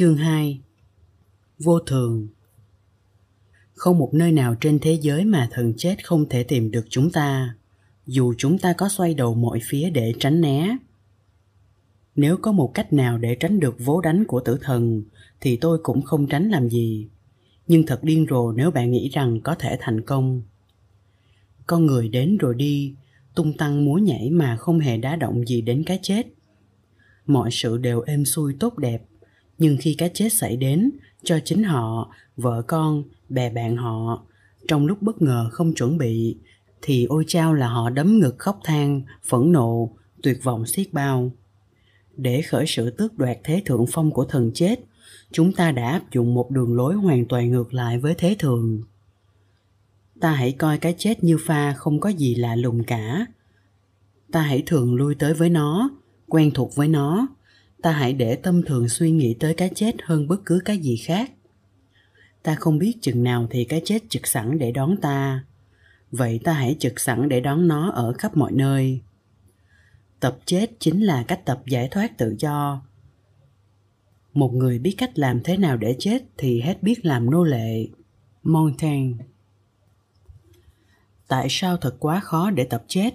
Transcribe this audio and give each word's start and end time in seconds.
Chương 0.00 0.16
2 0.16 0.60
Vô 1.58 1.78
thường 1.80 2.28
Không 3.74 3.98
một 3.98 4.14
nơi 4.14 4.32
nào 4.32 4.54
trên 4.60 4.78
thế 4.78 4.98
giới 5.00 5.24
mà 5.24 5.48
thần 5.50 5.74
chết 5.76 6.04
không 6.04 6.28
thể 6.28 6.42
tìm 6.42 6.70
được 6.70 6.84
chúng 6.88 7.10
ta, 7.10 7.54
dù 8.06 8.34
chúng 8.38 8.58
ta 8.58 8.72
có 8.72 8.88
xoay 8.88 9.14
đầu 9.14 9.34
mọi 9.34 9.60
phía 9.64 9.90
để 9.90 10.14
tránh 10.18 10.40
né. 10.40 10.76
Nếu 12.16 12.36
có 12.36 12.52
một 12.52 12.70
cách 12.74 12.92
nào 12.92 13.18
để 13.18 13.34
tránh 13.40 13.60
được 13.60 13.76
vố 13.78 14.00
đánh 14.00 14.24
của 14.24 14.40
tử 14.40 14.58
thần, 14.62 15.02
thì 15.40 15.56
tôi 15.56 15.78
cũng 15.82 16.02
không 16.02 16.26
tránh 16.26 16.50
làm 16.50 16.68
gì. 16.68 17.08
Nhưng 17.66 17.86
thật 17.86 18.04
điên 18.04 18.26
rồ 18.30 18.52
nếu 18.52 18.70
bạn 18.70 18.90
nghĩ 18.90 19.08
rằng 19.08 19.40
có 19.40 19.54
thể 19.54 19.76
thành 19.80 20.00
công. 20.00 20.42
Con 21.66 21.86
người 21.86 22.08
đến 22.08 22.36
rồi 22.36 22.54
đi, 22.54 22.94
tung 23.34 23.56
tăng 23.56 23.84
múa 23.84 23.94
nhảy 23.94 24.30
mà 24.30 24.56
không 24.56 24.78
hề 24.78 24.96
đá 24.96 25.16
động 25.16 25.46
gì 25.46 25.60
đến 25.60 25.82
cái 25.86 25.98
chết. 26.02 26.26
Mọi 27.26 27.50
sự 27.52 27.78
đều 27.78 28.00
êm 28.00 28.24
xuôi 28.24 28.54
tốt 28.60 28.78
đẹp, 28.78 29.02
nhưng 29.60 29.76
khi 29.80 29.94
cái 29.98 30.10
chết 30.14 30.32
xảy 30.32 30.56
đến 30.56 30.90
cho 31.22 31.38
chính 31.44 31.62
họ, 31.62 32.10
vợ 32.36 32.62
con, 32.66 33.02
bè 33.28 33.50
bạn 33.50 33.76
họ, 33.76 34.22
trong 34.68 34.86
lúc 34.86 35.02
bất 35.02 35.22
ngờ 35.22 35.48
không 35.52 35.74
chuẩn 35.74 35.98
bị, 35.98 36.36
thì 36.82 37.04
ôi 37.04 37.24
chao 37.26 37.54
là 37.54 37.68
họ 37.68 37.90
đấm 37.90 38.18
ngực 38.18 38.38
khóc 38.38 38.60
than, 38.64 39.02
phẫn 39.28 39.52
nộ, 39.52 39.90
tuyệt 40.22 40.38
vọng 40.42 40.66
xiết 40.66 40.92
bao. 40.92 41.32
Để 42.16 42.42
khởi 42.42 42.64
sự 42.66 42.90
tước 42.90 43.18
đoạt 43.18 43.38
thế 43.44 43.62
thượng 43.64 43.84
phong 43.92 44.10
của 44.10 44.24
thần 44.24 44.50
chết, 44.54 44.80
chúng 45.32 45.52
ta 45.52 45.72
đã 45.72 45.90
áp 45.90 46.02
dụng 46.12 46.34
một 46.34 46.50
đường 46.50 46.76
lối 46.76 46.94
hoàn 46.94 47.26
toàn 47.26 47.50
ngược 47.50 47.74
lại 47.74 47.98
với 47.98 48.14
thế 48.14 48.36
thường 48.38 48.82
ta 50.20 50.32
hãy 50.32 50.52
coi 50.52 50.78
cái 50.78 50.94
chết 50.98 51.24
như 51.24 51.38
pha 51.38 51.72
không 51.72 52.00
có 52.00 52.08
gì 52.08 52.34
lạ 52.34 52.56
lùng 52.56 52.84
cả 52.84 53.26
ta 54.32 54.40
hãy 54.40 54.62
thường 54.66 54.94
lui 54.94 55.14
tới 55.14 55.34
với 55.34 55.50
nó 55.50 55.90
quen 56.26 56.50
thuộc 56.54 56.76
với 56.76 56.88
nó 56.88 57.26
ta 57.82 57.92
hãy 57.92 58.12
để 58.12 58.36
tâm 58.36 58.62
thường 58.62 58.88
suy 58.88 59.10
nghĩ 59.10 59.34
tới 59.40 59.54
cái 59.54 59.70
chết 59.74 59.94
hơn 60.02 60.28
bất 60.28 60.40
cứ 60.46 60.60
cái 60.64 60.78
gì 60.78 60.96
khác. 60.96 61.32
Ta 62.42 62.54
không 62.54 62.78
biết 62.78 62.96
chừng 63.00 63.22
nào 63.22 63.46
thì 63.50 63.64
cái 63.64 63.82
chết 63.84 64.02
trực 64.08 64.26
sẵn 64.26 64.58
để 64.58 64.72
đón 64.72 64.96
ta. 64.96 65.44
Vậy 66.12 66.40
ta 66.44 66.52
hãy 66.52 66.76
trực 66.78 67.00
sẵn 67.00 67.28
để 67.28 67.40
đón 67.40 67.68
nó 67.68 67.90
ở 67.90 68.12
khắp 68.12 68.36
mọi 68.36 68.52
nơi. 68.52 69.00
Tập 70.20 70.38
chết 70.44 70.70
chính 70.78 71.00
là 71.00 71.24
cách 71.28 71.40
tập 71.44 71.62
giải 71.66 71.88
thoát 71.90 72.18
tự 72.18 72.36
do. 72.38 72.82
Một 74.32 74.54
người 74.54 74.78
biết 74.78 74.94
cách 74.98 75.18
làm 75.18 75.40
thế 75.44 75.56
nào 75.56 75.76
để 75.76 75.96
chết 75.98 76.22
thì 76.36 76.60
hết 76.60 76.82
biết 76.82 77.06
làm 77.06 77.30
nô 77.30 77.44
lệ. 77.44 77.88
Montaigne 78.42 79.24
tại 81.30 81.46
sao 81.50 81.76
thật 81.76 81.96
quá 81.98 82.20
khó 82.20 82.50
để 82.50 82.64
tập 82.64 82.84
chết? 82.88 83.14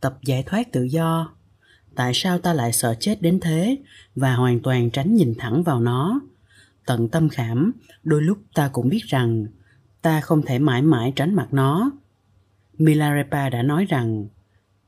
Tập 0.00 0.18
giải 0.22 0.42
thoát 0.42 0.72
tự 0.72 0.82
do 0.82 1.33
tại 1.96 2.12
sao 2.14 2.38
ta 2.38 2.52
lại 2.52 2.72
sợ 2.72 2.94
chết 3.00 3.22
đến 3.22 3.40
thế 3.40 3.76
và 4.14 4.34
hoàn 4.34 4.60
toàn 4.60 4.90
tránh 4.90 5.14
nhìn 5.14 5.34
thẳng 5.38 5.62
vào 5.62 5.80
nó? 5.80 6.20
Tận 6.86 7.08
tâm 7.08 7.28
khảm, 7.28 7.72
đôi 8.02 8.22
lúc 8.22 8.38
ta 8.54 8.70
cũng 8.72 8.88
biết 8.88 9.02
rằng 9.06 9.46
ta 10.02 10.20
không 10.20 10.42
thể 10.42 10.58
mãi 10.58 10.82
mãi 10.82 11.12
tránh 11.16 11.34
mặt 11.34 11.48
nó. 11.50 11.90
Milarepa 12.78 13.48
đã 13.48 13.62
nói 13.62 13.86
rằng, 13.88 14.26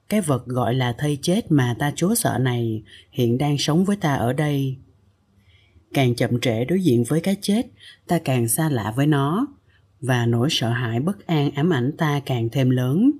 cái 0.08 0.20
vật 0.20 0.46
gọi 0.46 0.74
là 0.74 0.92
thây 0.92 1.18
chết 1.22 1.52
mà 1.52 1.76
ta 1.78 1.92
chúa 1.96 2.14
sợ 2.14 2.38
này 2.38 2.82
hiện 3.10 3.38
đang 3.38 3.58
sống 3.58 3.84
với 3.84 3.96
ta 3.96 4.14
ở 4.14 4.32
đây. 4.32 4.76
Càng 5.94 6.14
chậm 6.14 6.40
trễ 6.40 6.64
đối 6.64 6.82
diện 6.82 7.04
với 7.04 7.20
cái 7.20 7.36
chết, 7.40 7.66
ta 8.06 8.18
càng 8.18 8.48
xa 8.48 8.68
lạ 8.68 8.92
với 8.96 9.06
nó 9.06 9.46
và 10.00 10.26
nỗi 10.26 10.48
sợ 10.50 10.70
hãi 10.70 11.00
bất 11.00 11.26
an 11.26 11.50
ám 11.50 11.72
ảnh 11.72 11.92
ta 11.98 12.20
càng 12.26 12.48
thêm 12.52 12.70
lớn. 12.70 13.10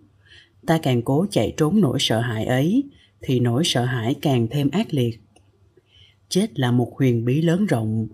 Ta 0.66 0.78
càng 0.82 1.02
cố 1.02 1.26
chạy 1.30 1.54
trốn 1.56 1.80
nỗi 1.80 1.98
sợ 2.00 2.20
hãi 2.20 2.44
ấy 2.44 2.84
thì 3.26 3.40
nỗi 3.40 3.62
sợ 3.64 3.84
hãi 3.84 4.14
càng 4.22 4.46
thêm 4.50 4.70
ác 4.70 4.94
liệt. 4.94 5.20
Chết 6.28 6.58
là 6.58 6.70
một 6.70 6.92
huyền 6.98 7.24
bí 7.24 7.42
lớn 7.42 7.66
rộng, 7.66 8.08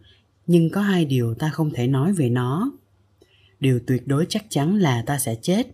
nhưng 0.47 0.71
có 0.71 0.81
hai 0.81 1.05
điều 1.05 1.35
ta 1.35 1.51
không 1.51 1.71
thể 1.71 1.87
nói 1.87 2.13
về 2.13 2.29
nó. 2.29 2.73
Điều 3.61 3.81
tuyệt 3.87 4.07
đối 4.07 4.27
chắc 4.29 4.45
chắn 4.49 4.79
là 4.79 5.03
ta 5.03 5.19
sẽ 5.19 5.35
chết, 5.43 5.67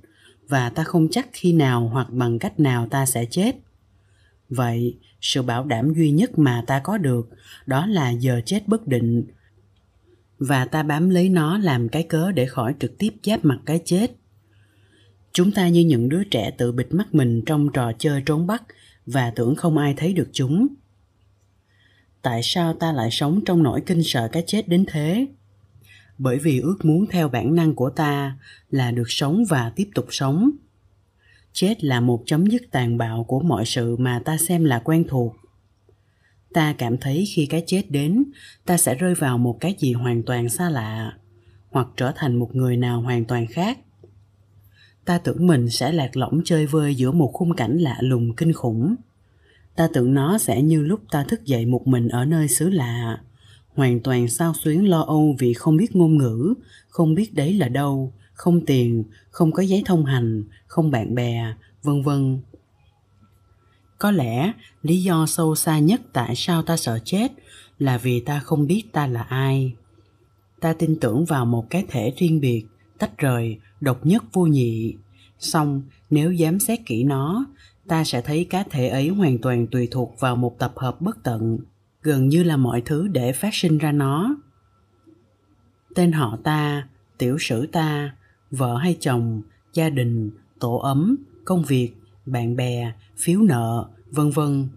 và 0.49 0.71
ta 0.71 0.85
không 0.85 1.09
chắc 1.11 1.29
khi 1.33 1.53
nào 1.53 1.89
hoặc 1.89 2.11
bằng 2.11 2.39
cách 2.39 2.61
nào 2.61 2.89
ta 2.89 3.07
sẽ 3.07 3.25
chết. 3.25 3.57
Vậy, 4.49 4.99
sự 5.21 5.43
bảo 5.43 5.65
đảm 5.65 5.95
duy 5.95 6.11
nhất 6.11 6.39
mà 6.39 6.65
ta 6.67 6.81
có 6.85 6.99
được, 6.99 7.29
đó 7.67 7.87
là 7.87 8.11
giờ 8.11 8.41
chết 8.47 8.69
bất 8.69 8.87
định. 8.87 9.25
Và 10.39 10.65
ta 10.65 10.83
bám 10.83 11.11
lấy 11.11 11.29
nó 11.29 11.59
làm 11.59 11.89
cái 11.89 12.03
cớ 12.03 12.33
để 12.33 12.47
khỏi 12.47 12.75
trực 12.81 12.99
tiếp 12.99 13.11
giáp 13.23 13.45
mặt 13.45 13.59
cái 13.67 13.81
chết. 13.85 14.11
Chúng 15.33 15.53
ta 15.53 15.69
như 15.69 15.81
những 15.81 16.09
đứa 16.09 16.25
trẻ 16.25 16.51
tự 16.59 16.73
bịt 16.73 16.87
mắt 16.91 17.15
mình 17.15 17.43
trong 17.47 17.69
trò 17.73 17.93
chơi 17.99 18.23
trốn 18.27 18.47
bắt 18.47 18.63
và 19.13 19.31
tưởng 19.31 19.55
không 19.55 19.79
ai 19.79 19.95
thấy 19.97 20.13
được 20.13 20.29
chúng. 20.33 20.67
Tại 22.23 22.41
sao 22.43 22.75
ta 22.75 22.93
lại 22.93 23.11
sống 23.11 23.41
trong 23.47 23.63
nỗi 23.63 23.83
kinh 23.87 24.03
sợ 24.05 24.29
cái 24.33 24.45
chết 24.47 24.69
đến 24.69 24.85
thế? 24.89 25.27
Bởi 26.19 26.39
vì 26.39 26.61
ước 26.61 26.85
muốn 26.85 27.07
theo 27.07 27.29
bản 27.29 27.55
năng 27.55 27.75
của 27.75 27.91
ta 27.91 28.39
là 28.71 28.91
được 28.91 29.11
sống 29.11 29.45
và 29.49 29.73
tiếp 29.77 29.89
tục 29.95 30.07
sống. 30.11 30.51
Chết 31.53 31.85
là 31.85 32.01
một 32.01 32.23
chấm 32.27 32.47
dứt 32.47 32.63
tàn 32.71 32.99
bạo 32.99 33.25
của 33.25 33.41
mọi 33.41 33.67
sự 33.67 33.97
mà 33.97 34.23
ta 34.25 34.37
xem 34.37 34.65
là 34.65 34.79
quen 34.79 35.05
thuộc. 35.09 35.37
Ta 36.53 36.75
cảm 36.79 36.99
thấy 36.99 37.25
khi 37.35 37.47
cái 37.47 37.63
chết 37.67 37.91
đến, 37.91 38.25
ta 38.67 38.77
sẽ 38.77 38.95
rơi 38.95 39.15
vào 39.15 39.39
một 39.39 39.59
cái 39.61 39.75
gì 39.79 39.93
hoàn 39.93 40.23
toàn 40.23 40.49
xa 40.49 40.71
lạ, 40.71 41.19
hoặc 41.71 41.89
trở 41.97 42.13
thành 42.17 42.37
một 42.37 42.55
người 42.55 42.77
nào 42.77 43.01
hoàn 43.01 43.25
toàn 43.25 43.47
khác 43.47 43.79
ta 45.09 45.19
tưởng 45.19 45.47
mình 45.47 45.71
sẽ 45.71 45.93
lạc 45.93 46.17
lõng 46.17 46.41
chơi 46.45 46.67
vơi 46.67 46.95
giữa 46.95 47.13
một 47.13 47.31
khung 47.33 47.55
cảnh 47.55 47.79
lạ 47.79 47.97
lùng 48.01 48.35
kinh 48.37 48.53
khủng. 48.53 48.95
Ta 49.77 49.89
tưởng 49.93 50.15
nó 50.15 50.39
sẽ 50.39 50.63
như 50.63 50.83
lúc 50.83 51.01
ta 51.11 51.25
thức 51.25 51.45
dậy 51.45 51.67
một 51.67 51.87
mình 51.87 52.09
ở 52.09 52.25
nơi 52.25 52.49
xứ 52.49 52.69
lạ. 52.69 53.21
Hoàn 53.75 54.01
toàn 54.01 54.29
sao 54.29 54.53
xuyến 54.55 54.89
lo 54.89 55.01
âu 55.01 55.37
vì 55.39 55.55
không 55.55 55.77
biết 55.77 55.97
ngôn 55.97 56.19
ngữ, 56.19 56.55
không 56.89 57.15
biết 57.15 57.35
đấy 57.35 57.55
là 57.55 57.69
đâu, 57.69 58.13
không 58.33 58.67
tiền, 58.67 59.05
không 59.31 59.53
có 59.53 59.63
giấy 59.63 59.83
thông 59.87 60.05
hành, 60.05 60.45
không 60.67 60.91
bạn 60.91 61.15
bè, 61.15 61.55
vân 61.83 62.03
vân. 62.03 62.41
Có 63.99 64.11
lẽ 64.11 64.53
lý 64.83 65.03
do 65.03 65.27
sâu 65.27 65.55
xa 65.55 65.79
nhất 65.79 66.01
tại 66.13 66.37
sao 66.37 66.63
ta 66.63 66.77
sợ 66.77 66.99
chết 67.05 67.33
là 67.79 67.99
vì 67.99 68.21
ta 68.21 68.41
không 68.41 68.67
biết 68.67 68.83
ta 68.93 69.07
là 69.07 69.23
ai. 69.23 69.73
Ta 70.61 70.73
tin 70.73 71.01
tưởng 71.01 71.25
vào 71.25 71.47
một 71.47 71.71
cái 71.71 71.85
thể 71.89 72.13
riêng 72.19 72.41
biệt 72.41 72.65
tách 72.99 73.19
rời, 73.19 73.59
độc 73.81 74.07
nhất 74.07 74.25
vô 74.33 74.47
nhị. 74.47 74.95
Song 75.39 75.83
nếu 76.11 76.35
giám 76.37 76.59
xét 76.59 76.81
kỹ 76.87 77.05
nó, 77.05 77.45
ta 77.89 78.05
sẽ 78.05 78.21
thấy 78.21 78.47
cá 78.51 78.63
thể 78.71 78.89
ấy 78.89 79.09
hoàn 79.09 79.39
toàn 79.39 79.67
tùy 79.67 79.89
thuộc 79.91 80.21
vào 80.21 80.37
một 80.37 80.59
tập 80.59 80.73
hợp 80.77 81.01
bất 81.01 81.23
tận, 81.23 81.59
gần 82.03 82.29
như 82.29 82.43
là 82.43 82.57
mọi 82.57 82.83
thứ 82.85 83.09
để 83.09 83.33
phát 83.33 83.55
sinh 83.55 83.79
ra 83.79 83.93
nó. 83.93 84.37
Tên 85.95 86.13
họ 86.13 86.39
ta, 86.45 86.89
tiểu 87.19 87.37
sử 87.41 87.67
ta, 87.67 88.15
vợ 88.51 88.77
hay 88.77 88.97
chồng, 89.01 89.43
gia 89.75 89.91
đình, 89.91 90.31
tổ 90.61 90.77
ấm, 90.77 91.17
công 91.45 91.65
việc, 91.65 91.91
bạn 92.27 92.57
bè, 92.57 92.93
phiếu 93.17 93.41
nợ, 93.41 93.89
vân 94.11 94.31
vân. 94.31 94.69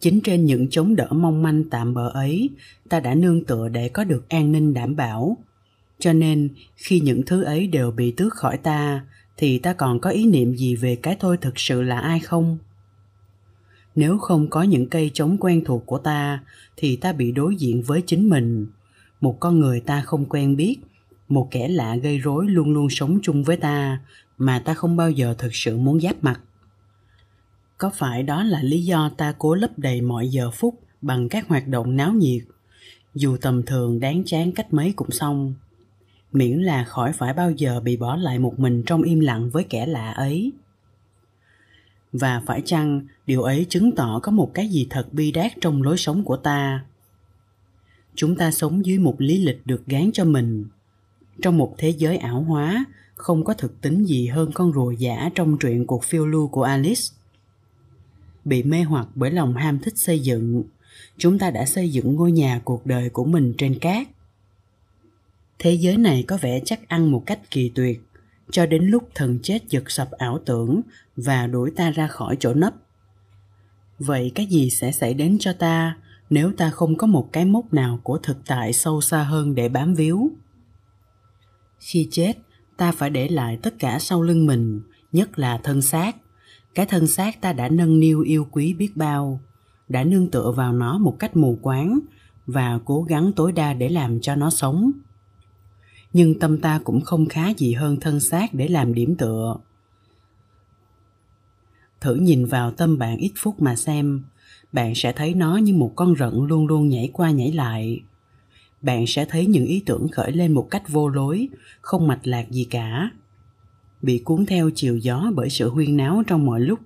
Chính 0.00 0.20
trên 0.24 0.44
những 0.44 0.70
chống 0.70 0.96
đỡ 0.96 1.08
mong 1.10 1.42
manh 1.42 1.64
tạm 1.70 1.94
bờ 1.94 2.08
ấy, 2.08 2.50
ta 2.88 3.00
đã 3.00 3.14
nương 3.14 3.44
tựa 3.44 3.68
để 3.68 3.88
có 3.88 4.04
được 4.04 4.28
an 4.28 4.52
ninh 4.52 4.74
đảm 4.74 4.96
bảo 4.96 5.36
cho 6.04 6.12
nên, 6.12 6.48
khi 6.76 7.00
những 7.00 7.22
thứ 7.26 7.42
ấy 7.42 7.66
đều 7.66 7.90
bị 7.90 8.10
tước 8.10 8.34
khỏi 8.34 8.56
ta, 8.56 9.04
thì 9.36 9.58
ta 9.58 9.72
còn 9.72 10.00
có 10.00 10.10
ý 10.10 10.26
niệm 10.26 10.56
gì 10.56 10.76
về 10.76 10.96
cái 10.96 11.16
tôi 11.20 11.36
thực 11.36 11.58
sự 11.58 11.82
là 11.82 12.00
ai 12.00 12.20
không? 12.20 12.58
Nếu 13.94 14.18
không 14.18 14.50
có 14.50 14.62
những 14.62 14.88
cây 14.88 15.10
chống 15.14 15.36
quen 15.40 15.64
thuộc 15.64 15.86
của 15.86 15.98
ta, 15.98 16.42
thì 16.76 16.96
ta 16.96 17.12
bị 17.12 17.32
đối 17.32 17.56
diện 17.56 17.82
với 17.82 18.02
chính 18.06 18.28
mình. 18.28 18.66
Một 19.20 19.40
con 19.40 19.60
người 19.60 19.80
ta 19.80 20.00
không 20.00 20.24
quen 20.24 20.56
biết, 20.56 20.76
một 21.28 21.48
kẻ 21.50 21.68
lạ 21.68 21.96
gây 21.96 22.18
rối 22.18 22.46
luôn 22.48 22.72
luôn 22.72 22.90
sống 22.90 23.18
chung 23.22 23.44
với 23.44 23.56
ta, 23.56 24.00
mà 24.38 24.58
ta 24.58 24.74
không 24.74 24.96
bao 24.96 25.10
giờ 25.10 25.34
thực 25.38 25.54
sự 25.54 25.76
muốn 25.76 26.00
giáp 26.00 26.24
mặt. 26.24 26.40
Có 27.78 27.90
phải 27.94 28.22
đó 28.22 28.42
là 28.42 28.62
lý 28.62 28.84
do 28.84 29.10
ta 29.16 29.34
cố 29.38 29.54
lấp 29.54 29.78
đầy 29.78 30.00
mọi 30.00 30.28
giờ 30.28 30.50
phút 30.50 30.80
bằng 31.02 31.28
các 31.28 31.48
hoạt 31.48 31.68
động 31.68 31.96
náo 31.96 32.12
nhiệt? 32.12 32.42
Dù 33.14 33.36
tầm 33.40 33.62
thường, 33.62 34.00
đáng 34.00 34.22
chán 34.26 34.52
cách 34.52 34.72
mấy 34.72 34.92
cũng 34.96 35.10
xong 35.10 35.54
miễn 36.34 36.58
là 36.58 36.84
khỏi 36.84 37.12
phải 37.12 37.32
bao 37.32 37.50
giờ 37.50 37.80
bị 37.80 37.96
bỏ 37.96 38.16
lại 38.16 38.38
một 38.38 38.58
mình 38.58 38.82
trong 38.86 39.02
im 39.02 39.20
lặng 39.20 39.50
với 39.50 39.64
kẻ 39.64 39.86
lạ 39.86 40.10
ấy. 40.12 40.52
Và 42.12 42.42
phải 42.46 42.62
chăng 42.64 43.06
điều 43.26 43.42
ấy 43.42 43.66
chứng 43.68 43.92
tỏ 43.92 44.20
có 44.22 44.32
một 44.32 44.50
cái 44.54 44.68
gì 44.68 44.86
thật 44.90 45.12
bi 45.12 45.32
đát 45.32 45.52
trong 45.60 45.82
lối 45.82 45.96
sống 45.96 46.24
của 46.24 46.36
ta? 46.36 46.84
Chúng 48.14 48.36
ta 48.36 48.50
sống 48.50 48.86
dưới 48.86 48.98
một 48.98 49.14
lý 49.18 49.38
lịch 49.38 49.66
được 49.66 49.86
gán 49.86 50.10
cho 50.12 50.24
mình. 50.24 50.64
Trong 51.42 51.58
một 51.58 51.74
thế 51.78 51.90
giới 51.90 52.16
ảo 52.16 52.42
hóa, 52.42 52.84
không 53.14 53.44
có 53.44 53.54
thực 53.54 53.80
tính 53.80 54.04
gì 54.04 54.26
hơn 54.26 54.50
con 54.54 54.72
rùa 54.72 54.90
giả 54.90 55.30
trong 55.34 55.58
truyện 55.58 55.86
cuộc 55.86 56.04
phiêu 56.04 56.26
lưu 56.26 56.48
của 56.48 56.62
alice. 56.62 57.02
Bị 58.44 58.62
mê 58.62 58.82
hoặc 58.82 59.08
bởi 59.14 59.30
lòng 59.30 59.54
ham 59.54 59.78
thích 59.78 59.98
xây 59.98 60.18
dựng, 60.18 60.62
chúng 61.18 61.38
ta 61.38 61.50
đã 61.50 61.64
xây 61.64 61.88
dựng 61.88 62.14
ngôi 62.14 62.32
nhà 62.32 62.60
cuộc 62.64 62.86
đời 62.86 63.10
của 63.10 63.24
mình 63.24 63.54
trên 63.58 63.78
cát 63.78 64.08
thế 65.58 65.72
giới 65.72 65.96
này 65.96 66.24
có 66.28 66.38
vẻ 66.40 66.60
chắc 66.64 66.88
ăn 66.88 67.10
một 67.10 67.22
cách 67.26 67.50
kỳ 67.50 67.72
tuyệt. 67.74 68.02
Cho 68.50 68.66
đến 68.66 68.84
lúc 68.84 69.08
thần 69.14 69.38
chết 69.42 69.58
giật 69.68 69.90
sập 69.90 70.10
ảo 70.10 70.38
tưởng 70.46 70.80
và 71.16 71.46
đuổi 71.46 71.70
ta 71.76 71.90
ra 71.90 72.06
khỏi 72.06 72.36
chỗ 72.40 72.54
nấp. 72.54 72.74
Vậy 73.98 74.32
cái 74.34 74.46
gì 74.46 74.70
sẽ 74.70 74.92
xảy 74.92 75.14
đến 75.14 75.36
cho 75.40 75.52
ta 75.52 75.96
nếu 76.30 76.52
ta 76.52 76.70
không 76.70 76.96
có 76.96 77.06
một 77.06 77.32
cái 77.32 77.44
mốc 77.44 77.74
nào 77.74 78.00
của 78.02 78.18
thực 78.18 78.36
tại 78.46 78.72
sâu 78.72 79.00
xa 79.00 79.22
hơn 79.22 79.54
để 79.54 79.68
bám 79.68 79.94
víu? 79.94 80.30
Khi 81.78 82.08
chết, 82.10 82.32
ta 82.76 82.92
phải 82.92 83.10
để 83.10 83.28
lại 83.28 83.58
tất 83.62 83.74
cả 83.78 83.98
sau 83.98 84.22
lưng 84.22 84.46
mình, 84.46 84.80
nhất 85.12 85.38
là 85.38 85.58
thân 85.58 85.82
xác. 85.82 86.16
Cái 86.74 86.86
thân 86.86 87.06
xác 87.06 87.40
ta 87.40 87.52
đã 87.52 87.68
nâng 87.68 88.00
niu 88.00 88.20
yêu 88.20 88.46
quý 88.50 88.74
biết 88.74 88.96
bao, 88.96 89.40
đã 89.88 90.04
nương 90.04 90.30
tựa 90.30 90.52
vào 90.56 90.72
nó 90.72 90.98
một 90.98 91.16
cách 91.18 91.36
mù 91.36 91.58
quáng 91.62 91.98
và 92.46 92.78
cố 92.84 93.02
gắng 93.02 93.32
tối 93.36 93.52
đa 93.52 93.72
để 93.72 93.88
làm 93.88 94.20
cho 94.20 94.34
nó 94.34 94.50
sống 94.50 94.92
nhưng 96.14 96.38
tâm 96.38 96.58
ta 96.58 96.80
cũng 96.84 97.00
không 97.00 97.26
khá 97.26 97.48
gì 97.56 97.72
hơn 97.72 98.00
thân 98.00 98.20
xác 98.20 98.54
để 98.54 98.68
làm 98.68 98.94
điểm 98.94 99.16
tựa. 99.16 99.56
Thử 102.00 102.14
nhìn 102.14 102.46
vào 102.46 102.70
tâm 102.70 102.98
bạn 102.98 103.16
ít 103.16 103.32
phút 103.36 103.62
mà 103.62 103.76
xem, 103.76 104.24
bạn 104.72 104.94
sẽ 104.94 105.12
thấy 105.12 105.34
nó 105.34 105.56
như 105.56 105.74
một 105.74 105.92
con 105.96 106.14
rận 106.18 106.32
luôn 106.34 106.66
luôn 106.66 106.88
nhảy 106.88 107.10
qua 107.12 107.30
nhảy 107.30 107.52
lại. 107.52 108.00
Bạn 108.82 109.06
sẽ 109.06 109.24
thấy 109.24 109.46
những 109.46 109.64
ý 109.64 109.82
tưởng 109.86 110.08
khởi 110.08 110.32
lên 110.32 110.52
một 110.52 110.68
cách 110.70 110.88
vô 110.88 111.08
lối, 111.08 111.48
không 111.80 112.06
mạch 112.06 112.26
lạc 112.26 112.50
gì 112.50 112.64
cả. 112.64 113.10
Bị 114.02 114.18
cuốn 114.24 114.46
theo 114.46 114.70
chiều 114.74 114.96
gió 114.96 115.30
bởi 115.34 115.50
sự 115.50 115.70
huyên 115.70 115.96
náo 115.96 116.22
trong 116.26 116.46
mọi 116.46 116.60
lúc, 116.60 116.78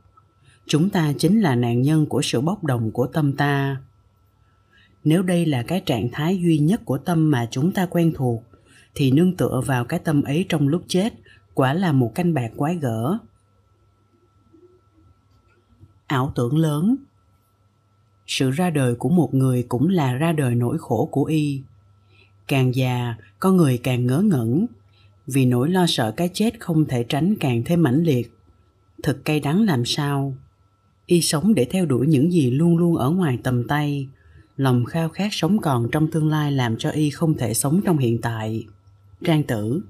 chúng 0.67 0.91
ta 0.91 1.13
chính 1.19 1.41
là 1.41 1.55
nạn 1.55 1.83
nhân 1.83 2.07
của 2.07 2.23
sự 2.23 2.41
bốc 2.41 2.65
đồng 2.65 2.91
của 2.91 3.07
tâm 3.07 3.33
ta. 3.33 3.81
Nếu 5.05 5.23
đây 5.23 5.47
là 5.47 5.63
cái 5.63 5.81
trạng 5.87 6.09
thái 6.13 6.39
duy 6.39 6.59
nhất 6.59 6.81
của 6.85 6.99
tâm 6.99 7.31
mà 7.31 7.49
chúng 7.51 7.73
ta 7.73 7.87
quen 7.87 8.13
thuộc 8.15 8.43
thì 8.95 9.11
nương 9.11 9.37
tựa 9.37 9.61
vào 9.67 9.85
cái 9.85 9.99
tâm 9.99 10.23
ấy 10.23 10.47
trong 10.49 10.69
lúc 10.69 10.83
chết, 10.89 11.15
quả 11.55 11.75
là 11.75 11.93
một 11.93 12.13
canh 12.15 12.35
bạc 12.35 12.51
quái 12.57 12.77
gở. 12.77 13.19
Ảo 16.07 16.33
tưởng 16.35 16.59
lớn. 16.59 16.97
Sự 18.27 18.51
ra 18.51 18.71
đời 18.71 18.95
của 18.95 19.09
một 19.09 19.35
người 19.35 19.63
cũng 19.69 19.89
là 19.89 20.15
ra 20.15 20.33
đời 20.33 20.55
nỗi 20.55 20.79
khổ 20.79 21.09
của 21.13 21.25
y. 21.25 21.63
Càng 22.49 22.75
già, 22.75 23.15
con 23.41 23.57
người 23.57 23.79
càng 23.79 24.07
ngớ 24.07 24.21
ngẩn, 24.21 24.67
vì 25.27 25.47
nỗi 25.47 25.71
lo 25.71 25.87
sợ 25.89 26.13
cái 26.17 26.31
chết 26.35 26.61
không 26.61 26.85
thể 26.85 27.05
tránh 27.09 27.35
càng 27.41 27.63
thêm 27.65 27.83
mãnh 27.83 28.03
liệt. 28.03 28.33
Thật 29.03 29.19
cay 29.25 29.41
đắng 29.41 29.63
làm 29.63 29.85
sao? 29.85 30.35
Y 31.07 31.21
sống 31.23 31.55
để 31.55 31.65
theo 31.71 31.87
đuổi 31.87 32.07
những 32.07 32.33
gì 32.33 32.51
luôn 32.51 32.77
luôn 32.77 32.97
ở 32.97 33.11
ngoài 33.11 33.39
tầm 33.43 33.69
tay. 33.69 34.09
Lòng 34.57 34.85
khao 34.85 35.09
khát 35.09 35.29
sống 35.31 35.59
còn 35.59 35.89
trong 35.93 36.11
tương 36.11 36.29
lai 36.29 36.53
làm 36.53 36.77
cho 36.77 36.91
y 36.91 37.11
không 37.11 37.35
thể 37.35 37.55
sống 37.55 37.81
trong 37.85 37.99
hiện 37.99 38.21
tại 38.21 38.67
trang 39.25 39.43
tử. 39.43 39.83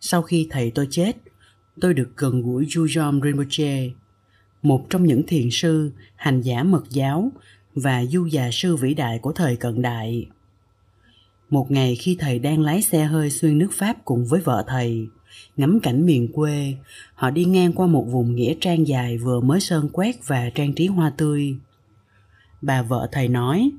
Sau 0.00 0.22
khi 0.22 0.46
thầy 0.50 0.70
tôi 0.70 0.88
chết, 0.90 1.16
tôi 1.80 1.94
được 1.94 2.16
gần 2.16 2.42
gũi 2.42 2.66
Jujom 2.66 3.20
Rinpoche, 3.22 3.88
một 4.62 4.86
trong 4.90 5.04
những 5.04 5.26
thiền 5.26 5.50
sư, 5.50 5.92
hành 6.16 6.40
giả 6.40 6.62
mật 6.62 6.90
giáo 6.90 7.32
và 7.74 8.04
du 8.04 8.26
già 8.26 8.50
sư 8.52 8.76
vĩ 8.76 8.94
đại 8.94 9.18
của 9.18 9.32
thời 9.32 9.56
cận 9.56 9.82
đại. 9.82 10.26
Một 11.50 11.70
ngày 11.70 11.96
khi 11.96 12.16
thầy 12.20 12.38
đang 12.38 12.60
lái 12.60 12.82
xe 12.82 13.04
hơi 13.04 13.30
xuyên 13.30 13.58
nước 13.58 13.72
pháp 13.72 13.96
cùng 14.04 14.26
với 14.26 14.40
vợ 14.40 14.64
thầy, 14.68 15.06
ngắm 15.56 15.80
cảnh 15.80 16.06
miền 16.06 16.32
quê, 16.32 16.74
họ 17.14 17.30
đi 17.30 17.44
ngang 17.44 17.72
qua 17.72 17.86
một 17.86 18.06
vùng 18.10 18.34
nghĩa 18.34 18.54
trang 18.60 18.86
dài 18.86 19.18
vừa 19.18 19.40
mới 19.40 19.60
sơn 19.60 19.88
quét 19.92 20.26
và 20.26 20.50
trang 20.54 20.74
trí 20.74 20.86
hoa 20.86 21.12
tươi. 21.16 21.56
Bà 22.62 22.82
vợ 22.82 23.08
thầy 23.12 23.28
nói, 23.28 23.70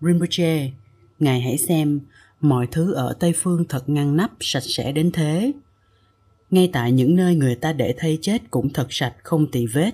rinpoche, 0.00 0.70
ngài 1.18 1.40
hãy 1.40 1.58
xem 1.58 2.00
mọi 2.40 2.66
thứ 2.70 2.92
ở 2.92 3.16
tây 3.20 3.32
phương 3.36 3.64
thật 3.68 3.88
ngăn 3.88 4.16
nắp, 4.16 4.30
sạch 4.40 4.62
sẽ 4.62 4.92
đến 4.92 5.10
thế. 5.12 5.52
Ngay 6.50 6.70
tại 6.72 6.92
những 6.92 7.16
nơi 7.16 7.34
người 7.34 7.54
ta 7.54 7.72
để 7.72 7.94
thây 7.98 8.18
chết 8.22 8.42
cũng 8.50 8.72
thật 8.72 8.86
sạch, 8.90 9.14
không 9.22 9.50
tì 9.50 9.66
vết. 9.66 9.90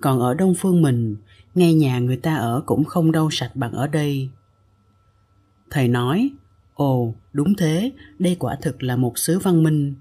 Còn 0.00 0.20
ở 0.20 0.34
đông 0.34 0.54
phương 0.54 0.82
mình, 0.82 1.16
ngay 1.54 1.74
nhà 1.74 1.98
người 1.98 2.16
ta 2.16 2.36
ở 2.36 2.62
cũng 2.66 2.84
không 2.84 3.12
đâu 3.12 3.28
sạch 3.30 3.50
bằng 3.56 3.72
ở 3.72 3.86
đây. 3.86 4.28
Thầy 5.70 5.88
nói, 5.88 6.30
ồ, 6.74 7.14
đúng 7.32 7.54
thế, 7.54 7.92
đây 8.18 8.36
quả 8.38 8.56
thực 8.62 8.82
là 8.82 8.96
một 8.96 9.18
xứ 9.18 9.38
văn 9.38 9.62
minh. 9.62 9.94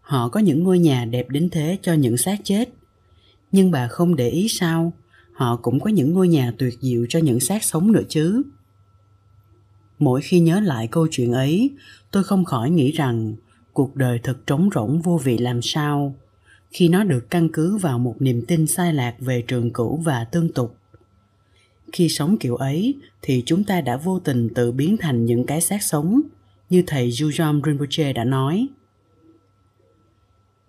Họ 0.00 0.28
có 0.28 0.40
những 0.40 0.62
ngôi 0.62 0.78
nhà 0.78 1.04
đẹp 1.04 1.28
đến 1.28 1.48
thế 1.52 1.78
cho 1.82 1.92
những 1.92 2.16
xác 2.16 2.40
chết. 2.44 2.68
Nhưng 3.52 3.70
bà 3.70 3.88
không 3.88 4.16
để 4.16 4.28
ý 4.28 4.48
sao? 4.48 4.92
Họ 5.32 5.56
cũng 5.56 5.80
có 5.80 5.90
những 5.90 6.12
ngôi 6.12 6.28
nhà 6.28 6.52
tuyệt 6.58 6.74
diệu 6.80 7.06
cho 7.08 7.18
những 7.18 7.40
xác 7.40 7.64
sống 7.64 7.92
nữa 7.92 8.02
chứ 8.08 8.42
mỗi 10.04 10.20
khi 10.22 10.40
nhớ 10.40 10.60
lại 10.60 10.86
câu 10.86 11.06
chuyện 11.10 11.32
ấy 11.32 11.70
tôi 12.10 12.24
không 12.24 12.44
khỏi 12.44 12.70
nghĩ 12.70 12.92
rằng 12.92 13.34
cuộc 13.72 13.96
đời 13.96 14.20
thật 14.22 14.46
trống 14.46 14.68
rỗng 14.74 15.02
vô 15.02 15.20
vị 15.24 15.38
làm 15.38 15.62
sao 15.62 16.14
khi 16.70 16.88
nó 16.88 17.04
được 17.04 17.30
căn 17.30 17.48
cứ 17.52 17.76
vào 17.76 17.98
một 17.98 18.16
niềm 18.18 18.44
tin 18.48 18.66
sai 18.66 18.94
lạc 18.94 19.14
về 19.18 19.44
trường 19.46 19.72
cũ 19.72 20.00
và 20.04 20.24
tương 20.24 20.52
tục 20.52 20.76
khi 21.92 22.08
sống 22.08 22.36
kiểu 22.38 22.56
ấy 22.56 22.94
thì 23.22 23.42
chúng 23.46 23.64
ta 23.64 23.80
đã 23.80 23.96
vô 23.96 24.18
tình 24.18 24.48
tự 24.54 24.72
biến 24.72 24.96
thành 24.96 25.24
những 25.24 25.46
cái 25.46 25.60
xác 25.60 25.82
sống 25.82 26.20
như 26.70 26.82
thầy 26.86 27.10
Jujom 27.10 27.60
Rinpoche 27.64 28.12
đã 28.12 28.24
nói. 28.24 28.68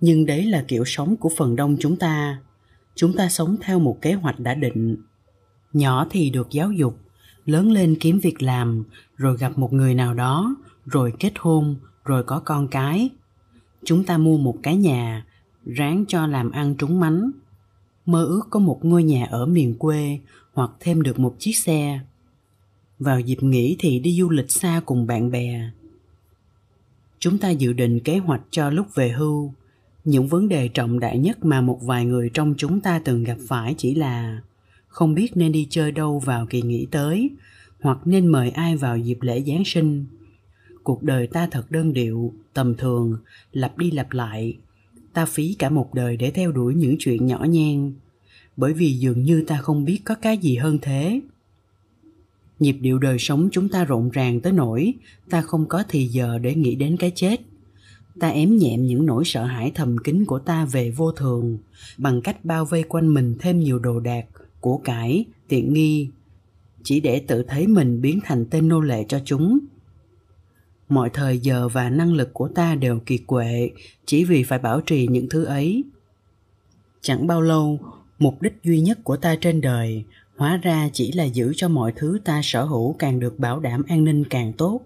Nhưng 0.02 0.26
đấy 0.26 0.46
là 0.46 0.66
kiểu 0.68 0.86
sống 0.86 1.18
của 1.18 1.30
phần 1.38 1.56
đông 1.56 1.78
chúng 1.80 1.96
ta. 1.96 2.42
Chúng 2.96 3.14
ta 3.14 3.30
sống 3.30 3.58
theo 3.62 3.80
một 3.80 3.98
kế 4.02 4.14
hoạch 4.14 4.40
đã 4.40 4.54
định. 4.54 4.98
Nhỏ 5.74 6.08
thì 6.10 6.30
được 6.30 6.48
giáo 6.52 6.72
dục, 6.72 6.98
lớn 7.46 7.72
lên 7.72 7.96
kiếm 8.00 8.20
việc 8.20 8.42
làm, 8.42 8.84
rồi 9.18 9.38
gặp 9.38 9.58
một 9.58 9.74
người 9.74 9.94
nào 9.94 10.14
đó, 10.14 10.56
rồi 10.86 11.14
kết 11.20 11.34
hôn, 11.40 11.76
rồi 12.06 12.24
có 12.24 12.40
con 12.40 12.68
cái. 12.68 13.10
Chúng 13.86 14.04
ta 14.04 14.18
mua 14.18 14.38
một 14.38 14.58
cái 14.64 14.78
nhà, 14.78 15.26
ráng 15.66 16.06
cho 16.08 16.28
làm 16.28 16.52
ăn 16.52 16.76
trúng 16.76 17.00
mánh. 17.00 17.32
Mơ 18.06 18.26
ước 18.26 18.42
có 18.50 18.60
một 18.60 18.80
ngôi 18.86 19.04
nhà 19.04 19.26
ở 19.26 19.46
miền 19.46 19.76
quê 19.78 20.20
hoặc 20.54 20.72
thêm 20.80 21.02
được 21.02 21.20
một 21.20 21.36
chiếc 21.40 21.58
xe. 21.58 22.00
Vào 23.00 23.20
dịp 23.20 23.44
nghỉ 23.44 23.76
thì 23.80 24.00
đi 24.00 24.20
du 24.20 24.30
lịch 24.30 24.52
xa 24.52 24.82
cùng 24.86 25.08
bạn 25.08 25.32
bè. 25.32 25.70
Chúng 27.20 27.38
ta 27.38 27.50
dự 27.50 27.74
định 27.74 28.00
kế 28.00 28.18
hoạch 28.18 28.42
cho 28.52 28.70
lúc 28.70 28.96
về 28.96 29.10
hưu. 29.10 29.54
Những 30.04 30.28
vấn 30.28 30.50
đề 30.50 30.68
trọng 30.68 31.00
đại 31.00 31.18
nhất 31.18 31.46
mà 31.46 31.62
một 31.62 31.80
vài 31.82 32.06
người 32.06 32.30
trong 32.34 32.54
chúng 32.58 32.82
ta 32.82 33.00
từng 33.00 33.24
gặp 33.24 33.38
phải 33.48 33.76
chỉ 33.78 33.96
là 33.96 34.42
không 34.94 35.14
biết 35.14 35.38
nên 35.38 35.52
đi 35.52 35.68
chơi 35.70 35.92
đâu 35.92 36.20
vào 36.20 36.46
kỳ 36.46 36.62
nghỉ 36.62 36.88
tới 36.92 37.30
hoặc 37.82 37.98
nên 38.06 38.28
mời 38.28 38.50
ai 38.50 38.76
vào 38.76 38.98
dịp 38.98 39.18
lễ 39.22 39.44
Giáng 39.48 39.64
sinh. 39.66 40.06
Cuộc 40.84 41.04
đời 41.04 41.28
ta 41.28 41.48
thật 41.52 41.72
đơn 41.72 41.94
điệu, 41.94 42.34
tầm 42.54 42.76
thường, 42.76 43.18
lặp 43.52 43.78
đi 43.78 43.92
lặp 43.92 44.12
lại. 44.12 44.58
Ta 45.14 45.26
phí 45.26 45.56
cả 45.60 45.70
một 45.70 45.94
đời 45.94 46.18
để 46.18 46.32
theo 46.32 46.52
đuổi 46.52 46.76
những 46.76 46.96
chuyện 47.00 47.26
nhỏ 47.26 47.46
nhen, 47.50 47.94
bởi 48.58 48.74
vì 48.74 48.94
dường 48.94 49.24
như 49.24 49.44
ta 49.48 49.58
không 49.58 49.86
biết 49.86 50.02
có 50.06 50.16
cái 50.16 50.38
gì 50.38 50.56
hơn 50.56 50.78
thế 50.82 51.22
nhịp 52.60 52.78
điệu 52.82 53.00
đời 53.00 53.20
sống 53.20 53.50
chúng 53.52 53.70
ta 53.70 53.86
rộn 53.86 54.10
ràng 54.10 54.42
tới 54.42 54.54
nỗi 54.54 54.94
ta 55.30 55.42
không 55.42 55.66
có 55.66 55.84
thì 55.90 56.06
giờ 56.06 56.38
để 56.38 56.56
nghĩ 56.56 56.76
đến 56.76 56.98
cái 56.98 57.12
chết 57.16 57.42
ta 58.20 58.30
ém 58.30 58.58
nhẹm 58.58 58.86
những 58.86 59.06
nỗi 59.06 59.26
sợ 59.26 59.46
hãi 59.46 59.72
thầm 59.76 59.98
kín 60.04 60.26
của 60.26 60.40
ta 60.40 60.66
về 60.66 60.92
vô 60.92 61.12
thường 61.12 61.58
bằng 61.98 62.22
cách 62.22 62.46
bao 62.46 62.66
vây 62.66 62.84
quanh 62.84 63.14
mình 63.14 63.36
thêm 63.40 63.60
nhiều 63.60 63.80
đồ 63.80 64.00
đạc 64.00 64.26
của 64.64 64.78
cải, 64.78 65.26
tiện 65.48 65.74
nghi, 65.74 66.10
chỉ 66.84 67.00
để 67.00 67.20
tự 67.28 67.44
thấy 67.44 67.68
mình 67.68 68.02
biến 68.02 68.20
thành 68.24 68.46
tên 68.46 68.68
nô 68.68 68.80
lệ 68.80 69.06
cho 69.08 69.20
chúng. 69.26 69.60
Mọi 70.90 71.10
thời 71.14 71.40
giờ 71.40 71.68
và 71.68 71.90
năng 71.90 72.14
lực 72.14 72.34
của 72.34 72.48
ta 72.48 72.76
đều 72.76 73.00
kiệt 73.00 73.20
quệ, 73.28 73.70
chỉ 74.06 74.24
vì 74.24 74.44
phải 74.44 74.60
bảo 74.60 74.82
trì 74.82 75.08
những 75.08 75.30
thứ 75.30 75.44
ấy. 75.44 75.84
Chẳng 77.02 77.28
bao 77.28 77.42
lâu, 77.42 77.80
mục 78.20 78.42
đích 78.42 78.54
duy 78.64 78.80
nhất 78.80 79.00
của 79.04 79.18
ta 79.18 79.36
trên 79.42 79.62
đời, 79.62 80.04
hóa 80.36 80.58
ra 80.58 80.90
chỉ 80.94 81.12
là 81.12 81.24
giữ 81.24 81.54
cho 81.56 81.70
mọi 81.70 81.94
thứ 81.96 82.20
ta 82.26 82.42
sở 82.44 82.64
hữu 82.64 82.96
càng 83.00 83.20
được 83.20 83.40
bảo 83.40 83.60
đảm 83.60 83.84
an 83.88 84.04
ninh 84.04 84.24
càng 84.30 84.54
tốt. 84.54 84.82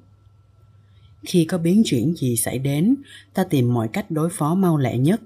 Khi 1.26 1.46
có 1.46 1.58
biến 1.58 1.82
chuyển 1.86 2.16
gì 2.16 2.36
xảy 2.36 2.60
đến, 2.60 2.96
ta 3.34 3.44
tìm 3.44 3.74
mọi 3.74 3.88
cách 3.88 4.12
đối 4.12 4.30
phó 4.30 4.56
mau 4.56 4.78
lẹ 4.78 4.98
nhất, 4.98 5.22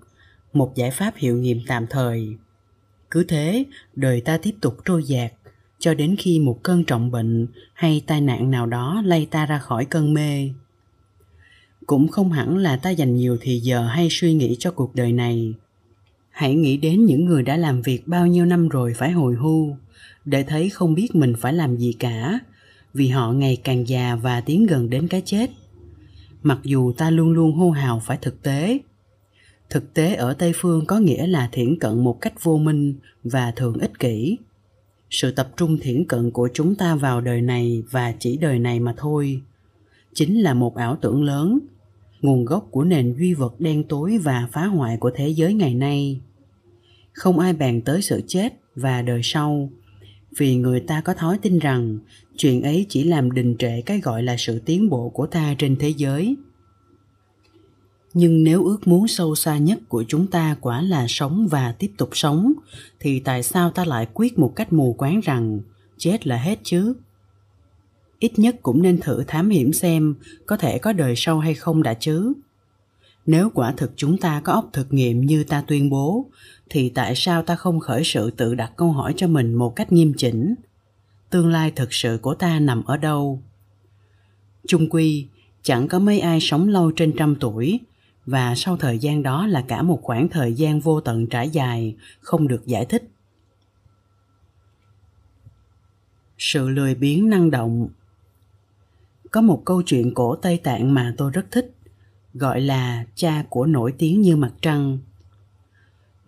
một 0.53 0.75
giải 0.75 0.91
pháp 0.91 1.13
hiệu 1.17 1.37
nghiệm 1.37 1.59
tạm 1.67 1.85
thời 1.89 2.37
cứ 3.11 3.23
thế, 3.23 3.65
đời 3.95 4.21
ta 4.21 4.37
tiếp 4.37 4.55
tục 4.61 4.77
trôi 4.85 5.03
dạt, 5.03 5.33
cho 5.79 5.93
đến 5.93 6.15
khi 6.19 6.39
một 6.39 6.63
cơn 6.63 6.83
trọng 6.83 7.11
bệnh 7.11 7.47
hay 7.73 8.01
tai 8.07 8.21
nạn 8.21 8.51
nào 8.51 8.65
đó 8.65 9.01
lay 9.05 9.25
ta 9.25 9.45
ra 9.45 9.59
khỏi 9.59 9.85
cơn 9.85 10.13
mê. 10.13 10.49
Cũng 11.85 12.07
không 12.07 12.31
hẳn 12.31 12.57
là 12.57 12.77
ta 12.77 12.89
dành 12.89 13.15
nhiều 13.15 13.37
thì 13.41 13.59
giờ 13.59 13.87
hay 13.87 14.07
suy 14.11 14.33
nghĩ 14.33 14.55
cho 14.59 14.71
cuộc 14.71 14.95
đời 14.95 15.11
này. 15.11 15.53
Hãy 16.29 16.55
nghĩ 16.55 16.77
đến 16.77 17.05
những 17.05 17.25
người 17.25 17.43
đã 17.43 17.57
làm 17.57 17.81
việc 17.81 18.07
bao 18.07 18.27
nhiêu 18.27 18.45
năm 18.45 18.69
rồi 18.69 18.93
phải 18.97 19.11
hồi 19.11 19.35
hưu, 19.35 19.75
để 20.25 20.43
thấy 20.43 20.69
không 20.69 20.93
biết 20.93 21.15
mình 21.15 21.33
phải 21.39 21.53
làm 21.53 21.77
gì 21.77 21.93
cả, 21.99 22.39
vì 22.93 23.07
họ 23.07 23.31
ngày 23.31 23.57
càng 23.63 23.87
già 23.87 24.15
và 24.15 24.41
tiến 24.41 24.65
gần 24.65 24.89
đến 24.89 25.07
cái 25.07 25.21
chết. 25.25 25.51
Mặc 26.43 26.59
dù 26.63 26.93
ta 26.93 27.09
luôn 27.09 27.31
luôn 27.31 27.53
hô 27.53 27.71
hào 27.71 27.99
phải 27.99 28.17
thực 28.21 28.43
tế 28.43 28.79
thực 29.71 29.93
tế 29.93 30.15
ở 30.15 30.33
tây 30.33 30.51
phương 30.55 30.85
có 30.85 30.99
nghĩa 30.99 31.27
là 31.27 31.49
thiển 31.51 31.79
cận 31.79 32.03
một 32.03 32.21
cách 32.21 32.43
vô 32.43 32.57
minh 32.57 32.95
và 33.23 33.51
thường 33.51 33.77
ích 33.79 33.99
kỷ. 33.99 34.37
Sự 35.09 35.31
tập 35.31 35.51
trung 35.57 35.77
thiển 35.81 36.05
cận 36.05 36.31
của 36.31 36.49
chúng 36.53 36.75
ta 36.75 36.95
vào 36.95 37.21
đời 37.21 37.41
này 37.41 37.83
và 37.91 38.13
chỉ 38.19 38.37
đời 38.37 38.59
này 38.59 38.79
mà 38.79 38.93
thôi. 38.97 39.41
Chính 40.13 40.41
là 40.41 40.53
một 40.53 40.75
ảo 40.75 40.97
tưởng 41.01 41.23
lớn, 41.23 41.59
nguồn 42.21 42.45
gốc 42.45 42.67
của 42.71 42.83
nền 42.83 43.15
duy 43.17 43.33
vật 43.33 43.55
đen 43.59 43.83
tối 43.83 44.17
và 44.17 44.47
phá 44.51 44.65
hoại 44.65 44.97
của 44.97 45.11
thế 45.15 45.27
giới 45.27 45.53
ngày 45.53 45.73
nay. 45.73 46.19
Không 47.13 47.39
ai 47.39 47.53
bàn 47.53 47.81
tới 47.81 48.01
sự 48.01 48.21
chết 48.27 48.53
và 48.75 49.01
đời 49.01 49.21
sau, 49.23 49.69
vì 50.37 50.55
người 50.55 50.79
ta 50.79 51.01
có 51.01 51.13
thói 51.13 51.37
tin 51.41 51.59
rằng 51.59 51.99
chuyện 52.37 52.61
ấy 52.61 52.85
chỉ 52.89 53.03
làm 53.03 53.31
đình 53.31 53.55
trệ 53.59 53.81
cái 53.81 53.99
gọi 53.99 54.23
là 54.23 54.35
sự 54.37 54.59
tiến 54.59 54.89
bộ 54.89 55.09
của 55.09 55.27
ta 55.27 55.55
trên 55.57 55.75
thế 55.75 55.89
giới 55.89 56.35
nhưng 58.13 58.43
nếu 58.43 58.65
ước 58.65 58.87
muốn 58.87 59.07
sâu 59.07 59.35
xa 59.35 59.57
nhất 59.57 59.79
của 59.87 60.03
chúng 60.07 60.27
ta 60.27 60.55
quả 60.61 60.81
là 60.81 61.05
sống 61.09 61.47
và 61.47 61.71
tiếp 61.71 61.91
tục 61.97 62.09
sống, 62.13 62.53
thì 62.99 63.19
tại 63.19 63.43
sao 63.43 63.71
ta 63.71 63.85
lại 63.85 64.07
quyết 64.13 64.39
một 64.39 64.53
cách 64.55 64.73
mù 64.73 64.93
quáng 64.93 65.19
rằng, 65.19 65.59
chết 65.97 66.27
là 66.27 66.37
hết 66.37 66.59
chứ? 66.63 66.93
Ít 68.19 68.39
nhất 68.39 68.55
cũng 68.63 68.81
nên 68.81 68.99
thử 68.99 69.23
thám 69.27 69.49
hiểm 69.49 69.73
xem 69.73 70.15
có 70.45 70.57
thể 70.57 70.77
có 70.77 70.93
đời 70.93 71.13
sau 71.17 71.39
hay 71.39 71.53
không 71.53 71.83
đã 71.83 71.93
chứ. 71.93 72.33
Nếu 73.25 73.49
quả 73.49 73.71
thực 73.71 73.91
chúng 73.95 74.17
ta 74.17 74.41
có 74.43 74.53
óc 74.53 74.69
thực 74.73 74.93
nghiệm 74.93 75.21
như 75.21 75.43
ta 75.43 75.63
tuyên 75.67 75.89
bố, 75.89 76.25
thì 76.69 76.89
tại 76.89 77.15
sao 77.15 77.43
ta 77.43 77.55
không 77.55 77.79
khởi 77.79 78.03
sự 78.03 78.31
tự 78.31 78.55
đặt 78.55 78.71
câu 78.75 78.91
hỏi 78.91 79.13
cho 79.17 79.27
mình 79.27 79.53
một 79.53 79.75
cách 79.75 79.91
nghiêm 79.91 80.13
chỉnh? 80.17 80.55
Tương 81.29 81.47
lai 81.47 81.71
thực 81.71 81.93
sự 81.93 82.19
của 82.21 82.35
ta 82.35 82.59
nằm 82.59 82.83
ở 82.83 82.97
đâu? 82.97 83.41
Chung 84.67 84.89
quy, 84.89 85.27
chẳng 85.63 85.87
có 85.87 85.99
mấy 85.99 86.19
ai 86.19 86.39
sống 86.41 86.67
lâu 86.67 86.91
trên 86.91 87.13
trăm 87.17 87.35
tuổi 87.39 87.79
và 88.25 88.55
sau 88.55 88.77
thời 88.77 88.99
gian 88.99 89.23
đó 89.23 89.47
là 89.47 89.63
cả 89.67 89.81
một 89.81 89.99
khoảng 90.01 90.29
thời 90.29 90.53
gian 90.53 90.79
vô 90.79 91.01
tận 91.01 91.27
trải 91.27 91.49
dài, 91.49 91.95
không 92.19 92.47
được 92.47 92.65
giải 92.65 92.85
thích. 92.85 93.09
Sự 96.37 96.69
lười 96.69 96.95
biếng 96.95 97.29
năng 97.29 97.51
động. 97.51 97.89
Có 99.31 99.41
một 99.41 99.61
câu 99.65 99.81
chuyện 99.81 100.13
cổ 100.13 100.35
tây 100.35 100.57
tạng 100.57 100.93
mà 100.93 101.13
tôi 101.17 101.31
rất 101.31 101.45
thích, 101.51 101.75
gọi 102.33 102.61
là 102.61 103.05
cha 103.15 103.43
của 103.49 103.65
nổi 103.65 103.93
tiếng 103.97 104.21
như 104.21 104.35
mặt 104.35 104.51
trăng. 104.61 104.99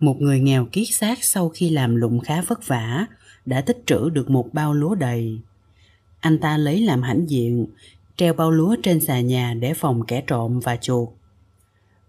Một 0.00 0.20
người 0.20 0.40
nghèo 0.40 0.66
kiết 0.72 0.88
xác 0.90 1.24
sau 1.24 1.48
khi 1.48 1.70
làm 1.70 1.96
lụng 1.96 2.20
khá 2.20 2.42
vất 2.42 2.66
vả, 2.66 3.06
đã 3.46 3.60
tích 3.60 3.82
trữ 3.86 4.10
được 4.10 4.30
một 4.30 4.48
bao 4.52 4.74
lúa 4.74 4.94
đầy. 4.94 5.38
Anh 6.20 6.38
ta 6.38 6.56
lấy 6.56 6.80
làm 6.80 7.02
hãnh 7.02 7.30
diện, 7.30 7.66
treo 8.16 8.34
bao 8.34 8.50
lúa 8.50 8.76
trên 8.82 9.00
xà 9.00 9.20
nhà 9.20 9.54
để 9.54 9.74
phòng 9.74 10.06
kẻ 10.06 10.24
trộm 10.26 10.60
và 10.60 10.76
chuột 10.76 11.08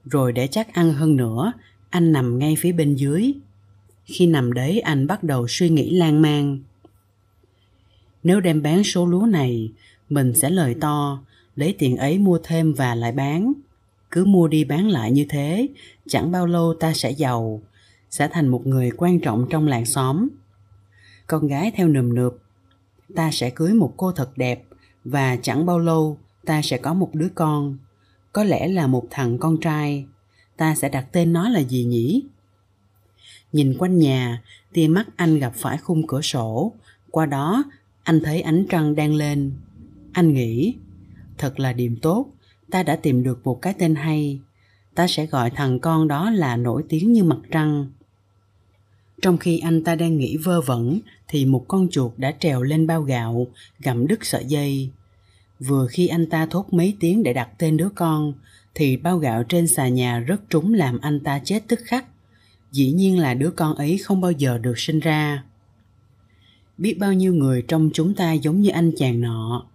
rồi 0.06 0.32
để 0.32 0.48
chắc 0.48 0.74
ăn 0.74 0.94
hơn 0.94 1.16
nữa, 1.16 1.54
anh 1.90 2.12
nằm 2.12 2.40
ngay 2.40 2.56
phía 2.60 2.72
bên 2.72 2.96
dưới. 2.96 3.34
Khi 4.06 4.28
nằm 4.28 4.54
đấy, 4.54 4.80
anh 4.80 5.08
bắt 5.08 5.24
đầu 5.24 5.48
suy 5.48 5.70
nghĩ 5.70 5.90
lan 5.90 6.22
man. 6.22 6.60
Nếu 8.24 8.40
đem 8.40 8.62
bán 8.62 8.84
số 8.84 9.06
lúa 9.06 9.26
này, 9.26 9.72
mình 10.10 10.34
sẽ 10.34 10.50
lời 10.50 10.76
to, 10.82 11.24
lấy 11.56 11.76
tiền 11.80 11.98
ấy 11.98 12.20
mua 12.20 12.40
thêm 12.44 12.74
và 12.74 12.96
lại 12.96 13.12
bán. 13.12 13.54
Cứ 14.12 14.26
mua 14.26 14.48
đi 14.48 14.64
bán 14.64 14.88
lại 14.88 15.12
như 15.12 15.26
thế, 15.30 15.68
chẳng 16.08 16.32
bao 16.32 16.46
lâu 16.46 16.74
ta 16.80 16.94
sẽ 16.94 17.12
giàu, 17.12 17.62
sẽ 18.10 18.28
thành 18.28 18.48
một 18.48 18.68
người 18.68 18.92
quan 18.98 19.20
trọng 19.20 19.48
trong 19.50 19.68
làng 19.68 19.86
xóm. 19.86 20.28
Con 21.28 21.48
gái 21.48 21.72
theo 21.76 21.88
nườm 21.88 22.14
nượp, 22.14 22.38
ta 23.16 23.32
sẽ 23.32 23.50
cưới 23.50 23.74
một 23.74 23.94
cô 23.98 24.12
thật 24.12 24.38
đẹp 24.38 24.64
và 25.04 25.38
chẳng 25.42 25.66
bao 25.66 25.80
lâu 25.80 26.18
ta 26.46 26.62
sẽ 26.62 26.78
có 26.78 26.94
một 26.94 27.10
đứa 27.14 27.28
con 27.36 27.78
có 28.36 28.44
lẽ 28.44 28.68
là 28.68 28.88
một 28.88 29.08
thằng 29.10 29.38
con 29.38 29.58
trai. 29.62 30.06
Ta 30.58 30.76
sẽ 30.76 30.90
đặt 30.90 31.08
tên 31.12 31.34
nó 31.34 31.50
là 31.50 31.60
gì 31.60 31.84
nhỉ? 31.84 32.24
Nhìn 33.54 33.76
quanh 33.80 34.00
nhà, 34.00 34.42
tia 34.74 34.88
mắt 34.88 35.08
anh 35.16 35.40
gặp 35.40 35.54
phải 35.56 35.78
khung 35.78 36.08
cửa 36.08 36.22
sổ. 36.22 36.74
Qua 37.12 37.26
đó, 37.26 37.64
anh 38.04 38.20
thấy 38.24 38.42
ánh 38.42 38.66
trăng 38.70 38.96
đang 38.96 39.14
lên. 39.16 39.52
Anh 40.14 40.34
nghĩ, 40.34 40.76
thật 41.38 41.60
là 41.60 41.74
điềm 41.74 41.96
tốt, 41.96 42.26
ta 42.72 42.84
đã 42.84 42.96
tìm 42.96 43.24
được 43.24 43.42
một 43.44 43.62
cái 43.62 43.74
tên 43.74 43.96
hay. 43.96 44.40
Ta 44.96 45.08
sẽ 45.08 45.26
gọi 45.26 45.50
thằng 45.50 45.80
con 45.80 46.08
đó 46.08 46.30
là 46.30 46.58
nổi 46.58 46.84
tiếng 46.90 47.14
như 47.14 47.24
mặt 47.24 47.40
trăng. 47.52 47.88
Trong 49.22 49.38
khi 49.38 49.60
anh 49.60 49.84
ta 49.84 49.96
đang 49.96 50.18
nghĩ 50.18 50.38
vơ 50.38 50.62
vẩn, 50.62 51.00
thì 51.28 51.46
một 51.46 51.66
con 51.68 51.88
chuột 51.92 52.12
đã 52.18 52.34
trèo 52.40 52.62
lên 52.62 52.88
bao 52.88 53.02
gạo, 53.02 53.48
gặm 53.80 54.08
đứt 54.08 54.26
sợi 54.26 54.46
dây 54.46 54.90
vừa 55.60 55.88
khi 55.88 56.08
anh 56.08 56.30
ta 56.30 56.46
thốt 56.46 56.74
mấy 56.74 56.98
tiếng 57.00 57.24
để 57.24 57.34
đặt 57.34 57.50
tên 57.58 57.78
đứa 57.78 57.90
con, 57.96 58.34
thì 58.74 58.98
bao 58.98 59.18
gạo 59.18 59.44
trên 59.44 59.68
xà 59.68 59.88
nhà 59.88 60.20
rất 60.20 60.50
trúng 60.50 60.74
làm 60.74 61.00
anh 61.00 61.20
ta 61.20 61.40
chết 61.44 61.64
tức 61.68 61.80
khắc. 61.84 62.06
Dĩ 62.72 62.92
nhiên 62.92 63.20
là 63.20 63.34
đứa 63.34 63.50
con 63.50 63.76
ấy 63.76 63.98
không 63.98 64.22
bao 64.22 64.32
giờ 64.32 64.58
được 64.58 64.80
sinh 64.80 65.00
ra. 65.00 65.44
Biết 66.78 66.98
bao 67.00 67.14
nhiêu 67.14 67.34
người 67.34 67.62
trong 67.68 67.90
chúng 67.94 68.14
ta 68.14 68.34
giống 68.34 68.62
như 68.62 68.70
anh 68.70 68.92
chàng 68.98 69.22
nọ, 69.22 69.66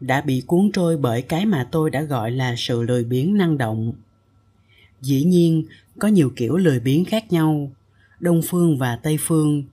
đã 0.00 0.20
bị 0.20 0.42
cuốn 0.46 0.70
trôi 0.72 0.96
bởi 0.96 1.22
cái 1.22 1.46
mà 1.46 1.68
tôi 1.72 1.90
đã 1.90 2.02
gọi 2.02 2.30
là 2.30 2.54
sự 2.58 2.82
lười 2.82 3.04
biếng 3.04 3.36
năng 3.36 3.58
động. 3.58 3.92
Dĩ 5.00 5.24
nhiên, 5.24 5.64
có 5.98 6.08
nhiều 6.08 6.32
kiểu 6.36 6.56
lười 6.56 6.80
biếng 6.80 7.04
khác 7.04 7.32
nhau, 7.32 7.70
đông 8.20 8.40
phương 8.42 8.78
và 8.78 8.96
tây 8.96 9.16
phương. 9.20 9.64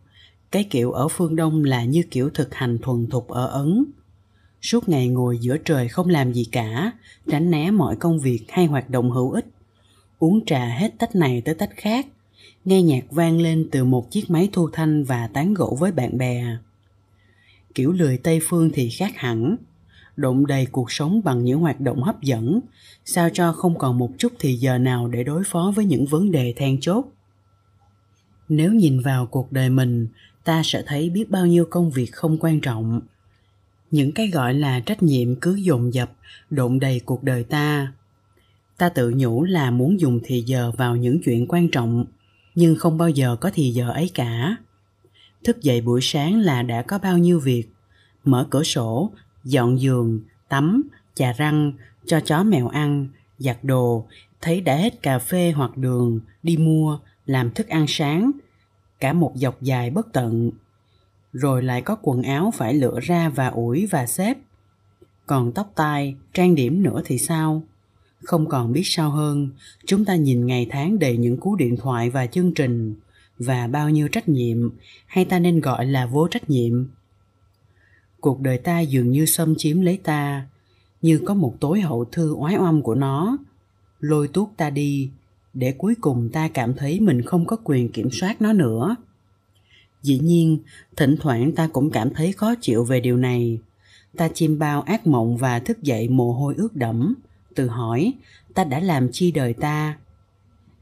Cái 0.51 0.63
kiểu 0.63 0.91
ở 0.91 1.07
phương 1.07 1.35
đông 1.35 1.63
là 1.63 1.83
như 1.83 2.03
kiểu 2.11 2.29
thực 2.29 2.55
hành 2.55 2.77
thuần 2.81 3.07
thục 3.07 3.27
ở 3.27 3.47
ấn 3.47 3.85
suốt 4.61 4.89
ngày 4.89 5.07
ngồi 5.07 5.37
giữa 5.37 5.57
trời 5.57 5.87
không 5.87 6.09
làm 6.09 6.33
gì 6.33 6.45
cả, 6.51 6.91
tránh 7.27 7.51
né 7.51 7.71
mọi 7.71 7.95
công 7.95 8.19
việc 8.19 8.45
hay 8.49 8.65
hoạt 8.65 8.89
động 8.89 9.11
hữu 9.11 9.31
ích. 9.31 9.45
Uống 10.19 10.45
trà 10.45 10.65
hết 10.65 10.93
tách 10.97 11.15
này 11.15 11.41
tới 11.45 11.55
tách 11.55 11.71
khác, 11.75 12.07
nghe 12.65 12.81
nhạc 12.81 13.11
vang 13.11 13.41
lên 13.41 13.69
từ 13.71 13.83
một 13.83 14.11
chiếc 14.11 14.29
máy 14.29 14.49
thu 14.53 14.69
thanh 14.73 15.03
và 15.03 15.27
tán 15.27 15.53
gẫu 15.53 15.75
với 15.79 15.91
bạn 15.91 16.17
bè. 16.17 16.57
Kiểu 17.75 17.91
lười 17.91 18.17
tây 18.17 18.39
phương 18.43 18.69
thì 18.73 18.89
khác 18.89 19.11
hẳn, 19.15 19.55
đụng 20.15 20.47
đầy 20.47 20.65
cuộc 20.65 20.91
sống 20.91 21.21
bằng 21.23 21.43
những 21.43 21.59
hoạt 21.59 21.79
động 21.79 22.03
hấp 22.03 22.21
dẫn, 22.21 22.59
sao 23.05 23.29
cho 23.33 23.53
không 23.53 23.77
còn 23.77 23.97
một 23.97 24.11
chút 24.17 24.33
thì 24.39 24.55
giờ 24.55 24.77
nào 24.77 25.07
để 25.07 25.23
đối 25.23 25.43
phó 25.43 25.73
với 25.75 25.85
những 25.85 26.05
vấn 26.05 26.31
đề 26.31 26.53
then 26.57 26.79
chốt. 26.81 27.05
Nếu 28.49 28.73
nhìn 28.73 28.99
vào 28.99 29.25
cuộc 29.25 29.51
đời 29.51 29.69
mình, 29.69 30.07
ta 30.43 30.61
sẽ 30.65 30.83
thấy 30.85 31.09
biết 31.09 31.29
bao 31.29 31.45
nhiêu 31.45 31.65
công 31.69 31.91
việc 31.91 32.13
không 32.13 32.37
quan 32.39 32.61
trọng 32.61 33.01
những 33.91 34.12
cái 34.12 34.27
gọi 34.27 34.53
là 34.53 34.79
trách 34.79 35.03
nhiệm 35.03 35.36
cứ 35.36 35.55
dồn 35.55 35.93
dập 35.93 36.12
đụng 36.50 36.79
đầy 36.79 37.00
cuộc 37.00 37.24
đời 37.24 37.43
ta. 37.43 37.93
Ta 38.77 38.89
tự 38.89 39.13
nhủ 39.15 39.43
là 39.43 39.72
muốn 39.72 40.00
dùng 40.00 40.19
thì 40.24 40.41
giờ 40.41 40.72
vào 40.77 40.96
những 40.96 41.19
chuyện 41.25 41.46
quan 41.48 41.69
trọng, 41.69 42.05
nhưng 42.55 42.75
không 42.75 42.98
bao 42.98 43.10
giờ 43.10 43.36
có 43.41 43.51
thì 43.53 43.69
giờ 43.69 43.91
ấy 43.91 44.12
cả. 44.13 44.55
Thức 45.43 45.62
dậy 45.62 45.81
buổi 45.81 46.00
sáng 46.01 46.39
là 46.39 46.63
đã 46.63 46.81
có 46.81 47.00
bao 47.00 47.17
nhiêu 47.17 47.39
việc? 47.39 47.63
Mở 48.25 48.48
cửa 48.50 48.63
sổ, 48.63 49.12
dọn 49.43 49.81
giường, 49.81 50.19
tắm, 50.50 50.84
chà 51.15 51.34
răng, 51.34 51.74
cho 52.05 52.19
chó 52.19 52.43
mèo 52.43 52.67
ăn, 52.67 53.08
giặt 53.38 53.58
đồ, 53.63 54.05
thấy 54.41 54.62
đã 54.62 54.75
hết 54.75 55.01
cà 55.01 55.19
phê 55.19 55.51
hoặc 55.55 55.77
đường, 55.77 56.19
đi 56.43 56.58
mua, 56.58 57.00
làm 57.25 57.51
thức 57.51 57.67
ăn 57.67 57.86
sáng. 57.88 58.31
Cả 59.00 59.13
một 59.13 59.31
dọc 59.36 59.62
dài 59.62 59.89
bất 59.89 60.13
tận 60.13 60.51
rồi 61.33 61.63
lại 61.63 61.81
có 61.81 61.98
quần 62.01 62.24
áo 62.24 62.51
phải 62.55 62.74
lựa 62.74 63.00
ra 63.00 63.29
và 63.29 63.48
ủi 63.48 63.86
và 63.86 64.05
xếp. 64.05 64.38
Còn 65.25 65.51
tóc 65.51 65.71
tai, 65.75 66.15
trang 66.33 66.55
điểm 66.55 66.83
nữa 66.83 67.01
thì 67.05 67.17
sao? 67.17 67.63
Không 68.24 68.50
còn 68.50 68.71
biết 68.71 68.83
sao 68.86 69.09
hơn. 69.09 69.50
Chúng 69.86 70.05
ta 70.05 70.15
nhìn 70.15 70.45
ngày 70.45 70.67
tháng 70.69 71.00
đầy 71.00 71.17
những 71.17 71.38
cú 71.38 71.55
điện 71.55 71.77
thoại 71.77 72.09
và 72.09 72.25
chương 72.25 72.53
trình. 72.53 72.95
Và 73.38 73.67
bao 73.67 73.89
nhiêu 73.89 74.07
trách 74.07 74.29
nhiệm, 74.29 74.69
hay 75.07 75.25
ta 75.25 75.39
nên 75.39 75.59
gọi 75.59 75.86
là 75.86 76.05
vô 76.05 76.27
trách 76.27 76.50
nhiệm? 76.50 76.88
Cuộc 78.19 78.39
đời 78.39 78.57
ta 78.57 78.79
dường 78.79 79.12
như 79.12 79.25
xâm 79.25 79.55
chiếm 79.57 79.81
lấy 79.81 79.98
ta, 79.98 80.48
như 81.01 81.21
có 81.25 81.33
một 81.33 81.55
tối 81.59 81.81
hậu 81.81 82.05
thư 82.05 82.33
oái 82.33 82.57
oăm 82.57 82.81
của 82.81 82.95
nó. 82.95 83.38
Lôi 84.00 84.27
tuốt 84.27 84.48
ta 84.57 84.69
đi, 84.69 85.09
để 85.53 85.71
cuối 85.77 85.95
cùng 86.01 86.29
ta 86.33 86.48
cảm 86.48 86.74
thấy 86.74 87.00
mình 87.00 87.21
không 87.21 87.45
có 87.45 87.57
quyền 87.63 87.91
kiểm 87.91 88.12
soát 88.12 88.41
nó 88.41 88.53
nữa 88.53 88.95
dĩ 90.01 90.19
nhiên, 90.19 90.57
thỉnh 90.95 91.15
thoảng 91.19 91.51
ta 91.51 91.67
cũng 91.67 91.89
cảm 91.91 92.13
thấy 92.13 92.31
khó 92.31 92.53
chịu 92.61 92.83
về 92.83 92.99
điều 92.99 93.17
này. 93.17 93.59
Ta 94.17 94.27
chim 94.33 94.59
bao 94.59 94.81
ác 94.81 95.07
mộng 95.07 95.37
và 95.37 95.59
thức 95.59 95.83
dậy 95.83 96.09
mồ 96.09 96.33
hôi 96.33 96.53
ướt 96.57 96.75
đẫm. 96.75 97.15
Tự 97.55 97.67
hỏi, 97.67 98.13
ta 98.53 98.63
đã 98.63 98.79
làm 98.79 99.09
chi 99.11 99.31
đời 99.31 99.53
ta? 99.53 99.97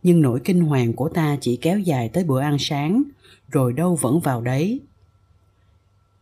Nhưng 0.03 0.21
nỗi 0.21 0.39
kinh 0.43 0.61
hoàng 0.61 0.93
của 0.93 1.09
ta 1.09 1.37
chỉ 1.41 1.55
kéo 1.55 1.79
dài 1.79 2.09
tới 2.09 2.23
bữa 2.23 2.41
ăn 2.41 2.57
sáng, 2.59 3.03
rồi 3.51 3.73
đâu 3.73 3.95
vẫn 3.95 4.19
vào 4.19 4.41
đấy. 4.41 4.79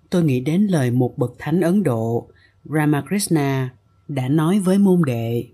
Tôi 0.09 0.23
nghĩ 0.23 0.39
đến 0.39 0.67
lời 0.67 0.91
một 0.91 1.17
bậc 1.17 1.33
thánh 1.37 1.61
ấn 1.61 1.83
độ, 1.83 2.27
ramakrishna, 2.65 3.69
đã 4.07 4.27
nói 4.27 4.59
với 4.59 4.77
môn 4.77 5.01
đệ 5.05 5.45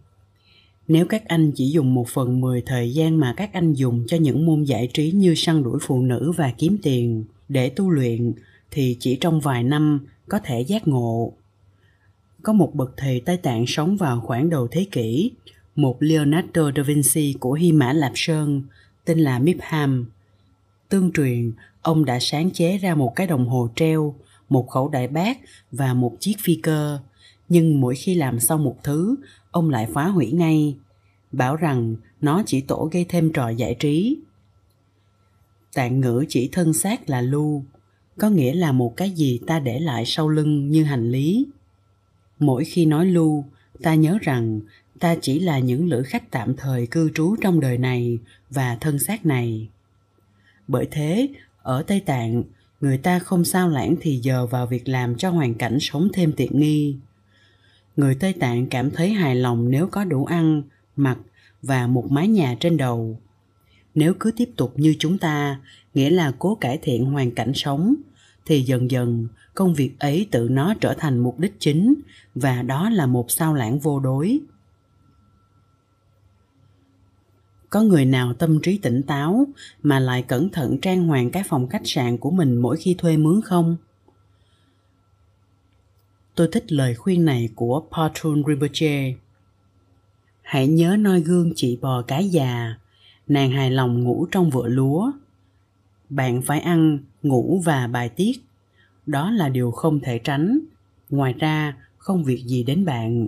nếu 0.92 1.06
các 1.06 1.28
anh 1.28 1.52
chỉ 1.56 1.70
dùng 1.70 1.94
một 1.94 2.08
phần 2.08 2.42
mười 2.42 2.62
thời 2.66 2.94
gian 2.94 3.20
mà 3.20 3.34
các 3.38 3.54
anh 3.54 3.74
dùng 3.74 4.04
cho 4.08 4.18
những 4.18 4.46
môn 4.46 4.64
giải 4.64 4.90
trí 4.94 5.12
như 5.12 5.34
săn 5.36 5.64
đuổi 5.64 5.80
phụ 5.82 6.02
nữ 6.02 6.32
và 6.38 6.54
kiếm 6.58 6.78
tiền 6.84 7.24
để 7.50 7.70
tu 7.70 7.90
luyện 7.90 8.34
thì 8.72 8.98
chỉ 9.00 9.16
trong 9.16 9.40
vài 9.40 9.64
năm 9.64 10.06
có 10.30 10.40
thể 10.44 10.62
giác 10.62 10.88
ngộ. 10.88 11.34
Có 12.44 12.54
một 12.54 12.76
bậc 12.76 12.94
thầy 12.98 13.20
Tây 13.20 13.38
Tạng 13.38 13.66
sống 13.68 13.98
vào 13.98 14.22
khoảng 14.22 14.50
đầu 14.50 14.68
thế 14.68 14.86
kỷ, 14.92 15.32
một 15.76 15.98
Leonardo 16.00 16.72
da 16.76 16.84
Vinci 16.84 17.36
của 17.40 17.54
Hy 17.54 17.72
Mã 17.72 17.94
Lạp 17.94 18.12
Sơn, 18.16 18.64
tên 19.06 19.20
là 19.20 19.40
Mipham. 19.40 20.06
Tương 20.90 21.12
truyền, 21.12 21.52
ông 21.82 22.06
đã 22.06 22.20
sáng 22.22 22.52
chế 22.52 22.78
ra 22.78 22.96
một 22.96 23.16
cái 23.16 23.28
đồng 23.28 23.48
hồ 23.48 23.70
treo, 23.76 24.16
một 24.50 24.70
khẩu 24.70 24.90
đại 24.90 25.08
bác 25.08 25.38
và 25.72 25.94
một 25.94 26.18
chiếc 26.20 26.36
phi 26.40 26.56
cơ. 26.56 27.00
Nhưng 27.50 27.82
mỗi 27.82 27.96
khi 27.96 28.16
làm 28.16 28.40
xong 28.40 28.64
một 28.64 28.78
thứ, 28.84 29.16
ông 29.52 29.70
lại 29.70 29.88
phá 29.94 30.08
hủy 30.08 30.32
ngay, 30.32 30.76
bảo 31.32 31.56
rằng 31.56 31.96
nó 32.22 32.44
chỉ 32.46 32.62
tổ 32.62 32.90
gây 32.92 33.06
thêm 33.10 33.34
trò 33.34 33.50
giải 33.50 33.76
trí. 33.80 34.18
Tạng 35.74 36.00
ngữ 36.00 36.26
chỉ 36.30 36.50
thân 36.52 36.74
xác 36.74 37.10
là 37.10 37.22
lưu 37.22 37.64
có 38.18 38.30
nghĩa 38.30 38.54
là 38.54 38.72
một 38.72 38.98
cái 38.98 39.12
gì 39.12 39.40
ta 39.48 39.60
để 39.60 39.80
lại 39.80 40.04
sau 40.06 40.30
lưng 40.30 40.72
như 40.72 40.84
hành 40.84 41.12
lý. 41.12 41.46
Mỗi 42.40 42.66
khi 42.66 42.86
nói 42.86 43.06
lưu 43.06 43.46
ta 43.82 43.96
nhớ 43.96 44.18
rằng 44.22 44.62
ta 45.00 45.16
chỉ 45.22 45.40
là 45.40 45.60
những 45.60 45.90
lữ 45.90 46.04
khách 46.04 46.32
tạm 46.32 46.56
thời 46.56 46.88
cư 46.88 47.12
trú 47.16 47.36
trong 47.42 47.60
đời 47.60 47.78
này 47.78 48.20
và 48.50 48.78
thân 48.82 49.00
xác 49.00 49.26
này. 49.26 49.70
Bởi 50.68 50.88
thế, 50.92 51.30
ở 51.62 51.84
tây 51.88 52.00
tạng, 52.00 52.44
người 52.82 52.98
ta 52.98 53.20
không 53.20 53.46
sao 53.46 53.70
lãng 53.70 53.96
thì 54.02 54.20
giờ 54.24 54.46
vào 54.46 54.68
việc 54.68 54.88
làm 54.88 55.16
cho 55.16 55.30
hoàn 55.30 55.54
cảnh 55.54 55.78
sống 55.82 56.10
thêm 56.14 56.34
tiện 56.38 56.60
nghi 56.60 56.96
người 57.96 58.16
tây 58.16 58.34
tạng 58.34 58.68
cảm 58.68 58.92
thấy 58.92 59.10
hài 59.10 59.36
lòng 59.36 59.70
nếu 59.70 59.88
có 59.88 60.04
đủ 60.04 60.26
ăn, 60.26 60.62
mặc 60.96 61.18
và 61.62 61.88
một 61.88 62.12
mái 62.12 62.28
nhà 62.28 62.56
trên 62.60 62.78
đầu. 62.78 63.20
Nếu 63.96 64.14
cứ 64.20 64.32
tiếp 64.38 64.50
tục 64.56 64.74
như 64.76 64.96
chúng 65.00 65.18
ta, 65.18 65.60
nghĩa 65.94 66.10
là 66.10 66.34
cố 66.40 66.56
cải 66.56 66.78
thiện 66.82 67.06
hoàn 67.06 67.32
cảnh 67.32 67.52
sống, 67.56 67.96
thì 68.46 68.62
dần 68.62 68.92
dần 68.92 69.28
công 69.56 69.74
việc 69.74 70.00
ấy 70.00 70.28
tự 70.32 70.48
nó 70.52 70.74
trở 70.82 70.94
thành 70.94 71.20
mục 71.20 71.40
đích 71.40 71.54
chính 71.60 71.94
và 72.36 72.62
đó 72.62 72.90
là 72.90 73.06
một 73.06 73.32
sao 73.32 73.54
lãng 73.54 73.80
vô 73.80 74.00
đối. 74.00 74.40
Có 77.70 77.82
người 77.82 78.06
nào 78.06 78.34
tâm 78.34 78.60
trí 78.62 78.78
tỉnh 78.78 79.04
táo 79.04 79.48
mà 79.84 80.00
lại 80.00 80.24
cẩn 80.24 80.50
thận 80.50 80.78
trang 80.82 81.08
hoàng 81.08 81.32
cái 81.32 81.44
phòng 81.44 81.68
khách 81.68 81.82
sạn 81.86 82.18
của 82.18 82.32
mình 82.32 82.58
mỗi 82.58 82.78
khi 82.78 82.96
thuê 82.98 83.18
mướn 83.18 83.42
không? 83.42 83.78
Tôi 86.36 86.50
thích 86.52 86.72
lời 86.72 86.96
khuyên 86.96 87.26
này 87.26 87.50
của 87.56 87.84
Patron 87.92 88.44
Rinpoche. 88.48 89.14
Hãy 90.42 90.68
nhớ 90.68 90.96
noi 91.00 91.22
gương 91.22 91.54
chị 91.56 91.78
bò 91.82 92.02
cái 92.02 92.30
già, 92.30 92.76
nàng 93.28 93.52
hài 93.52 93.72
lòng 93.72 94.04
ngủ 94.04 94.28
trong 94.32 94.50
vựa 94.50 94.68
lúa. 94.68 95.12
Bạn 96.10 96.42
phải 96.42 96.60
ăn, 96.60 97.00
ngủ 97.24 97.62
và 97.66 97.88
bài 97.88 98.10
tiết. 98.10 98.32
Đó 99.06 99.32
là 99.32 99.50
điều 99.50 99.72
không 99.72 100.00
thể 100.00 100.20
tránh. 100.20 100.60
Ngoài 101.10 101.34
ra, 101.40 101.76
không 101.98 102.24
việc 102.24 102.44
gì 102.46 102.64
đến 102.64 102.86
bạn. 102.86 103.28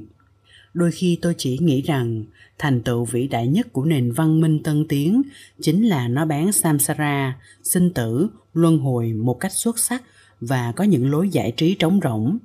Đôi 0.74 0.92
khi 0.92 1.20
tôi 1.22 1.36
chỉ 1.38 1.58
nghĩ 1.62 1.82
rằng 1.82 2.24
thành 2.58 2.82
tựu 2.82 3.06
vĩ 3.06 3.28
đại 3.28 3.48
nhất 3.48 3.74
của 3.74 3.86
nền 3.86 4.12
văn 4.12 4.42
minh 4.42 4.64
tân 4.64 4.86
tiến 4.90 5.22
chính 5.62 5.88
là 5.88 6.08
nó 6.08 6.26
bán 6.26 6.52
samsara, 6.52 7.40
sinh 7.64 7.94
tử, 7.94 8.28
luân 8.54 8.78
hồi 8.78 9.14
một 9.14 9.40
cách 9.40 9.52
xuất 9.52 9.80
sắc 9.80 10.04
và 10.42 10.72
có 10.72 10.84
những 10.84 11.12
lối 11.12 11.30
giải 11.30 11.54
trí 11.58 11.76
trống 11.76 12.00
rỗng 12.04 12.38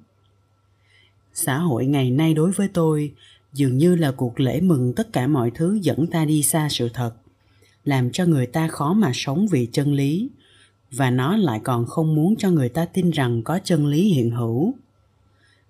xã 1.38 1.58
hội 1.58 1.86
ngày 1.86 2.10
nay 2.10 2.34
đối 2.34 2.50
với 2.50 2.68
tôi, 2.68 3.12
dường 3.52 3.78
như 3.78 3.96
là 3.96 4.12
cuộc 4.12 4.40
lễ 4.40 4.60
mừng 4.60 4.92
tất 4.96 5.12
cả 5.12 5.26
mọi 5.26 5.50
thứ 5.50 5.78
dẫn 5.82 6.06
ta 6.06 6.24
đi 6.24 6.42
xa 6.42 6.68
sự 6.70 6.88
thật, 6.94 7.12
làm 7.84 8.10
cho 8.10 8.26
người 8.26 8.46
ta 8.46 8.68
khó 8.68 8.92
mà 8.92 9.10
sống 9.14 9.46
vì 9.48 9.68
chân 9.72 9.94
lý. 9.94 10.28
Và 10.90 11.10
nó 11.10 11.36
lại 11.36 11.60
còn 11.64 11.86
không 11.86 12.14
muốn 12.14 12.36
cho 12.36 12.50
người 12.50 12.68
ta 12.68 12.84
tin 12.84 13.10
rằng 13.10 13.42
có 13.42 13.58
chân 13.64 13.86
lý 13.86 14.02
hiện 14.02 14.30
hữu. 14.30 14.74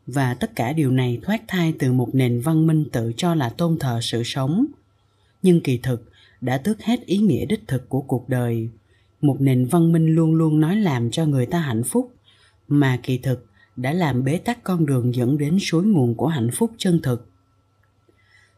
Và 0.07 0.35
tất 0.35 0.57
cả 0.57 0.73
điều 0.73 0.91
này 0.91 1.21
thoát 1.23 1.43
thai 1.49 1.73
từ 1.79 1.93
một 1.93 2.09
nền 2.13 2.41
văn 2.41 2.67
minh 2.67 2.85
tự 2.93 3.13
cho 3.17 3.35
là 3.35 3.49
tôn 3.49 3.79
thờ 3.79 4.01
sự 4.03 4.23
sống. 4.25 4.67
Nhưng 5.43 5.61
kỳ 5.61 5.79
thực, 5.79 6.11
đã 6.41 6.59
tước 6.59 6.83
hết 6.83 7.07
ý 7.07 7.19
nghĩa 7.19 7.47
đích 7.47 7.69
thực 7.69 7.89
của 7.89 8.01
cuộc 8.01 8.29
đời. 8.29 8.69
Một 9.21 9.37
nền 9.41 9.65
văn 9.65 9.93
minh 9.93 10.15
luôn 10.15 10.35
luôn 10.35 10.61
nói 10.61 10.77
làm 10.77 11.11
cho 11.11 11.27
người 11.27 11.47
ta 11.47 11.59
hạnh 11.59 11.85
phúc. 11.85 12.13
Mà 12.69 12.99
kỳ 13.03 13.19
thực 13.19 13.48
đã 13.79 13.93
làm 13.93 14.25
bế 14.25 14.39
tắc 14.39 14.65
con 14.65 14.87
đường 14.87 15.15
dẫn 15.15 15.39
đến 15.39 15.59
suối 15.61 15.85
nguồn 15.85 16.15
của 16.15 16.27
hạnh 16.27 16.51
phúc 16.53 16.71
chân 16.79 17.01
thực. 17.03 17.31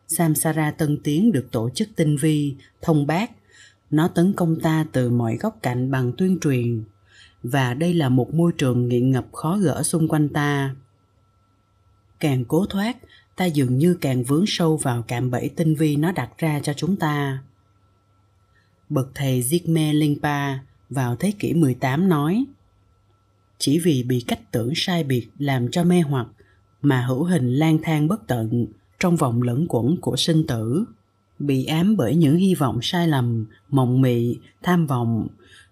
Samsara 0.09 0.71
tân 0.71 0.99
tiến 1.05 1.33
được 1.33 1.49
tổ 1.53 1.71
chức 1.71 1.89
tinh 1.97 2.17
vi, 2.17 2.55
thông 2.83 3.07
bác. 3.07 3.31
Nó 3.91 4.09
tấn 4.09 4.33
công 4.33 4.61
ta 4.61 4.87
từ 4.93 5.11
mọi 5.11 5.37
góc 5.37 5.59
cạnh 5.63 5.91
bằng 5.91 6.13
tuyên 6.19 6.39
truyền. 6.41 6.85
Và 7.43 7.75
đây 7.75 7.95
là 7.95 8.09
một 8.09 8.35
môi 8.35 8.53
trường 8.59 8.89
nghiện 8.89 9.11
ngập 9.11 9.27
khó 9.33 9.59
gỡ 9.59 9.83
xung 9.83 10.09
quanh 10.09 10.29
ta. 10.29 10.75
Càng 12.21 12.45
cố 12.45 12.67
thoát, 12.67 12.97
ta 13.37 13.45
dường 13.45 13.79
như 13.79 13.97
càng 14.01 14.23
vướng 14.23 14.45
sâu 14.47 14.77
vào 14.77 15.03
cạm 15.09 15.31
bẫy 15.31 15.51
tinh 15.57 15.75
vi 15.75 15.97
nó 15.97 16.13
đặt 16.13 16.39
ra 16.39 16.61
cho 16.63 16.73
chúng 16.73 16.97
ta. 16.97 17.43
Bậc 18.89 19.11
thầy 19.15 19.43
Jigme 19.43 19.99
Lingpa 19.99 20.59
vào 20.91 21.17
thế 21.17 21.33
kỷ 21.39 21.55
18 21.55 22.09
nói– 22.09 22.45
chỉ 23.61 23.79
vì 23.79 24.03
bị 24.03 24.25
cách 24.27 24.53
tưởng 24.53 24.73
sai 24.75 25.05
biệt 25.05 25.29
làm 25.39 25.71
cho 25.71 25.85
mê 25.85 26.01
hoặc, 26.01 26.27
mà 26.83 27.01
hữu 27.03 27.25
hình 27.25 27.55
lang 27.55 27.79
thang 27.83 28.09
bất 28.09 28.27
tận 28.27 28.67
trong 29.01 29.17
vòng 29.17 29.43
lẫn 29.43 29.67
quẩn 29.69 29.97
của 30.01 30.17
sinh 30.17 30.47
tử. 30.47 30.85
Bị 31.39 31.65
ám 31.65 31.97
bởi 31.97 32.17
những 32.17 32.37
hy 32.37 32.55
vọng 32.55 32.79
sai 32.83 33.09
lầm, 33.09 33.47
mộng 33.69 34.01
mị, 34.01 34.39
tham 34.63 34.87
vọng, 34.87 35.27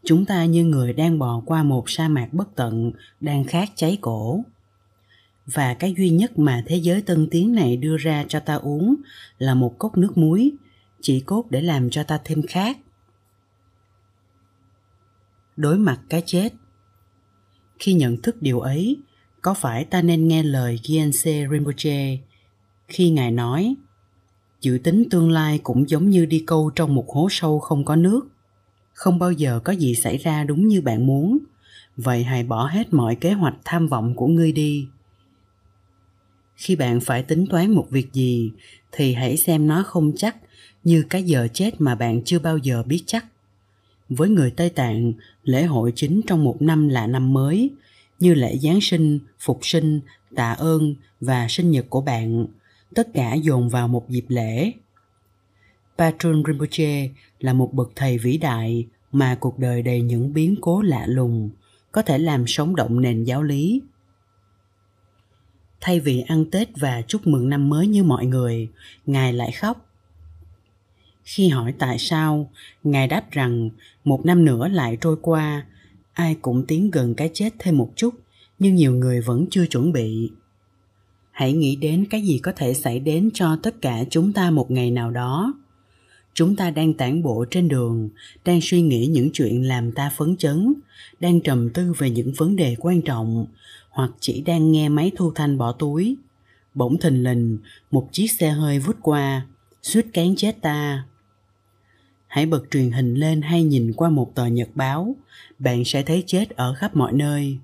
chúng 0.05 0.25
ta 0.25 0.45
như 0.45 0.65
người 0.65 0.93
đang 0.93 1.19
bò 1.19 1.43
qua 1.47 1.63
một 1.63 1.91
sa 1.91 2.09
mạc 2.09 2.29
bất 2.33 2.49
tận 2.57 2.93
đang 3.21 3.45
khát 3.45 3.69
cháy 3.75 3.99
cổ. 4.01 4.45
Và 5.47 5.75
cái 5.75 5.95
duy 5.97 6.11
nhất 6.11 6.39
mà 6.39 6.63
thế 6.67 6.77
giới 6.77 7.03
tân 7.03 7.29
tiến 7.31 7.55
này 7.55 7.77
đưa 7.77 7.97
ra 7.97 8.25
cho 8.29 8.41
ta 8.41 8.55
uống 8.55 8.95
là 9.39 9.55
một 9.55 9.79
cốc 9.79 9.99
nước 9.99 10.19
muối, 10.19 10.53
chỉ 11.01 11.21
cốt 11.21 11.47
để 11.51 11.61
làm 11.61 11.91
cho 11.91 12.03
ta 12.03 12.19
thêm 12.25 12.43
khát. 12.49 12.79
Đối 15.57 15.79
mặt 15.79 16.01
cái 16.09 16.23
chết 16.27 16.53
khi 17.79 17.93
nhận 17.93 18.23
thức 18.23 18.43
điều 18.43 18.61
ấy, 18.61 18.97
có 19.43 19.55
phải 19.55 19.85
ta 19.85 20.03
nên 20.03 20.29
nghe 20.29 20.43
lời 20.43 20.81
Gyaltse 20.89 21.47
Rinpoche 21.51 22.19
khi 22.89 23.11
ngài 23.11 23.31
nói, 23.31 23.75
dự 24.61 24.79
tính 24.85 25.05
tương 25.11 25.31
lai 25.31 25.61
cũng 25.63 25.89
giống 25.89 26.11
như 26.11 26.27
đi 26.27 26.45
câu 26.47 26.71
trong 26.71 26.95
một 26.95 27.09
hố 27.09 27.29
sâu 27.31 27.59
không 27.59 27.85
có 27.85 27.97
nước, 27.97 28.29
không 28.93 29.19
bao 29.19 29.33
giờ 29.33 29.61
có 29.65 29.73
gì 29.73 29.95
xảy 29.95 30.19
ra 30.19 30.45
đúng 30.45 30.69
như 30.69 30.81
bạn 30.81 31.07
muốn, 31.07 31.39
vậy 31.97 32.25
hãy 32.25 32.45
bỏ 32.45 32.67
hết 32.67 32.95
mọi 32.95 33.15
kế 33.15 33.33
hoạch 33.33 33.55
tham 33.65 33.89
vọng 33.89 34.15
của 34.15 34.27
ngươi 34.27 34.53
đi. 34.53 34.89
Khi 36.57 36.77
bạn 36.77 37.01
phải 37.01 37.23
tính 37.23 37.47
toán 37.51 37.71
một 37.71 37.87
việc 37.91 38.13
gì, 38.13 38.53
thì 38.93 39.15
hãy 39.15 39.37
xem 39.37 39.67
nó 39.67 39.83
không 39.83 40.13
chắc 40.17 40.37
như 40.85 41.05
cái 41.11 41.23
giờ 41.23 41.49
chết 41.53 41.81
mà 41.81 41.95
bạn 41.95 42.23
chưa 42.25 42.39
bao 42.39 42.59
giờ 42.59 42.83
biết 42.83 43.03
chắc 43.07 43.27
với 44.09 44.29
người 44.29 44.51
Tây 44.51 44.71
Tạng, 44.71 45.13
lễ 45.45 45.65
hội 45.65 45.93
chính 45.95 46.21
trong 46.27 46.45
một 46.45 46.63
năm 46.63 46.89
là 46.89 47.07
năm 47.07 47.33
mới, 47.33 47.71
như 48.21 48.35
lễ 48.35 48.57
Giáng 48.57 48.81
sinh, 48.81 49.19
Phục 49.41 49.59
sinh, 49.63 50.01
tạ 50.35 50.53
ơn 50.53 50.95
và 51.21 51.47
sinh 51.49 51.71
nhật 51.71 51.87
của 51.91 52.01
bạn, 52.01 52.47
tất 52.95 53.09
cả 53.15 53.35
dồn 53.35 53.69
vào 53.69 53.89
một 53.89 54.09
dịp 54.09 54.25
lễ. 54.29 54.73
Patron 55.99 56.43
Rinpoche 56.47 57.09
là 57.41 57.53
một 57.53 57.75
bậc 57.75 57.93
thầy 57.95 58.19
vĩ 58.19 58.39
đại 58.39 58.87
mà 59.13 59.37
cuộc 59.41 59.59
đời 59.59 59.83
đầy 59.83 60.03
những 60.03 60.35
biến 60.35 60.55
cố 60.61 60.83
lạ 60.83 61.07
lùng, 61.07 61.51
có 61.93 62.03
thể 62.03 62.19
làm 62.19 62.47
sống 62.47 62.77
động 62.77 63.01
nền 63.01 63.25
giáo 63.25 63.43
lý. 63.43 63.83
Thay 65.81 66.01
vì 66.01 66.21
ăn 66.21 66.45
Tết 66.51 66.69
và 66.77 67.03
chúc 67.03 67.27
mừng 67.27 67.49
năm 67.49 67.69
mới 67.69 67.87
như 67.87 68.05
mọi 68.05 68.27
người, 68.27 68.69
Ngài 69.07 69.33
lại 69.33 69.53
khóc 69.53 69.88
khi 71.29 71.49
hỏi 71.49 71.75
tại 71.79 71.99
sao, 71.99 72.51
ngài 72.85 73.07
đáp 73.07 73.31
rằng, 73.31 73.71
một 74.05 74.27
năm 74.27 74.45
nữa 74.45 74.69
lại 74.69 74.99
trôi 75.01 75.17
qua, 75.23 75.67
ai 76.13 76.37
cũng 76.43 76.67
tiến 76.67 76.91
gần 76.91 77.15
cái 77.15 77.31
chết 77.35 77.55
thêm 77.59 77.77
một 77.77 77.93
chút, 77.97 78.15
nhưng 78.59 78.75
nhiều 78.75 78.95
người 78.95 79.21
vẫn 79.21 79.47
chưa 79.51 79.67
chuẩn 79.67 79.93
bị. 79.93 80.31
Hãy 81.31 81.53
nghĩ 81.53 81.77
đến 81.77 82.05
cái 82.11 82.23
gì 82.23 82.39
có 82.39 82.53
thể 82.57 82.75
xảy 82.75 83.01
đến 83.01 83.31
cho 83.35 83.57
tất 83.63 83.83
cả 83.83 84.05
chúng 84.11 84.33
ta 84.33 84.51
một 84.51 84.71
ngày 84.71 84.91
nào 84.91 85.11
đó. 85.11 85.55
Chúng 86.35 86.57
ta 86.57 86.71
đang 86.71 86.95
tản 86.95 87.23
bộ 87.23 87.45
trên 87.51 87.69
đường, 87.69 88.09
đang 88.45 88.61
suy 88.63 88.83
nghĩ 88.83 89.07
những 89.07 89.31
chuyện 89.33 89.69
làm 89.69 89.93
ta 89.93 90.11
phấn 90.17 90.37
chấn, 90.37 90.75
đang 91.21 91.41
trầm 91.41 91.71
tư 91.71 91.93
về 91.99 92.11
những 92.11 92.33
vấn 92.37 92.57
đề 92.57 92.77
quan 92.79 93.03
trọng, 93.03 93.47
hoặc 93.91 94.11
chỉ 94.21 94.41
đang 94.41 94.73
nghe 94.73 94.89
máy 94.89 95.13
thu 95.17 95.33
thanh 95.35 95.59
bỏ 95.59 95.73
túi. 95.73 96.17
Bỗng 96.75 96.99
thình 96.99 97.23
lình, 97.23 97.59
một 97.91 98.09
chiếc 98.13 98.27
xe 98.33 98.51
hơi 98.51 98.79
vút 98.79 98.97
qua, 99.03 99.47
suýt 99.83 100.07
cán 100.13 100.37
chết 100.37 100.63
ta 100.63 101.05
hãy 102.29 102.47
bật 102.47 102.63
truyền 102.71 102.91
hình 102.91 103.15
lên 103.15 103.43
hay 103.43 103.65
nhìn 103.65 103.93
qua 103.93 104.11
một 104.11 104.35
tờ 104.35 104.47
nhật 104.47 104.69
báo. 104.75 105.17
Bạn 105.59 105.85
sẽ 105.85 106.03
thấy 106.03 106.25
chết 106.27 106.51
ở 106.51 106.75
khắp 106.75 106.97
mọi 106.97 107.13
nơi. 107.13 107.59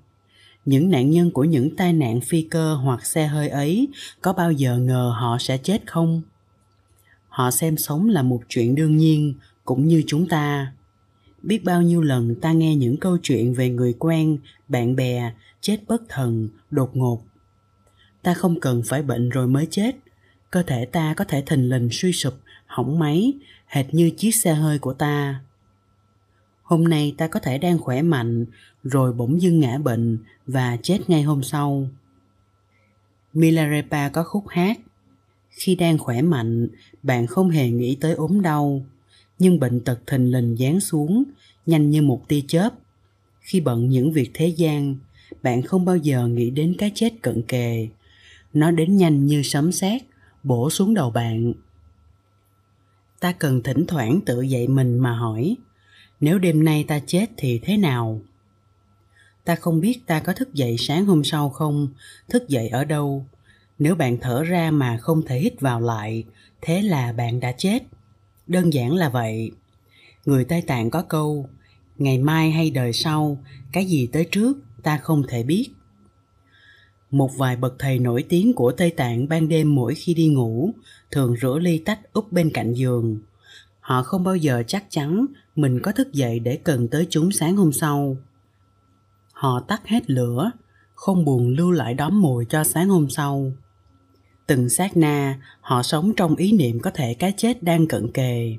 Những 0.65 0.89
nạn 0.89 1.09
nhân 1.09 1.31
của 1.31 1.43
những 1.43 1.75
tai 1.75 1.93
nạn 1.93 2.21
phi 2.21 2.41
cơ 2.41 2.75
hoặc 2.75 3.05
xe 3.05 3.27
hơi 3.27 3.49
ấy 3.49 3.87
có 4.21 4.33
bao 4.33 4.51
giờ 4.51 4.77
ngờ 4.77 5.13
họ 5.19 5.37
sẽ 5.39 5.57
chết 5.57 5.91
không? 5.91 6.21
Họ 7.29 7.51
xem 7.51 7.77
sống 7.77 8.09
là 8.09 8.21
một 8.21 8.41
chuyện 8.49 8.75
đương 8.75 8.97
nhiên, 8.97 9.33
cũng 9.65 9.87
như 9.87 10.03
chúng 10.07 10.27
ta. 10.27 10.73
Biết 11.41 11.63
bao 11.63 11.81
nhiêu 11.81 12.01
lần 12.01 12.35
ta 12.35 12.51
nghe 12.51 12.75
những 12.75 12.97
câu 12.97 13.17
chuyện 13.23 13.53
về 13.53 13.69
người 13.69 13.93
quen, 13.99 14.37
bạn 14.67 14.95
bè, 14.95 15.33
chết 15.61 15.77
bất 15.87 16.01
thần, 16.09 16.49
đột 16.71 16.95
ngột. 16.95 17.21
Ta 18.23 18.33
không 18.33 18.59
cần 18.59 18.81
phải 18.85 19.03
bệnh 19.03 19.29
rồi 19.29 19.47
mới 19.47 19.67
chết. 19.69 19.95
Cơ 20.51 20.63
thể 20.63 20.85
ta 20.85 21.13
có 21.13 21.25
thể 21.25 21.43
thình 21.45 21.69
lình 21.69 21.89
suy 21.91 22.11
sụp 22.11 22.33
hỏng 22.65 22.99
máy, 22.99 23.33
hệt 23.67 23.93
như 23.93 24.09
chiếc 24.09 24.35
xe 24.35 24.53
hơi 24.53 24.79
của 24.79 24.93
ta. 24.93 25.41
Hôm 26.63 26.83
nay 26.83 27.15
ta 27.17 27.27
có 27.27 27.39
thể 27.39 27.57
đang 27.57 27.79
khỏe 27.79 28.01
mạnh, 28.01 28.45
rồi 28.83 29.13
bỗng 29.13 29.41
dưng 29.41 29.59
ngã 29.59 29.77
bệnh 29.77 30.17
và 30.47 30.77
chết 30.83 31.09
ngay 31.09 31.21
hôm 31.23 31.43
sau. 31.43 31.89
Milarepa 33.33 34.09
có 34.09 34.23
khúc 34.23 34.47
hát, 34.47 34.79
khi 35.49 35.75
đang 35.75 35.97
khỏe 35.97 36.21
mạnh, 36.21 36.67
bạn 37.03 37.27
không 37.27 37.49
hề 37.49 37.69
nghĩ 37.69 37.95
tới 37.95 38.13
ốm 38.13 38.41
đau, 38.41 38.85
nhưng 39.39 39.59
bệnh 39.59 39.79
tật 39.79 39.99
thình 40.07 40.31
lình 40.31 40.57
giáng 40.59 40.79
xuống, 40.79 41.23
nhanh 41.65 41.89
như 41.89 42.01
một 42.01 42.27
tia 42.27 42.41
chớp. 42.47 42.69
Khi 43.41 43.59
bận 43.59 43.89
những 43.89 44.11
việc 44.13 44.31
thế 44.33 44.47
gian, 44.47 44.95
bạn 45.43 45.61
không 45.61 45.85
bao 45.85 45.97
giờ 45.97 46.27
nghĩ 46.27 46.49
đến 46.49 46.75
cái 46.77 46.91
chết 46.95 47.13
cận 47.21 47.41
kề. 47.41 47.87
Nó 48.53 48.71
đến 48.71 48.97
nhanh 48.97 49.25
như 49.25 49.41
sấm 49.43 49.71
sét, 49.71 50.01
bổ 50.43 50.69
xuống 50.69 50.93
đầu 50.93 51.11
bạn 51.11 51.53
ta 53.25 53.31
cần 53.31 53.63
thỉnh 53.63 53.85
thoảng 53.87 54.19
tự 54.25 54.41
dạy 54.41 54.67
mình 54.67 54.99
mà 54.99 55.17
hỏi, 55.17 55.55
nếu 56.19 56.39
đêm 56.39 56.63
nay 56.63 56.85
ta 56.87 56.99
chết 57.07 57.25
thì 57.37 57.59
thế 57.63 57.77
nào? 57.77 58.21
Ta 59.43 59.55
không 59.55 59.79
biết 59.79 59.99
ta 60.05 60.19
có 60.19 60.33
thức 60.33 60.53
dậy 60.53 60.75
sáng 60.79 61.05
hôm 61.05 61.23
sau 61.23 61.49
không, 61.49 61.87
thức 62.29 62.47
dậy 62.47 62.69
ở 62.69 62.85
đâu. 62.85 63.25
Nếu 63.79 63.95
bạn 63.95 64.17
thở 64.21 64.43
ra 64.43 64.71
mà 64.71 64.97
không 64.97 65.21
thể 65.25 65.39
hít 65.39 65.61
vào 65.61 65.81
lại, 65.81 66.23
thế 66.61 66.81
là 66.81 67.13
bạn 67.13 67.39
đã 67.39 67.51
chết. 67.51 67.83
Đơn 68.47 68.73
giản 68.73 68.95
là 68.95 69.09
vậy. 69.09 69.51
Người 70.25 70.45
tây 70.45 70.61
tạng 70.61 70.89
có 70.89 71.01
câu, 71.01 71.49
ngày 71.97 72.17
mai 72.17 72.51
hay 72.51 72.69
đời 72.69 72.93
sau, 72.93 73.37
cái 73.71 73.85
gì 73.85 74.07
tới 74.11 74.25
trước 74.31 74.57
ta 74.83 74.97
không 74.97 75.23
thể 75.27 75.43
biết 75.43 75.69
một 77.15 77.37
vài 77.37 77.55
bậc 77.55 77.75
thầy 77.79 77.99
nổi 77.99 78.25
tiếng 78.29 78.53
của 78.53 78.71
tây 78.71 78.91
tạng 78.91 79.27
ban 79.27 79.49
đêm 79.49 79.75
mỗi 79.75 79.95
khi 79.95 80.13
đi 80.13 80.27
ngủ, 80.27 80.73
thường 81.11 81.35
rửa 81.41 81.59
ly 81.61 81.77
tách 81.77 82.13
úp 82.13 82.31
bên 82.31 82.49
cạnh 82.53 82.73
giường. 82.73 83.19
Họ 83.79 84.03
không 84.03 84.23
bao 84.23 84.35
giờ 84.35 84.63
chắc 84.67 84.85
chắn 84.89 85.25
mình 85.55 85.79
có 85.83 85.91
thức 85.91 86.13
dậy 86.13 86.39
để 86.39 86.59
cần 86.63 86.87
tới 86.87 87.07
chúng 87.09 87.31
sáng 87.31 87.55
hôm 87.55 87.71
sau. 87.71 88.17
Họ 89.33 89.59
tắt 89.59 89.87
hết 89.87 90.09
lửa, 90.09 90.51
không 90.95 91.25
buồn 91.25 91.49
lưu 91.49 91.71
lại 91.71 91.93
đóm 91.93 92.21
mồi 92.21 92.45
cho 92.49 92.63
sáng 92.63 92.89
hôm 92.89 93.09
sau. 93.09 93.51
Từng 94.47 94.69
sát 94.69 94.97
na, 94.97 95.39
họ 95.61 95.83
sống 95.83 96.13
trong 96.17 96.35
ý 96.35 96.51
niệm 96.51 96.79
có 96.79 96.91
thể 96.93 97.13
cái 97.13 97.33
chết 97.37 97.63
đang 97.63 97.87
cận 97.87 98.11
kề. 98.11 98.55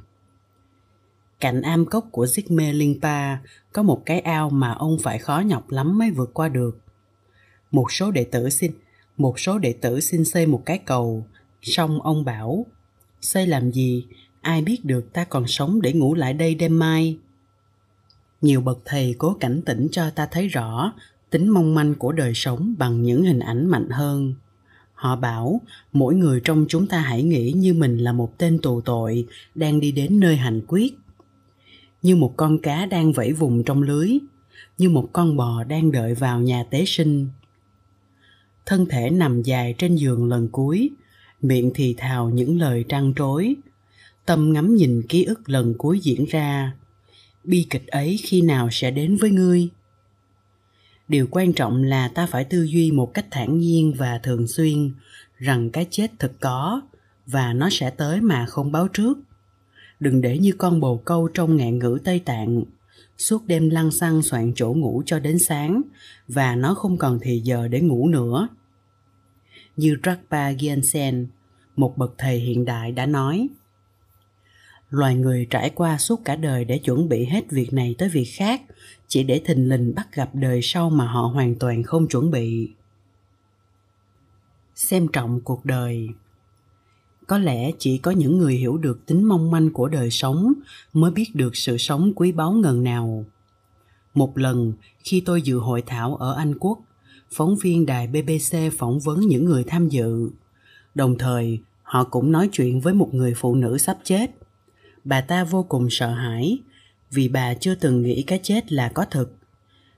Cạnh 1.40 1.62
am 1.62 1.86
cốc 1.86 2.08
của 2.10 2.24
zikme 2.24 2.72
Linpa 2.72 3.36
có 3.72 3.82
một 3.82 4.02
cái 4.06 4.20
ao 4.20 4.50
mà 4.50 4.72
ông 4.72 4.96
phải 5.02 5.18
khó 5.18 5.42
nhọc 5.46 5.70
lắm 5.70 5.98
mới 5.98 6.10
vượt 6.10 6.30
qua 6.34 6.48
được. 6.48 6.85
Một 7.76 7.92
số 7.92 8.10
đệ 8.10 8.24
tử 8.24 8.50
xin 8.50 8.72
một 9.16 9.40
số 9.40 9.58
đệ 9.58 9.72
tử 9.72 10.00
xin 10.00 10.24
xây 10.24 10.46
một 10.46 10.62
cái 10.66 10.78
cầu, 10.78 11.26
xong 11.62 12.02
ông 12.02 12.24
bảo 12.24 12.66
xây 13.20 13.46
làm 13.46 13.70
gì, 13.70 14.04
ai 14.40 14.62
biết 14.62 14.84
được 14.84 15.12
ta 15.12 15.24
còn 15.24 15.46
sống 15.46 15.82
để 15.82 15.92
ngủ 15.92 16.14
lại 16.14 16.34
đây 16.34 16.54
đêm 16.54 16.78
mai. 16.78 17.18
Nhiều 18.40 18.60
bậc 18.60 18.78
thầy 18.84 19.14
cố 19.18 19.36
cảnh 19.40 19.62
tỉnh 19.66 19.88
cho 19.92 20.10
ta 20.10 20.26
thấy 20.26 20.48
rõ 20.48 20.92
tính 21.30 21.48
mong 21.48 21.74
manh 21.74 21.94
của 21.94 22.12
đời 22.12 22.32
sống 22.34 22.74
bằng 22.78 23.02
những 23.02 23.22
hình 23.22 23.38
ảnh 23.38 23.66
mạnh 23.66 23.90
hơn. 23.90 24.34
Họ 24.94 25.16
bảo 25.16 25.60
mỗi 25.92 26.14
người 26.14 26.40
trong 26.44 26.66
chúng 26.68 26.86
ta 26.86 27.00
hãy 27.00 27.22
nghĩ 27.22 27.52
như 27.52 27.74
mình 27.74 27.98
là 27.98 28.12
một 28.12 28.38
tên 28.38 28.58
tù 28.62 28.80
tội 28.80 29.26
đang 29.54 29.80
đi 29.80 29.92
đến 29.92 30.20
nơi 30.20 30.36
hành 30.36 30.60
quyết 30.66 30.98
như 32.02 32.16
một 32.16 32.34
con 32.36 32.58
cá 32.58 32.86
đang 32.86 33.12
vẫy 33.12 33.32
vùng 33.32 33.64
trong 33.64 33.82
lưới 33.82 34.18
như 34.78 34.90
một 34.90 35.08
con 35.12 35.36
bò 35.36 35.64
đang 35.64 35.92
đợi 35.92 36.14
vào 36.14 36.40
nhà 36.40 36.64
tế 36.70 36.84
sinh 36.86 37.28
thân 38.66 38.86
thể 38.86 39.10
nằm 39.10 39.42
dài 39.42 39.74
trên 39.78 39.96
giường 39.96 40.28
lần 40.28 40.48
cuối, 40.48 40.90
miệng 41.42 41.70
thì 41.74 41.94
thào 41.98 42.30
những 42.30 42.60
lời 42.60 42.84
trăn 42.88 43.12
trối 43.16 43.56
tâm 44.26 44.52
ngắm 44.52 44.74
nhìn 44.74 45.02
ký 45.08 45.24
ức 45.24 45.48
lần 45.48 45.74
cuối 45.78 46.00
diễn 46.00 46.24
ra 46.24 46.72
bi 47.44 47.66
kịch 47.70 47.86
ấy 47.86 48.18
khi 48.22 48.42
nào 48.42 48.68
sẽ 48.72 48.90
đến 48.90 49.16
với 49.16 49.30
ngươi 49.30 49.68
điều 51.08 51.26
quan 51.30 51.52
trọng 51.52 51.82
là 51.82 52.08
ta 52.08 52.26
phải 52.26 52.44
tư 52.44 52.62
duy 52.62 52.90
một 52.90 53.14
cách 53.14 53.26
thản 53.30 53.58
nhiên 53.58 53.94
và 53.98 54.20
thường 54.22 54.46
xuyên 54.46 54.92
rằng 55.38 55.70
cái 55.70 55.86
chết 55.90 56.10
thực 56.18 56.40
có 56.40 56.80
và 57.26 57.52
nó 57.52 57.68
sẽ 57.70 57.90
tới 57.90 58.20
mà 58.20 58.46
không 58.46 58.72
báo 58.72 58.88
trước 58.88 59.18
đừng 60.00 60.20
để 60.20 60.38
như 60.38 60.52
con 60.58 60.80
bồ 60.80 60.96
câu 60.96 61.28
trong 61.28 61.56
ngạn 61.56 61.78
ngữ 61.78 61.98
Tây 62.04 62.18
Tạng. 62.18 62.62
Suốt 63.18 63.46
đêm 63.46 63.70
lăn 63.70 63.90
xăng 63.90 64.22
soạn 64.22 64.52
chỗ 64.56 64.74
ngủ 64.74 65.02
cho 65.06 65.18
đến 65.18 65.38
sáng 65.38 65.82
và 66.28 66.56
nó 66.56 66.74
không 66.74 66.98
còn 66.98 67.18
thì 67.22 67.40
giờ 67.44 67.68
để 67.68 67.80
ngủ 67.80 68.08
nữa. 68.08 68.48
Như 69.76 69.96
Drakpa 70.02 70.52
Gyaltsen, 70.52 71.26
một 71.76 71.98
bậc 71.98 72.14
thầy 72.18 72.38
hiện 72.38 72.64
đại 72.64 72.92
đã 72.92 73.06
nói, 73.06 73.48
loài 74.90 75.14
người 75.14 75.46
trải 75.50 75.70
qua 75.70 75.98
suốt 75.98 76.24
cả 76.24 76.36
đời 76.36 76.64
để 76.64 76.78
chuẩn 76.78 77.08
bị 77.08 77.24
hết 77.24 77.50
việc 77.50 77.72
này 77.72 77.94
tới 77.98 78.08
việc 78.08 78.28
khác 78.36 78.62
chỉ 79.08 79.22
để 79.22 79.42
thình 79.44 79.68
lình 79.68 79.94
bắt 79.94 80.08
gặp 80.14 80.30
đời 80.32 80.60
sau 80.62 80.90
mà 80.90 81.06
họ 81.06 81.22
hoàn 81.22 81.54
toàn 81.54 81.82
không 81.82 82.08
chuẩn 82.08 82.30
bị. 82.30 82.70
Xem 84.74 85.08
trọng 85.08 85.40
cuộc 85.40 85.64
đời. 85.64 86.08
Có 87.26 87.38
lẽ 87.38 87.70
chỉ 87.78 87.98
có 87.98 88.10
những 88.10 88.38
người 88.38 88.54
hiểu 88.54 88.76
được 88.76 89.06
tính 89.06 89.24
mong 89.24 89.50
manh 89.50 89.72
của 89.72 89.88
đời 89.88 90.10
sống 90.10 90.52
mới 90.92 91.10
biết 91.10 91.34
được 91.34 91.56
sự 91.56 91.78
sống 91.78 92.12
quý 92.16 92.32
báu 92.32 92.52
ngần 92.52 92.84
nào. 92.84 93.24
Một 94.14 94.38
lần 94.38 94.72
khi 95.04 95.22
tôi 95.26 95.42
dự 95.42 95.58
hội 95.58 95.82
thảo 95.86 96.16
ở 96.16 96.34
anh 96.34 96.58
quốc 96.58 96.78
phóng 97.36 97.56
viên 97.56 97.86
đài 97.86 98.06
bbc 98.06 98.78
phỏng 98.78 99.00
vấn 99.00 99.20
những 99.20 99.44
người 99.44 99.64
tham 99.64 99.88
dự. 99.88 100.30
Đồng 100.94 101.18
thời, 101.18 101.58
họ 101.82 102.04
cũng 102.04 102.32
nói 102.32 102.48
chuyện 102.52 102.80
với 102.80 102.94
một 102.94 103.14
người 103.14 103.34
phụ 103.36 103.54
nữ 103.54 103.78
sắp 103.78 103.98
chết. 104.04 104.30
Bà 105.04 105.20
ta 105.20 105.44
vô 105.44 105.62
cùng 105.62 105.88
sợ 105.90 106.10
hãi, 106.10 106.58
vì 107.10 107.28
bà 107.28 107.54
chưa 107.54 107.74
từng 107.74 108.02
nghĩ 108.02 108.22
cái 108.22 108.40
chết 108.42 108.72
là 108.72 108.88
có 108.88 109.04
thực 109.04 109.36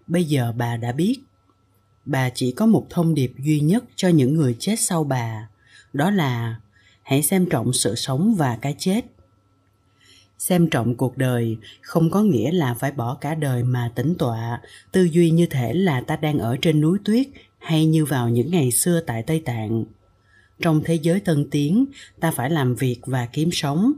bây 0.08 0.24
giờ 0.24 0.52
bà 0.56 0.76
đã 0.76 0.92
biết. 0.92 1.18
Bà 2.04 2.30
chỉ 2.30 2.52
có 2.52 2.66
một 2.66 2.86
thông 2.90 3.14
điệp 3.14 3.32
duy 3.38 3.60
nhất 3.60 3.84
cho 3.96 4.08
những 4.08 4.34
người 4.34 4.56
chết 4.58 4.80
sau 4.80 5.04
bà. 5.04 5.48
Đó 5.92 6.10
là, 6.10 6.60
hãy 7.02 7.22
xem 7.22 7.46
trọng 7.46 7.72
sự 7.72 7.94
sống 7.94 8.34
và 8.38 8.58
cái 8.62 8.74
chết 8.78 9.04
xem 10.38 10.70
trọng 10.70 10.94
cuộc 10.94 11.18
đời 11.18 11.56
không 11.80 12.10
có 12.10 12.22
nghĩa 12.22 12.52
là 12.52 12.74
phải 12.74 12.92
bỏ 12.92 13.14
cả 13.14 13.34
đời 13.34 13.62
mà 13.62 13.92
tĩnh 13.94 14.14
tọa. 14.18 14.60
Tư 14.92 15.02
duy 15.02 15.30
như 15.30 15.46
thể 15.46 15.74
là 15.74 16.00
ta 16.00 16.16
đang 16.16 16.38
ở 16.38 16.56
trên 16.62 16.80
núi 16.80 16.98
tuyết 17.04 17.26
hay 17.58 17.86
như 17.86 18.04
vào 18.04 18.28
những 18.28 18.50
ngày 18.50 18.70
xưa 18.70 19.00
tại 19.00 19.22
tây 19.22 19.42
tạng. 19.44 19.84
Trong 20.60 20.80
thế 20.84 20.94
giới 20.94 21.20
tân 21.20 21.50
tiến, 21.50 21.86
ta 22.20 22.30
phải 22.30 22.50
làm 22.50 22.74
việc 22.74 23.00
và 23.06 23.26
kiếm 23.32 23.48
sống, 23.52 23.92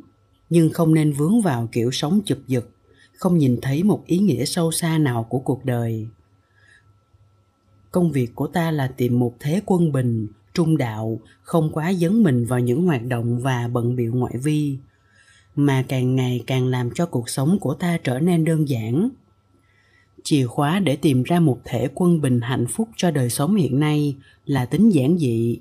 nhưng 0.50 0.72
không 0.72 0.94
nên 0.94 1.12
vướng 1.12 1.40
vào 1.40 1.68
kiểu 1.72 1.90
sống 1.90 2.20
chụp 2.24 2.38
giật, 2.46 2.64
không 3.16 3.38
nhìn 3.38 3.59
thấy 3.62 3.83
một 3.83 4.03
ý 4.07 4.18
nghĩa 4.18 4.44
sâu 4.44 4.72
xa 4.72 4.98
nào 4.98 5.26
của 5.31 5.38
cuộc 5.38 5.64
đời. 5.64 6.07
Công 7.90 8.12
việc 8.12 8.35
của 8.35 8.46
ta 8.46 8.70
là 8.70 8.87
tìm 8.87 9.18
một 9.18 9.35
thế 9.40 9.61
quân 9.66 9.92
bình, 9.92 10.26
trung 10.55 10.76
đạo, 10.76 11.20
không 11.42 11.72
quá 11.72 11.92
dấn 11.92 12.22
mình 12.22 12.44
vào 12.44 12.61
những 12.61 12.87
hoạt 12.87 13.03
động 13.03 13.40
và 13.40 13.68
bận 13.68 13.96
biệu 13.96 14.14
ngoại 14.14 14.35
vi 14.37 14.76
mà 15.56 15.84
càng 15.88 16.16
ngày 16.16 16.44
càng 16.46 16.66
làm 16.66 16.90
cho 16.94 17.06
cuộc 17.06 17.28
sống 17.28 17.58
của 17.60 17.74
ta 17.74 17.98
trở 18.04 18.18
nên 18.18 18.44
đơn 18.44 18.68
giản. 18.68 19.08
Chìa 20.24 20.46
khóa 20.46 20.78
để 20.78 20.96
tìm 20.96 21.22
ra 21.22 21.40
một 21.40 21.60
thể 21.64 21.88
quân 21.94 22.20
bình 22.20 22.40
hạnh 22.40 22.66
phúc 22.66 22.88
cho 22.96 23.10
đời 23.10 23.30
sống 23.30 23.54
hiện 23.54 23.80
nay 23.80 24.16
là 24.44 24.64
tính 24.64 24.90
giản 24.90 25.18
dị. 25.18 25.58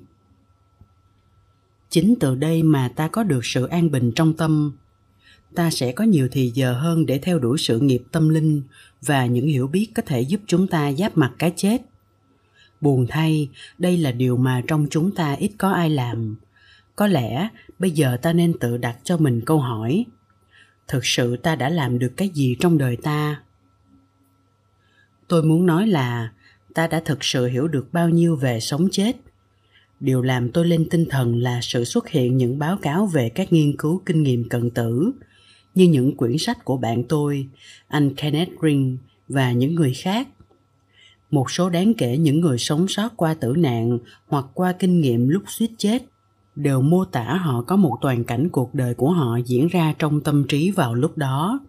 Chính 1.90 2.14
từ 2.20 2.34
đây 2.34 2.62
mà 2.62 2.88
ta 2.88 3.08
có 3.08 3.22
được 3.22 3.44
sự 3.44 3.66
an 3.66 3.90
bình 3.90 4.12
trong 4.16 4.32
tâm. 4.32 4.72
Ta 5.54 5.70
sẽ 5.70 5.92
có 5.92 6.04
nhiều 6.04 6.28
thì 6.32 6.52
giờ 6.54 6.72
hơn 6.72 7.06
để 7.06 7.18
theo 7.18 7.38
đuổi 7.38 7.58
sự 7.58 7.80
nghiệp 7.80 8.02
tâm 8.12 8.28
linh 8.28 8.62
và 9.02 9.26
những 9.26 9.46
hiểu 9.46 9.66
biết 9.66 9.88
có 9.94 10.02
thể 10.06 10.20
giúp 10.20 10.40
chúng 10.46 10.66
ta 10.66 10.92
giáp 10.92 11.16
mặt 11.16 11.32
cái 11.38 11.52
chết. 11.56 11.82
Buồn 12.80 13.06
thay, 13.08 13.48
đây 13.78 13.96
là 13.96 14.12
điều 14.12 14.36
mà 14.36 14.62
trong 14.66 14.86
chúng 14.90 15.14
ta 15.14 15.32
ít 15.32 15.50
có 15.58 15.70
ai 15.70 15.90
làm. 15.90 16.36
Có 16.96 17.06
lẽ 17.06 17.48
bây 17.80 17.90
giờ 17.90 18.16
ta 18.22 18.32
nên 18.32 18.58
tự 18.58 18.76
đặt 18.76 18.96
cho 19.04 19.16
mình 19.16 19.40
câu 19.46 19.58
hỏi, 19.58 20.04
thực 20.88 21.06
sự 21.06 21.36
ta 21.36 21.56
đã 21.56 21.68
làm 21.68 21.98
được 21.98 22.12
cái 22.16 22.28
gì 22.28 22.56
trong 22.60 22.78
đời 22.78 22.96
ta? 22.96 23.42
Tôi 25.28 25.42
muốn 25.42 25.66
nói 25.66 25.86
là, 25.86 26.32
ta 26.74 26.86
đã 26.86 27.02
thực 27.04 27.24
sự 27.24 27.46
hiểu 27.46 27.68
được 27.68 27.92
bao 27.92 28.08
nhiêu 28.08 28.36
về 28.36 28.60
sống 28.60 28.88
chết. 28.92 29.16
Điều 30.00 30.22
làm 30.22 30.52
tôi 30.52 30.66
lên 30.66 30.88
tinh 30.90 31.04
thần 31.10 31.36
là 31.36 31.60
sự 31.62 31.84
xuất 31.84 32.08
hiện 32.08 32.36
những 32.36 32.58
báo 32.58 32.76
cáo 32.82 33.06
về 33.06 33.28
các 33.28 33.52
nghiên 33.52 33.76
cứu 33.76 34.02
kinh 34.06 34.22
nghiệm 34.22 34.48
cận 34.48 34.70
tử, 34.70 35.10
như 35.74 35.84
những 35.84 36.16
quyển 36.16 36.38
sách 36.38 36.64
của 36.64 36.76
bạn 36.76 37.04
tôi, 37.04 37.48
anh 37.88 38.14
kenneth 38.14 38.52
ring 38.62 38.98
và 39.28 39.52
những 39.52 39.74
người 39.74 39.94
khác. 39.94 40.28
Một 41.30 41.50
số 41.50 41.70
đáng 41.70 41.94
kể 41.94 42.18
những 42.18 42.40
người 42.40 42.58
sống 42.58 42.88
sót 42.88 43.08
qua 43.16 43.34
tử 43.34 43.54
nạn 43.56 43.98
hoặc 44.26 44.44
qua 44.54 44.72
kinh 44.72 45.00
nghiệm 45.00 45.28
lúc 45.28 45.42
suýt 45.46 45.70
chết 45.78 46.02
đều 46.62 46.80
mô 46.80 47.04
tả 47.04 47.34
họ 47.34 47.62
có 47.62 47.76
một 47.76 47.98
toàn 48.00 48.24
cảnh 48.24 48.48
cuộc 48.48 48.74
đời 48.74 48.94
của 48.94 49.10
họ 49.10 49.38
diễn 49.46 49.68
ra 49.68 49.94
trong 49.98 50.20
tâm 50.20 50.44
trí 50.48 50.70
vào 50.70 50.94
lúc 50.94 51.18
đó. 51.18 51.60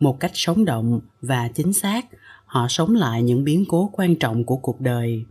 Một 0.00 0.20
cách 0.20 0.30
sống 0.34 0.64
động 0.64 1.00
và 1.22 1.48
chính 1.48 1.72
xác, 1.72 2.06
họ 2.46 2.68
sống 2.68 2.94
lại 2.94 3.22
những 3.22 3.44
biến 3.44 3.64
cố 3.68 3.90
quan 3.92 4.16
trọng 4.16 4.44
của 4.44 4.56
cuộc 4.56 4.80
đời. 4.80 5.24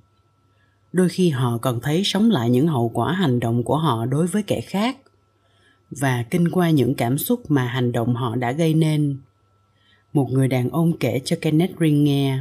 Đôi 0.93 1.09
khi 1.09 1.29
họ 1.29 1.57
còn 1.57 1.79
thấy 1.79 2.01
sống 2.05 2.31
lại 2.31 2.49
những 2.49 2.67
hậu 2.67 2.89
quả 2.89 3.13
hành 3.13 3.39
động 3.39 3.63
của 3.63 3.77
họ 3.77 4.05
đối 4.05 4.27
với 4.27 4.43
kẻ 4.43 4.61
khác 4.61 4.97
và 5.91 6.23
kinh 6.29 6.49
qua 6.51 6.69
những 6.69 6.95
cảm 6.95 7.17
xúc 7.17 7.51
mà 7.51 7.65
hành 7.65 7.91
động 7.91 8.15
họ 8.15 8.35
đã 8.35 8.51
gây 8.51 8.73
nên. 8.73 9.17
Một 10.13 10.27
người 10.31 10.47
đàn 10.47 10.69
ông 10.69 10.97
kể 10.97 11.21
cho 11.25 11.35
kenneth 11.41 11.79
ring 11.79 12.03
nghe, 12.03 12.39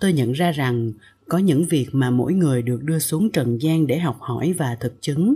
tôi 0.00 0.12
nhận 0.12 0.32
ra 0.32 0.52
rằng 0.52 0.92
có 1.28 1.38
những 1.38 1.64
việc 1.64 1.88
mà 1.92 2.10
mỗi 2.10 2.34
người 2.34 2.62
được 2.62 2.82
đưa 2.82 2.98
xuống 2.98 3.30
trần 3.30 3.62
gian 3.62 3.86
để 3.86 3.98
học 3.98 4.16
hỏi 4.20 4.54
và 4.58 4.76
thực 4.80 5.02
chứng. 5.02 5.34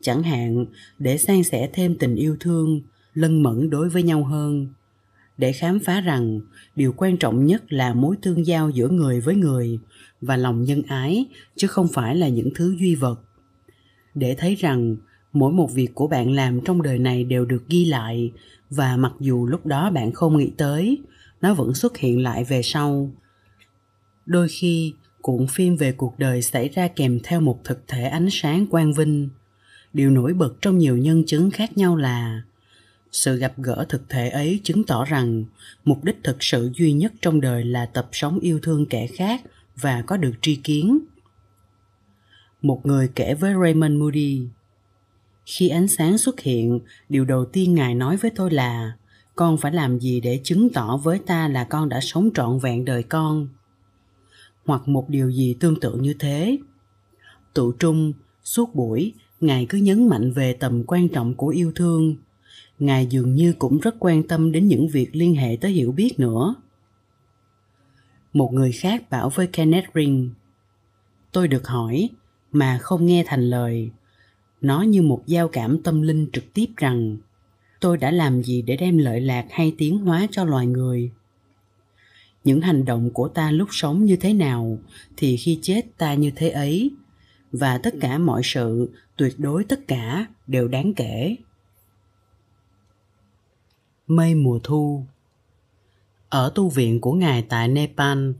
Chẳng 0.00 0.22
hạn, 0.22 0.66
để 0.98 1.18
san 1.18 1.44
sẻ 1.44 1.70
thêm 1.72 1.98
tình 1.98 2.14
yêu 2.14 2.36
thương, 2.40 2.80
lân 3.14 3.42
mẫn 3.42 3.70
đối 3.70 3.88
với 3.88 4.02
nhau 4.02 4.24
hơn. 4.24 4.66
Để 5.38 5.52
khám 5.52 5.78
phá 5.78 6.00
rằng, 6.00 6.40
điều 6.76 6.92
quan 6.96 7.16
trọng 7.16 7.46
nhất 7.46 7.72
là 7.72 7.94
mối 7.94 8.16
tương 8.22 8.46
giao 8.46 8.70
giữa 8.70 8.88
người 8.88 9.20
với 9.20 9.34
người 9.34 9.78
và 10.20 10.36
lòng 10.36 10.64
nhân 10.64 10.82
ái, 10.88 11.26
chứ 11.56 11.66
không 11.66 11.88
phải 11.88 12.16
là 12.16 12.28
những 12.28 12.48
thứ 12.54 12.76
duy 12.78 12.94
vật. 12.94 13.20
Để 14.14 14.34
thấy 14.38 14.54
rằng, 14.54 14.96
mỗi 15.32 15.52
một 15.52 15.72
việc 15.74 15.94
của 15.94 16.06
bạn 16.06 16.32
làm 16.32 16.60
trong 16.60 16.82
đời 16.82 16.98
này 16.98 17.24
đều 17.24 17.44
được 17.44 17.68
ghi 17.68 17.84
lại 17.84 18.32
và 18.70 18.96
mặc 18.96 19.12
dù 19.20 19.46
lúc 19.46 19.66
đó 19.66 19.90
bạn 19.90 20.12
không 20.12 20.38
nghĩ 20.38 20.50
tới, 20.56 20.98
nó 21.40 21.54
vẫn 21.54 21.74
xuất 21.74 21.96
hiện 21.96 22.22
lại 22.22 22.44
về 22.44 22.62
sau. 22.62 23.10
Đôi 24.26 24.48
khi 24.48 24.94
cuộn 25.28 25.46
phim 25.46 25.76
về 25.76 25.92
cuộc 25.92 26.18
đời 26.18 26.42
xảy 26.42 26.68
ra 26.68 26.88
kèm 26.88 27.18
theo 27.24 27.40
một 27.40 27.64
thực 27.64 27.88
thể 27.88 28.04
ánh 28.04 28.28
sáng 28.30 28.66
quang 28.66 28.92
vinh. 28.92 29.28
Điều 29.92 30.10
nổi 30.10 30.34
bật 30.34 30.54
trong 30.60 30.78
nhiều 30.78 30.96
nhân 30.96 31.22
chứng 31.26 31.50
khác 31.50 31.78
nhau 31.78 31.96
là, 31.96 32.42
sự 33.12 33.36
gặp 33.36 33.52
gỡ 33.56 33.86
thực 33.88 34.08
thể 34.08 34.28
ấy 34.28 34.60
chứng 34.64 34.84
tỏ 34.84 35.04
rằng 35.04 35.44
mục 35.84 36.04
đích 36.04 36.16
thực 36.24 36.42
sự 36.42 36.70
duy 36.74 36.92
nhất 36.92 37.12
trong 37.20 37.40
đời 37.40 37.64
là 37.64 37.86
tập 37.86 38.08
sống 38.12 38.38
yêu 38.38 38.60
thương 38.62 38.86
kẻ 38.86 39.06
khác 39.06 39.42
và 39.76 40.02
có 40.02 40.16
được 40.16 40.32
tri 40.40 40.56
kiến. 40.56 40.98
Một 42.62 42.86
người 42.86 43.08
kể 43.14 43.34
với 43.34 43.54
raymond 43.62 44.00
moody, 44.00 44.42
khi 45.46 45.68
ánh 45.68 45.88
sáng 45.88 46.18
xuất 46.18 46.40
hiện, 46.40 46.80
điều 47.08 47.24
đầu 47.24 47.44
tiên 47.44 47.74
ngài 47.74 47.94
nói 47.94 48.16
với 48.16 48.30
tôi 48.36 48.50
là, 48.50 48.92
con 49.34 49.56
phải 49.58 49.72
làm 49.72 49.98
gì 49.98 50.20
để 50.20 50.40
chứng 50.44 50.68
tỏ 50.72 50.96
với 50.96 51.18
ta 51.18 51.48
là 51.48 51.64
con 51.64 51.88
đã 51.88 52.00
sống 52.00 52.30
trọn 52.34 52.58
vẹn 52.58 52.84
đời 52.84 53.02
con? 53.02 53.48
Hoặc 54.68 54.88
một 54.88 55.08
điều 55.08 55.30
gì 55.30 55.56
tương 55.60 55.80
tự 55.80 55.94
như 55.94 56.14
thế. 56.18 56.58
Tụ 57.54 57.72
trung, 57.72 58.12
suốt 58.44 58.74
buổi, 58.74 59.12
ngài 59.40 59.66
cứ 59.68 59.78
nhấn 59.78 60.08
mạnh 60.08 60.32
về 60.32 60.52
tầm 60.52 60.84
quan 60.86 61.08
trọng 61.08 61.34
của 61.34 61.48
yêu 61.48 61.72
thương. 61.74 62.16
Ngài 62.78 63.06
dường 63.06 63.34
như 63.34 63.52
cũng 63.58 63.78
rất 63.78 63.94
quan 63.98 64.22
tâm 64.22 64.52
đến 64.52 64.68
những 64.68 64.88
việc 64.88 65.16
liên 65.16 65.34
hệ 65.34 65.56
tới 65.60 65.70
hiểu 65.70 65.92
biết 65.92 66.20
nữa. 66.20 66.54
Một 68.32 68.52
người 68.52 68.72
khác 68.72 69.10
bảo 69.10 69.30
với 69.30 69.46
kenneth 69.46 69.88
ring, 69.94 70.30
tôi 71.32 71.48
được 71.48 71.66
hỏi, 71.66 72.08
mà 72.52 72.78
không 72.82 73.06
nghe 73.06 73.24
thành 73.26 73.50
lời. 73.50 73.90
Nó 74.60 74.82
như 74.82 75.02
một 75.02 75.22
giao 75.26 75.48
cảm 75.48 75.82
tâm 75.82 76.02
linh 76.02 76.26
trực 76.32 76.54
tiếp 76.54 76.66
rằng, 76.76 77.16
tôi 77.80 77.96
đã 77.96 78.10
làm 78.10 78.42
gì 78.42 78.62
để 78.62 78.76
đem 78.76 78.98
lợi 78.98 79.20
lạc 79.20 79.46
hay 79.50 79.74
tiến 79.78 79.98
hóa 79.98 80.26
cho 80.30 80.44
loài 80.44 80.66
người? 80.66 81.10
Những 82.44 82.60
hành 82.60 82.84
động 82.84 83.10
của 83.10 83.28
ta 83.28 83.50
lúc 83.50 83.68
sống 83.72 84.04
như 84.04 84.16
thế 84.16 84.32
nào 84.32 84.78
thì 85.16 85.36
khi 85.36 85.58
chết 85.62 85.82
ta 85.98 86.14
như 86.14 86.30
thế 86.36 86.50
ấy. 86.50 86.90
Và 87.52 87.78
tất 87.78 87.94
cả 88.00 88.18
mọi 88.18 88.40
sự, 88.44 88.90
tuyệt 89.16 89.34
đối 89.38 89.64
tất 89.64 89.88
cả, 89.88 90.26
đều 90.46 90.68
đáng 90.68 90.94
kể. 90.94 91.36
Mây 94.06 94.34
mùa 94.34 94.60
thu. 94.62 95.04
Ở 96.28 96.52
tu 96.54 96.68
viện 96.68 97.00
của 97.00 97.12
ngài 97.12 97.42
tại 97.42 97.68
nepal, 97.68 98.30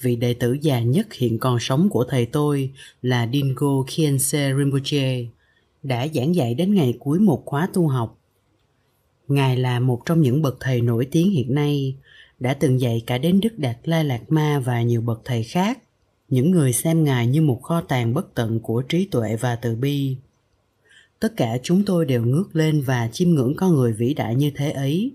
vị 0.00 0.16
đệ 0.16 0.34
tử 0.34 0.56
già 0.62 0.80
nhất 0.80 1.12
hiện 1.12 1.38
còn 1.38 1.58
sống 1.60 1.88
của 1.88 2.04
thầy 2.08 2.26
tôi 2.26 2.72
là 3.02 3.28
dingo 3.32 3.82
khiense 3.86 4.52
rinpoche, 4.58 5.24
đã 5.82 6.08
giảng 6.14 6.34
dạy 6.34 6.54
đến 6.54 6.74
ngày 6.74 6.94
cuối 6.98 7.18
một 7.18 7.42
khóa 7.44 7.68
tu 7.72 7.88
học. 7.88 8.18
Ngài 9.28 9.56
là 9.56 9.80
một 9.80 10.02
trong 10.06 10.20
những 10.20 10.42
bậc 10.42 10.56
thầy 10.60 10.80
nổi 10.80 11.08
tiếng 11.10 11.30
hiện 11.30 11.54
nay 11.54 11.96
đã 12.40 12.54
từng 12.54 12.80
dạy 12.80 13.02
cả 13.06 13.18
đến 13.18 13.40
đức 13.40 13.58
đạt 13.58 13.76
lai 13.84 14.04
lạt 14.04 14.20
ma 14.28 14.62
và 14.64 14.82
nhiều 14.82 15.00
bậc 15.00 15.20
thầy 15.24 15.42
khác 15.42 15.78
những 16.28 16.50
người 16.50 16.72
xem 16.72 17.04
ngài 17.04 17.26
như 17.26 17.42
một 17.42 17.62
kho 17.62 17.80
tàng 17.80 18.14
bất 18.14 18.34
tận 18.34 18.60
của 18.60 18.82
trí 18.82 19.04
tuệ 19.04 19.36
và 19.36 19.56
từ 19.56 19.76
bi 19.76 20.16
tất 21.20 21.36
cả 21.36 21.58
chúng 21.62 21.84
tôi 21.84 22.04
đều 22.04 22.24
ngước 22.24 22.56
lên 22.56 22.82
và 22.82 23.08
chiêm 23.12 23.28
ngưỡng 23.28 23.54
con 23.56 23.74
người 23.74 23.92
vĩ 23.92 24.14
đại 24.14 24.34
như 24.34 24.50
thế 24.54 24.70
ấy 24.70 25.12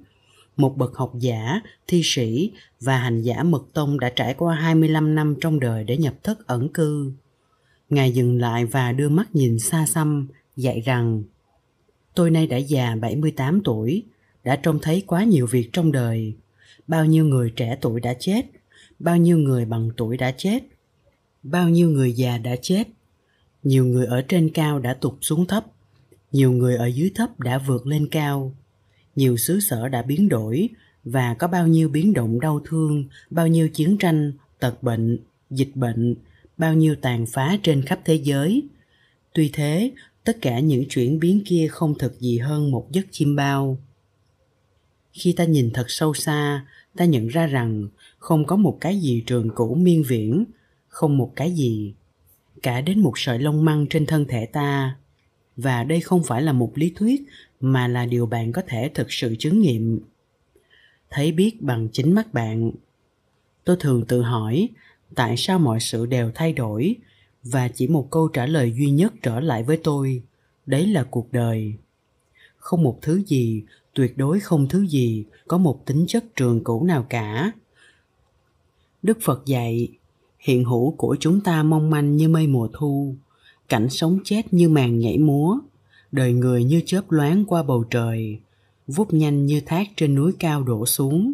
một 0.58 0.78
bậc 0.78 0.96
học 0.96 1.14
giả, 1.20 1.62
thi 1.88 2.02
sĩ 2.04 2.52
và 2.82 2.98
hành 2.98 3.22
giả 3.22 3.44
mật 3.44 3.64
tông 3.74 4.00
đã 4.00 4.10
trải 4.10 4.34
qua 4.34 4.56
25 4.56 5.16
năm 5.16 5.36
trong 5.42 5.60
đời 5.60 5.84
để 5.84 5.98
nhập 5.98 6.14
thất 6.24 6.48
ẩn 6.48 6.70
cư. 6.70 7.12
Ngài 7.90 8.12
dừng 8.12 8.40
lại 8.40 8.66
và 8.66 8.92
đưa 8.92 9.10
mắt 9.10 9.36
nhìn 9.36 9.60
xa 9.60 9.86
xăm, 9.86 10.28
dạy 10.56 10.82
rằng 10.82 11.24
Tôi 12.16 12.32
nay 12.32 12.48
đã 12.48 12.58
già 12.58 12.96
78 13.02 13.62
tuổi, 13.64 14.04
đã 14.44 14.56
trông 14.56 14.80
thấy 14.82 15.04
quá 15.08 15.24
nhiều 15.24 15.48
việc 15.48 15.70
trong 15.74 15.92
đời. 15.92 16.34
Bao 16.88 17.06
nhiêu 17.06 17.26
người 17.26 17.54
trẻ 17.56 17.78
tuổi 17.82 18.00
đã 18.00 18.14
chết, 18.20 18.46
bao 19.00 19.18
nhiêu 19.18 19.38
người 19.38 19.66
bằng 19.66 19.90
tuổi 19.98 20.18
đã 20.18 20.32
chết, 20.38 20.64
bao 21.44 21.70
nhiêu 21.70 21.90
người 21.90 22.14
già 22.14 22.38
đã 22.38 22.56
chết. 22.62 22.88
Nhiều 23.64 23.86
người 23.86 24.06
ở 24.06 24.22
trên 24.22 24.50
cao 24.54 24.80
đã 24.80 24.94
tụt 24.94 25.14
xuống 25.22 25.46
thấp, 25.48 25.66
nhiều 26.32 26.52
người 26.52 26.76
ở 26.76 26.86
dưới 26.88 27.12
thấp 27.16 27.40
đã 27.40 27.58
vượt 27.58 27.88
lên 27.88 28.08
cao. 28.12 28.56
Nhiều 29.16 29.38
xứ 29.38 29.60
sở 29.60 29.88
đã 29.88 30.02
biến 30.02 30.30
đổi 30.30 30.70
và 31.04 31.34
có 31.34 31.48
bao 31.48 31.68
nhiêu 31.68 31.90
biến 31.90 32.14
động 32.14 32.40
đau 32.40 32.62
thương, 32.66 33.06
bao 33.30 33.48
nhiêu 33.48 33.70
chiến 33.70 33.98
tranh, 33.98 34.34
tật 34.60 34.84
bệnh, 34.84 35.20
dịch 35.50 35.76
bệnh, 35.76 36.16
bao 36.58 36.74
nhiêu 36.74 36.96
tàn 36.96 37.26
phá 37.26 37.58
trên 37.64 37.82
khắp 37.86 38.00
thế 38.06 38.16
giới. 38.16 38.64
Tuy 39.34 39.50
thế, 39.54 39.92
tất 40.24 40.38
cả 40.42 40.60
những 40.60 40.86
chuyển 40.90 41.20
biến 41.20 41.42
kia 41.46 41.68
không 41.68 41.98
thực 41.98 42.20
gì 42.20 42.38
hơn 42.38 42.72
một 42.72 42.92
giấc 42.92 43.06
chim 43.12 43.36
bao 43.36 43.78
khi 45.14 45.34
ta 45.34 45.44
nhìn 45.44 45.70
thật 45.74 45.86
sâu 45.88 46.14
xa, 46.14 46.66
ta 46.98 47.06
nhận 47.06 47.28
ra 47.28 47.48
rằng 47.48 47.88
không 48.18 48.46
có 48.46 48.56
một 48.56 48.78
cái 48.82 49.00
gì 49.00 49.24
trường 49.26 49.50
cũ 49.56 49.76
miên 49.76 50.04
viễn, 50.08 50.46
không 50.88 51.18
một 51.18 51.34
cái 51.36 51.52
gì 51.52 51.94
cả 52.64 52.82
đến 52.82 53.00
một 53.00 53.14
sợi 53.16 53.40
lông 53.40 53.66
măng 53.66 53.86
trên 53.90 54.06
thân 54.06 54.26
thể 54.30 54.46
ta. 54.46 54.96
Và 55.58 55.84
đây 55.84 56.02
không 56.02 56.24
phải 56.24 56.42
là 56.42 56.54
một 56.54 56.72
lý 56.76 56.94
thuyết, 56.96 57.22
mà 57.60 57.88
là 57.88 58.06
điều 58.06 58.26
bạn 58.26 58.52
có 58.52 58.62
thể 58.68 58.90
thực 58.94 59.12
sự 59.12 59.36
chứng 59.40 59.62
nghiệm. 59.62 60.00
Thấy 61.10 61.32
biết 61.32 61.62
bằng 61.62 61.88
chính 61.92 62.16
mắt 62.16 62.34
bạn, 62.34 62.72
tôi 63.64 63.78
thường 63.80 64.06
tự 64.08 64.22
hỏi 64.22 64.70
tại 65.16 65.38
sao 65.38 65.60
mọi 65.60 65.80
sự 65.80 66.06
đều 66.06 66.32
thay 66.36 66.54
đổi 66.54 66.96
và 67.44 67.68
chỉ 67.68 67.88
một 67.88 68.08
câu 68.12 68.28
trả 68.28 68.46
lời 68.46 68.74
duy 68.78 68.92
nhất 68.92 69.14
trở 69.22 69.40
lại 69.40 69.64
với 69.64 69.78
tôi, 69.84 70.24
đấy 70.66 70.88
là 70.88 71.04
cuộc 71.04 71.32
đời. 71.32 71.74
Không 72.58 72.84
một 72.84 73.00
thứ 73.02 73.24
gì 73.28 73.64
tuyệt 73.94 74.18
đối 74.18 74.40
không 74.40 74.68
thứ 74.68 74.88
gì 74.88 75.26
có 75.48 75.58
một 75.58 75.86
tính 75.86 76.06
chất 76.08 76.36
trường 76.36 76.64
cũ 76.64 76.84
nào 76.84 77.06
cả. 77.10 77.52
Đức 79.04 79.18
phật 79.22 79.46
dạy, 79.46 79.88
hiện 80.40 80.64
hữu 80.64 80.92
của 80.92 81.18
chúng 81.20 81.42
ta 81.42 81.64
mong 81.64 81.90
manh 81.90 82.18
như 82.18 82.30
mây 82.30 82.48
mùa 82.48 82.68
thu, 82.74 83.16
cảnh 83.70 83.90
sống 83.90 84.20
chết 84.24 84.54
như 84.54 84.70
màn 84.70 85.00
nhảy 85.00 85.18
múa, 85.18 85.58
đời 86.12 86.34
người 86.34 86.64
như 86.64 86.82
chớp 86.86 87.12
loáng 87.12 87.46
qua 87.46 87.64
bầu 87.64 87.84
trời, 87.90 88.40
vút 88.88 89.14
nhanh 89.14 89.46
như 89.46 89.62
thác 89.66 89.88
trên 89.96 90.16
núi 90.16 90.32
cao 90.40 90.64
đổ 90.64 90.86
xuống. 90.86 91.34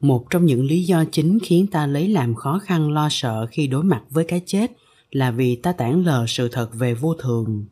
Một 0.00 0.30
trong 0.30 0.46
những 0.46 0.64
lý 0.64 0.82
do 0.82 1.04
chính 1.12 1.38
khiến 1.42 1.66
ta 1.66 1.86
lấy 1.86 2.08
làm 2.08 2.34
khó 2.34 2.58
khăn 2.58 2.90
lo 2.90 3.08
sợ 3.10 3.46
khi 3.50 3.66
đối 3.66 3.84
mặt 3.84 4.02
với 4.10 4.24
cái 4.24 4.42
chết 4.46 4.72
là 5.10 5.30
vì 5.30 5.56
ta 5.56 5.72
tản 5.72 6.02
lờ 6.02 6.24
sự 6.28 6.48
thật 6.52 6.74
về 6.74 6.94
vô 6.94 7.14
thường 7.14 7.64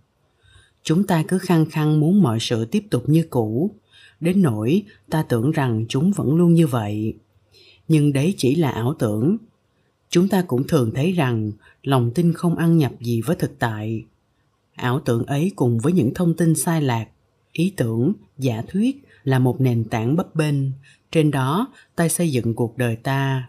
chúng 0.87 1.07
ta 1.07 1.22
cứ 1.29 1.38
khăng 1.38 1.66
khăng 1.66 2.01
muốn 2.01 2.22
mọi 2.22 2.38
sự 2.40 2.64
tiếp 2.64 2.85
tục 2.90 3.03
như 3.07 3.27
cũ. 3.31 3.70
Đến 4.20 4.42
nỗi 4.42 4.83
ta 5.11 5.22
tưởng 5.22 5.51
rằng 5.51 5.85
chúng 5.88 6.12
vẫn 6.12 6.35
luôn 6.35 6.55
như 6.55 6.66
vậy. 6.66 7.14
Nhưng 7.88 8.12
đấy 8.12 8.35
chỉ 8.37 8.55
là 8.55 8.70
ảo 8.70 8.94
tưởng. 8.99 9.37
Chúng 10.11 10.29
ta 10.29 10.42
cũng 10.42 10.66
thường 10.66 10.90
thấy 10.94 11.12
rằng 11.12 11.53
lòng 11.83 12.11
tin 12.14 12.33
không 12.33 12.57
ăn 12.57 12.79
nhập 12.79 12.92
gì 13.01 13.20
với 13.20 13.37
thực 13.37 13.59
tại. 13.59 14.05
Ảo 14.75 15.01
tưởng 15.05 15.27
ấy 15.27 15.53
cùng 15.57 15.79
với 15.79 15.92
những 15.92 16.14
thông 16.14 16.35
tin 16.35 16.55
sai 16.55 16.83
lạc, 16.83 17.09
ý 17.53 17.72
tưởng, 17.77 18.12
giả 18.38 18.62
thuyết 18.68 19.05
là 19.25 19.38
một 19.38 19.61
nền 19.61 19.85
tảng 19.85 20.16
bấp 20.16 20.35
bênh. 20.35 20.57
Trên 21.12 21.31
đó, 21.31 21.72
ta 21.96 22.09
xây 22.09 22.33
dựng 22.33 22.55
cuộc 22.55 22.79
đời 22.79 22.96
ta. 22.96 23.49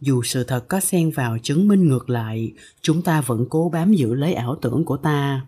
Dù 0.00 0.22
sự 0.22 0.44
thật 0.44 0.68
có 0.68 0.80
xen 0.80 1.10
vào 1.10 1.38
chứng 1.38 1.68
minh 1.68 1.88
ngược 1.88 2.10
lại, 2.10 2.52
chúng 2.80 3.02
ta 3.02 3.20
vẫn 3.20 3.46
cố 3.50 3.70
bám 3.72 3.92
giữ 3.94 4.14
lấy 4.14 4.34
ảo 4.34 4.56
tưởng 4.62 4.84
của 4.84 4.96
ta 4.96 5.46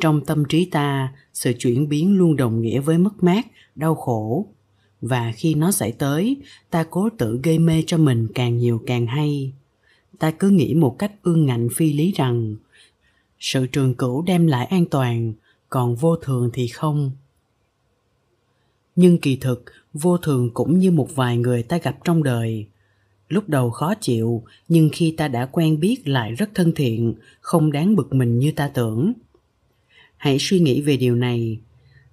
trong 0.00 0.24
tâm 0.24 0.44
trí 0.44 0.64
ta, 0.64 1.12
sự 1.32 1.52
chuyển 1.58 1.88
biến 1.88 2.18
luôn 2.18 2.36
đồng 2.36 2.60
nghĩa 2.60 2.80
với 2.80 2.98
mất 2.98 3.22
mát, 3.22 3.46
đau 3.74 3.94
khổ. 3.94 4.46
Và 5.00 5.32
khi 5.36 5.54
nó 5.54 5.72
xảy 5.72 5.92
tới, 5.92 6.36
ta 6.70 6.84
cố 6.90 7.08
tự 7.18 7.40
gây 7.42 7.58
mê 7.58 7.84
cho 7.86 7.98
mình 7.98 8.28
càng 8.34 8.58
nhiều 8.58 8.82
càng 8.86 9.06
hay. 9.06 9.52
Ta 10.18 10.30
cứ 10.30 10.48
nghĩ 10.50 10.74
một 10.74 10.98
cách 10.98 11.12
ương 11.22 11.46
ngạnh 11.46 11.68
phi 11.74 11.92
lý 11.92 12.12
rằng, 12.12 12.56
sự 13.38 13.66
trường 13.66 13.94
cửu 13.94 14.22
đem 14.22 14.46
lại 14.46 14.66
an 14.66 14.86
toàn, 14.86 15.32
còn 15.68 15.96
vô 15.96 16.16
thường 16.16 16.50
thì 16.52 16.68
không. 16.68 17.10
Nhưng 18.96 19.18
kỳ 19.18 19.36
thực, 19.36 19.64
vô 19.92 20.18
thường 20.18 20.50
cũng 20.54 20.78
như 20.78 20.90
một 20.90 21.08
vài 21.14 21.36
người 21.36 21.62
ta 21.62 21.78
gặp 21.78 21.96
trong 22.04 22.22
đời. 22.22 22.66
Lúc 23.28 23.48
đầu 23.48 23.70
khó 23.70 23.94
chịu, 23.94 24.42
nhưng 24.68 24.88
khi 24.92 25.14
ta 25.16 25.28
đã 25.28 25.46
quen 25.46 25.80
biết 25.80 26.08
lại 26.08 26.32
rất 26.32 26.50
thân 26.54 26.72
thiện, 26.76 27.14
không 27.40 27.72
đáng 27.72 27.96
bực 27.96 28.14
mình 28.14 28.38
như 28.38 28.52
ta 28.52 28.68
tưởng 28.68 29.12
hãy 30.16 30.36
suy 30.40 30.60
nghĩ 30.60 30.80
về 30.80 30.96
điều 30.96 31.14
này. 31.14 31.58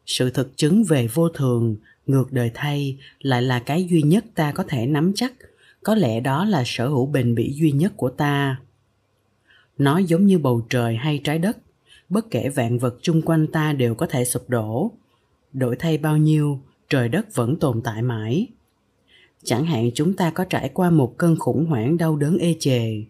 Sự 0.05 0.29
thực 0.29 0.57
chứng 0.57 0.83
về 0.83 1.07
vô 1.07 1.29
thường, 1.29 1.75
ngược 2.07 2.31
đời 2.31 2.51
thay, 2.53 2.97
lại 3.19 3.41
là 3.41 3.59
cái 3.59 3.87
duy 3.89 4.01
nhất 4.01 4.25
ta 4.35 4.51
có 4.51 4.63
thể 4.67 4.85
nắm 4.85 5.11
chắc. 5.15 5.33
Có 5.83 5.95
lẽ 5.95 6.19
đó 6.19 6.45
là 6.45 6.63
sở 6.65 6.87
hữu 6.87 7.05
bền 7.05 7.35
bỉ 7.35 7.53
duy 7.53 7.71
nhất 7.71 7.93
của 7.95 8.09
ta. 8.09 8.61
Nó 9.77 9.97
giống 9.97 10.25
như 10.25 10.37
bầu 10.37 10.61
trời 10.69 10.95
hay 10.95 11.21
trái 11.23 11.39
đất. 11.39 11.57
Bất 12.09 12.31
kể 12.31 12.49
vạn 12.49 12.77
vật 12.77 12.99
chung 13.01 13.21
quanh 13.21 13.47
ta 13.47 13.73
đều 13.73 13.95
có 13.95 14.05
thể 14.05 14.25
sụp 14.25 14.49
đổ. 14.49 14.91
Đổi 15.53 15.75
thay 15.75 15.97
bao 15.97 16.17
nhiêu, 16.17 16.59
trời 16.89 17.09
đất 17.09 17.35
vẫn 17.35 17.55
tồn 17.59 17.81
tại 17.81 18.01
mãi. 18.01 18.47
Chẳng 19.43 19.65
hạn 19.65 19.91
chúng 19.95 20.13
ta 20.13 20.31
có 20.31 20.43
trải 20.43 20.69
qua 20.73 20.89
một 20.89 21.17
cơn 21.17 21.35
khủng 21.39 21.65
hoảng 21.65 21.97
đau 21.97 22.15
đớn 22.15 22.37
ê 22.37 22.55
chề. 22.59 23.03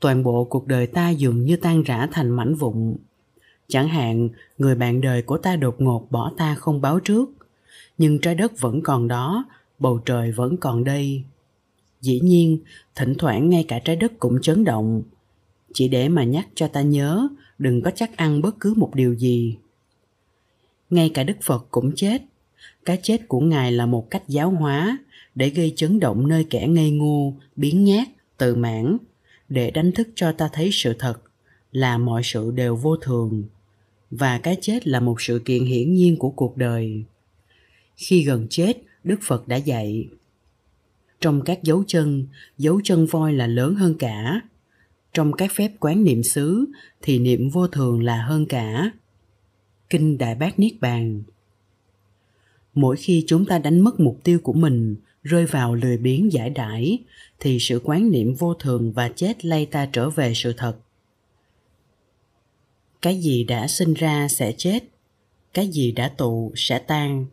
Toàn 0.00 0.22
bộ 0.22 0.44
cuộc 0.44 0.66
đời 0.66 0.86
ta 0.86 1.10
dường 1.10 1.44
như 1.44 1.56
tan 1.56 1.82
rã 1.82 2.08
thành 2.12 2.30
mảnh 2.30 2.54
vụn 2.54 2.96
chẳng 3.68 3.88
hạn, 3.88 4.28
người 4.58 4.74
bạn 4.74 5.00
đời 5.00 5.22
của 5.22 5.38
ta 5.38 5.56
đột 5.56 5.80
ngột 5.80 6.06
bỏ 6.10 6.32
ta 6.36 6.54
không 6.54 6.80
báo 6.80 7.00
trước. 7.00 7.30
Nhưng 7.98 8.18
trái 8.18 8.34
đất 8.34 8.60
vẫn 8.60 8.82
còn 8.82 9.08
đó, 9.08 9.44
bầu 9.78 9.98
trời 9.98 10.32
vẫn 10.32 10.56
còn 10.56 10.84
đây. 10.84 11.22
Dĩ 12.00 12.20
nhiên, 12.20 12.58
thỉnh 12.94 13.14
thoảng 13.18 13.50
ngay 13.50 13.64
cả 13.68 13.78
trái 13.78 13.96
đất 13.96 14.12
cũng 14.18 14.40
chấn 14.42 14.64
động. 14.64 15.02
Chỉ 15.74 15.88
để 15.88 16.08
mà 16.08 16.24
nhắc 16.24 16.46
cho 16.54 16.68
ta 16.68 16.82
nhớ, 16.82 17.28
đừng 17.58 17.82
có 17.82 17.90
chắc 17.90 18.16
ăn 18.16 18.42
bất 18.42 18.60
cứ 18.60 18.74
một 18.76 18.94
điều 18.94 19.14
gì. 19.14 19.56
Ngay 20.90 21.10
cả 21.14 21.24
đức 21.24 21.36
phật 21.42 21.66
cũng 21.70 21.92
chết. 21.96 22.22
Cái 22.84 22.98
chết 23.02 23.28
của 23.28 23.40
ngài 23.40 23.72
là 23.72 23.86
một 23.86 24.10
cách 24.10 24.22
giáo 24.28 24.50
hóa, 24.50 24.98
để 25.34 25.50
gây 25.50 25.72
chấn 25.76 26.00
động 26.00 26.28
nơi 26.28 26.46
kẻ 26.50 26.66
ngây 26.68 26.90
ngô 26.90 27.34
biến 27.56 27.84
nhát, 27.84 28.08
tự 28.38 28.54
mãn, 28.54 28.98
để 29.48 29.70
đánh 29.70 29.92
thức 29.92 30.08
cho 30.14 30.32
ta 30.32 30.48
thấy 30.52 30.70
sự 30.72 30.94
thật, 30.98 31.14
là 31.72 31.98
mọi 31.98 32.22
sự 32.24 32.50
đều 32.50 32.76
vô 32.76 32.96
thường 32.96 33.42
và 34.10 34.38
cái 34.38 34.56
chết 34.60 34.86
là 34.86 35.00
một 35.00 35.20
sự 35.20 35.42
kiện 35.44 35.64
hiển 35.64 35.94
nhiên 35.94 36.16
của 36.16 36.30
cuộc 36.30 36.56
đời. 36.56 37.04
Khi 37.96 38.22
gần 38.22 38.46
chết, 38.50 38.82
đức 39.04 39.18
phật 39.22 39.48
đã 39.48 39.56
dạy, 39.56 40.08
trong 41.20 41.42
các 41.44 41.62
dấu 41.62 41.84
chân 41.86 42.26
dấu 42.58 42.80
chân 42.84 43.06
voi 43.06 43.32
là 43.32 43.46
lớn 43.46 43.74
hơn 43.74 43.94
cả. 43.98 44.40
Trong 45.12 45.32
các 45.32 45.52
phép 45.52 45.72
quán 45.80 46.04
niệm 46.04 46.22
xứ 46.22 46.64
thì 47.02 47.18
niệm 47.18 47.48
vô 47.48 47.66
thường 47.66 48.02
là 48.02 48.22
hơn 48.22 48.46
cả. 48.46 48.90
Kinh 49.90 50.18
đại 50.18 50.34
bát 50.34 50.58
niết 50.58 50.72
bàn. 50.80 51.22
Mỗi 52.74 52.96
khi 52.96 53.24
chúng 53.26 53.46
ta 53.46 53.58
đánh 53.58 53.80
mất 53.80 54.00
mục 54.00 54.20
tiêu 54.24 54.38
của 54.42 54.52
mình, 54.52 54.96
rơi 55.22 55.46
vào 55.46 55.74
lười 55.74 55.98
biếng 55.98 56.32
giải 56.32 56.50
đãi, 56.50 56.98
thì 57.40 57.58
sự 57.60 57.80
quán 57.84 58.10
niệm 58.10 58.34
vô 58.34 58.54
thường 58.54 58.92
và 58.92 59.08
chết 59.08 59.44
lay 59.44 59.66
ta 59.66 59.88
trở 59.92 60.10
về 60.10 60.32
sự 60.34 60.52
thật 60.56 60.76
cái 63.06 63.18
gì 63.18 63.44
đã 63.44 63.68
sinh 63.68 63.94
ra 63.94 64.28
sẽ 64.28 64.52
chết, 64.52 64.84
cái 65.54 65.68
gì 65.68 65.92
đã 65.92 66.08
tụ 66.08 66.52
sẽ 66.56 66.78
tan, 66.78 67.26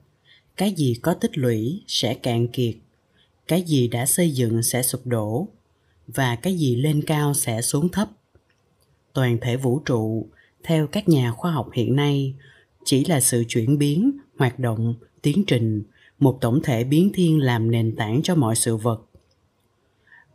cái 0.58 0.72
gì 0.72 0.96
có 1.02 1.14
tích 1.14 1.38
lũy 1.38 1.84
sẽ 1.88 2.14
cạn 2.14 2.48
kiệt, 2.48 2.76
cái 3.48 3.62
gì 3.62 3.88
đã 3.88 4.06
xây 4.06 4.32
dựng 4.32 4.64
sẽ 4.64 4.84
sụp 4.84 5.02
đổ, 5.06 5.48
và 6.08 6.36
cái 6.36 6.56
gì 6.56 6.76
lên 6.76 7.02
cao 7.08 7.34
sẽ 7.34 7.62
xuống 7.62 7.90
thấp. 7.90 8.10
Toàn 9.14 9.38
thể 9.42 9.58
vũ 9.58 9.80
trụ, 9.80 10.28
theo 10.64 10.88
các 10.88 11.10
nhà 11.10 11.32
khoa 11.32 11.52
học 11.52 11.70
hiện 11.74 11.96
nay, 11.96 12.34
chỉ 12.86 13.06
là 13.06 13.20
sự 13.20 13.44
chuyển 13.48 13.78
biến, 13.78 14.12
hoạt 14.38 14.60
động, 14.60 14.96
tiến 15.22 15.44
trình, 15.48 15.84
một 16.20 16.38
tổng 16.42 16.60
thể 16.64 16.84
biến 16.84 17.12
thiên 17.14 17.40
làm 17.40 17.72
nền 17.72 17.96
tảng 17.96 18.22
cho 18.24 18.36
mọi 18.36 18.56
sự 18.56 18.78
vật 18.78 19.02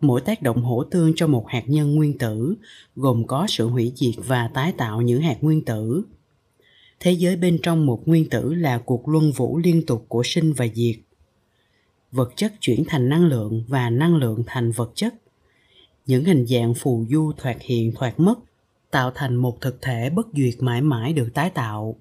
mỗi 0.00 0.20
tác 0.20 0.42
động 0.42 0.62
hỗ 0.62 0.84
tương 0.84 1.12
cho 1.16 1.26
một 1.26 1.44
hạt 1.48 1.62
nhân 1.66 1.94
nguyên 1.94 2.18
tử, 2.18 2.54
gồm 2.96 3.26
có 3.26 3.46
sự 3.48 3.68
hủy 3.68 3.92
diệt 3.96 4.14
và 4.16 4.48
tái 4.54 4.72
tạo 4.72 5.02
những 5.02 5.20
hạt 5.20 5.36
nguyên 5.40 5.64
tử. 5.64 6.02
Thế 7.00 7.12
giới 7.12 7.36
bên 7.36 7.58
trong 7.62 7.86
một 7.86 8.08
nguyên 8.08 8.28
tử 8.28 8.54
là 8.54 8.78
cuộc 8.78 9.08
luân 9.08 9.32
vũ 9.32 9.58
liên 9.58 9.86
tục 9.86 10.04
của 10.08 10.22
sinh 10.24 10.52
và 10.52 10.66
diệt. 10.74 10.96
Vật 12.12 12.32
chất 12.36 12.52
chuyển 12.60 12.84
thành 12.88 13.08
năng 13.08 13.26
lượng 13.26 13.64
và 13.68 13.90
năng 13.90 14.16
lượng 14.16 14.42
thành 14.46 14.70
vật 14.70 14.92
chất. 14.94 15.14
Những 16.06 16.24
hình 16.24 16.46
dạng 16.46 16.74
phù 16.74 17.04
du 17.10 17.32
thoạt 17.36 17.56
hiện 17.60 17.92
thoạt 17.94 18.20
mất, 18.20 18.34
tạo 18.90 19.10
thành 19.14 19.36
một 19.36 19.60
thực 19.60 19.82
thể 19.82 20.10
bất 20.10 20.26
duyệt 20.32 20.54
mãi 20.60 20.80
mãi 20.82 21.12
được 21.12 21.28
tái 21.34 21.50
tạo. 21.50 21.96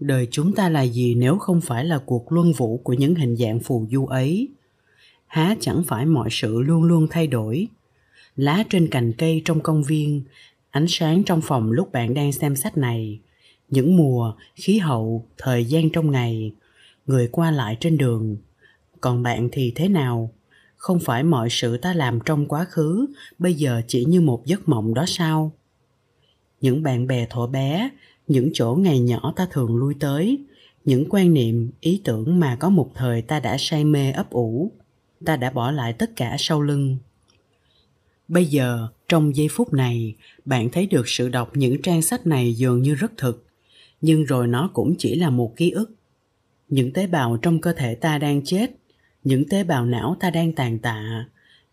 Đời 0.00 0.28
chúng 0.30 0.54
ta 0.54 0.68
là 0.68 0.82
gì 0.82 1.14
nếu 1.14 1.38
không 1.38 1.60
phải 1.60 1.84
là 1.84 1.98
cuộc 1.98 2.32
luân 2.32 2.52
vũ 2.52 2.80
của 2.84 2.92
những 2.92 3.14
hình 3.14 3.36
dạng 3.36 3.60
phù 3.60 3.86
du 3.90 4.06
ấy? 4.06 4.48
Há 5.26 5.56
chẳng 5.60 5.82
phải 5.86 6.06
mọi 6.06 6.28
sự 6.30 6.62
luôn 6.62 6.82
luôn 6.82 7.06
thay 7.10 7.26
đổi. 7.26 7.68
Lá 8.36 8.64
trên 8.70 8.88
cành 8.90 9.12
cây 9.12 9.42
trong 9.44 9.60
công 9.60 9.82
viên, 9.82 10.22
ánh 10.70 10.86
sáng 10.88 11.22
trong 11.22 11.40
phòng 11.40 11.72
lúc 11.72 11.92
bạn 11.92 12.14
đang 12.14 12.32
xem 12.32 12.56
sách 12.56 12.76
này, 12.76 13.20
những 13.68 13.96
mùa, 13.96 14.34
khí 14.54 14.78
hậu, 14.78 15.26
thời 15.38 15.64
gian 15.64 15.90
trong 15.90 16.10
ngày, 16.10 16.52
người 17.06 17.28
qua 17.32 17.50
lại 17.50 17.76
trên 17.80 17.98
đường. 17.98 18.36
Còn 19.00 19.22
bạn 19.22 19.48
thì 19.52 19.72
thế 19.74 19.88
nào? 19.88 20.30
Không 20.76 21.00
phải 21.00 21.22
mọi 21.22 21.50
sự 21.50 21.76
ta 21.76 21.94
làm 21.94 22.18
trong 22.24 22.46
quá 22.46 22.64
khứ, 22.64 23.06
bây 23.38 23.54
giờ 23.54 23.82
chỉ 23.86 24.04
như 24.04 24.20
một 24.20 24.46
giấc 24.46 24.68
mộng 24.68 24.94
đó 24.94 25.04
sao? 25.06 25.52
Những 26.60 26.82
bạn 26.82 27.06
bè 27.06 27.26
thuở 27.30 27.46
bé, 27.46 27.90
những 28.28 28.50
chỗ 28.54 28.74
ngày 28.74 29.00
nhỏ 29.00 29.32
ta 29.36 29.46
thường 29.50 29.76
lui 29.76 29.94
tới, 30.00 30.38
những 30.84 31.04
quan 31.10 31.34
niệm, 31.34 31.70
ý 31.80 32.00
tưởng 32.04 32.40
mà 32.40 32.56
có 32.56 32.70
một 32.70 32.90
thời 32.94 33.22
ta 33.22 33.40
đã 33.40 33.56
say 33.58 33.84
mê 33.84 34.12
ấp 34.12 34.30
ủ 34.30 34.72
ta 35.24 35.36
đã 35.36 35.50
bỏ 35.50 35.70
lại 35.70 35.92
tất 35.92 36.16
cả 36.16 36.36
sau 36.38 36.62
lưng. 36.62 36.96
Bây 38.28 38.46
giờ, 38.46 38.88
trong 39.08 39.36
giây 39.36 39.48
phút 39.50 39.72
này, 39.72 40.14
bạn 40.44 40.70
thấy 40.70 40.86
được 40.86 41.08
sự 41.08 41.28
đọc 41.28 41.50
những 41.54 41.82
trang 41.82 42.02
sách 42.02 42.26
này 42.26 42.54
dường 42.54 42.82
như 42.82 42.94
rất 42.94 43.12
thực, 43.16 43.46
nhưng 44.00 44.24
rồi 44.24 44.46
nó 44.46 44.70
cũng 44.72 44.94
chỉ 44.98 45.14
là 45.14 45.30
một 45.30 45.56
ký 45.56 45.70
ức. 45.70 45.90
Những 46.68 46.92
tế 46.92 47.06
bào 47.06 47.36
trong 47.36 47.60
cơ 47.60 47.72
thể 47.72 47.94
ta 47.94 48.18
đang 48.18 48.44
chết, 48.44 48.70
những 49.24 49.48
tế 49.48 49.64
bào 49.64 49.86
não 49.86 50.16
ta 50.20 50.30
đang 50.30 50.52
tàn 50.52 50.78
tạ, 50.78 51.28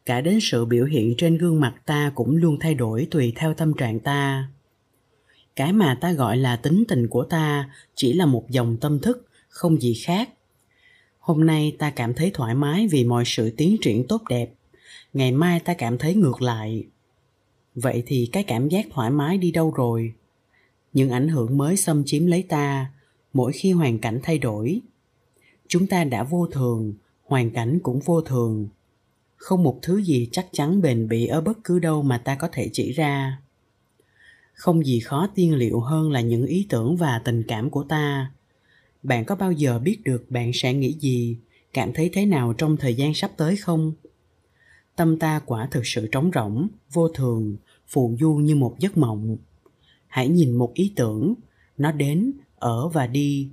cả 0.06 0.22
đến 0.22 0.40
sự 0.42 0.66
biểu 0.66 0.86
hiện 0.86 1.16
trên 1.18 1.38
gương 1.38 1.60
mặt 1.60 1.74
ta 1.86 2.12
cũng 2.16 2.36
luôn 2.36 2.58
thay 2.60 2.74
đổi 2.74 3.08
tùy 3.12 3.34
theo 3.36 3.54
tâm 3.54 3.74
trạng 3.74 4.00
ta. 4.00 4.48
Cái 5.56 5.74
mà 5.74 5.98
ta 6.02 6.12
gọi 6.12 6.38
là 6.38 6.56
tính 6.56 6.84
tình 6.88 7.08
của 7.08 7.24
ta 7.24 7.70
chỉ 7.96 8.14
là 8.14 8.26
một 8.26 8.50
dòng 8.50 8.78
tâm 8.82 9.00
thức, 9.00 9.28
không 9.50 9.82
gì 9.82 9.94
khác 9.94 10.30
hôm 11.24 11.46
nay 11.46 11.76
ta 11.80 11.90
cảm 11.90 12.14
thấy 12.14 12.32
thoải 12.34 12.56
mái 12.56 12.88
vì 12.88 13.04
mọi 13.04 13.24
sự 13.26 13.54
tiến 13.58 13.78
triển 13.82 14.08
tốt 14.08 14.22
đẹp. 14.30 14.54
Ngày 15.14 15.32
mai 15.32 15.60
ta 15.60 15.74
cảm 15.74 15.98
thấy 15.98 16.16
ngược 16.16 16.42
lại. 16.42 16.86
Vậy 17.76 18.04
thì 18.06 18.30
cái 18.32 18.44
cảm 18.44 18.70
giác 18.70 18.86
thoải 18.92 19.12
mái 19.12 19.38
đi 19.38 19.52
đâu 19.52 19.72
rồi? 19.72 20.14
Những 20.94 21.10
ảnh 21.10 21.28
hưởng 21.28 21.58
mới 21.58 21.78
xâm 21.78 22.04
chiếm 22.06 22.26
lấy 22.26 22.44
ta, 22.44 22.92
mỗi 23.34 23.52
khi 23.52 23.72
hoàn 23.72 24.00
cảnh 24.00 24.20
thay 24.24 24.38
đổi. 24.38 24.82
Chúng 25.68 25.88
ta 25.88 26.04
đã 26.04 26.24
vô 26.24 26.48
thường, 26.48 26.94
hoàn 27.26 27.52
cảnh 27.52 27.80
cũng 27.84 28.00
vô 28.00 28.22
thường. 28.22 28.68
Không 29.36 29.64
một 29.64 29.80
thứ 29.82 29.98
gì 30.04 30.30
chắc 30.32 30.48
chắn 30.52 30.82
bền 30.82 31.08
bỉ 31.08 31.26
ở 31.26 31.42
bất 31.42 31.58
cứ 31.64 31.80
đâu 31.80 32.02
mà 32.04 32.18
ta 32.18 32.36
có 32.36 32.50
thể 32.52 32.70
chỉ 32.74 32.92
ra. 32.92 33.42
Không 34.54 34.86
gì 34.86 35.00
khó 35.00 35.28
tiên 35.36 35.56
liệu 35.56 35.80
hơn 35.80 36.12
là 36.12 36.22
những 36.22 36.46
ý 36.46 36.66
tưởng 36.70 36.96
và 36.96 37.22
tình 37.26 37.44
cảm 37.48 37.70
của 37.70 37.84
ta 37.84 38.32
bạn 39.04 39.26
có 39.26 39.36
bao 39.36 39.52
giờ 39.52 39.80
biết 39.80 39.98
được 40.04 40.26
bạn 40.30 40.52
sẽ 40.54 40.74
nghĩ 40.74 40.94
gì, 40.94 41.38
cảm 41.74 41.94
thấy 41.94 42.10
thế 42.14 42.26
nào 42.26 42.54
trong 42.58 42.78
thời 42.78 42.96
gian 42.96 43.14
sắp 43.14 43.32
tới 43.38 43.56
không? 43.58 43.94
Tâm 44.96 45.20
ta 45.20 45.42
quả 45.46 45.68
thực 45.72 45.88
sự 45.88 46.08
trống 46.08 46.32
rỗng, 46.36 46.68
vô 46.94 47.08
thường, 47.08 47.56
phù 47.88 48.16
du 48.20 48.34
như 48.34 48.56
một 48.56 48.76
giấc 48.80 48.98
mộng. 48.98 49.38
Hãy 50.08 50.28
nhìn 50.28 50.52
một 50.52 50.74
ý 50.74 50.94
tưởng, 50.96 51.34
nó 51.78 51.92
đến, 51.92 52.34
ở 52.56 52.88
và 52.88 53.08
đi. 53.08 53.50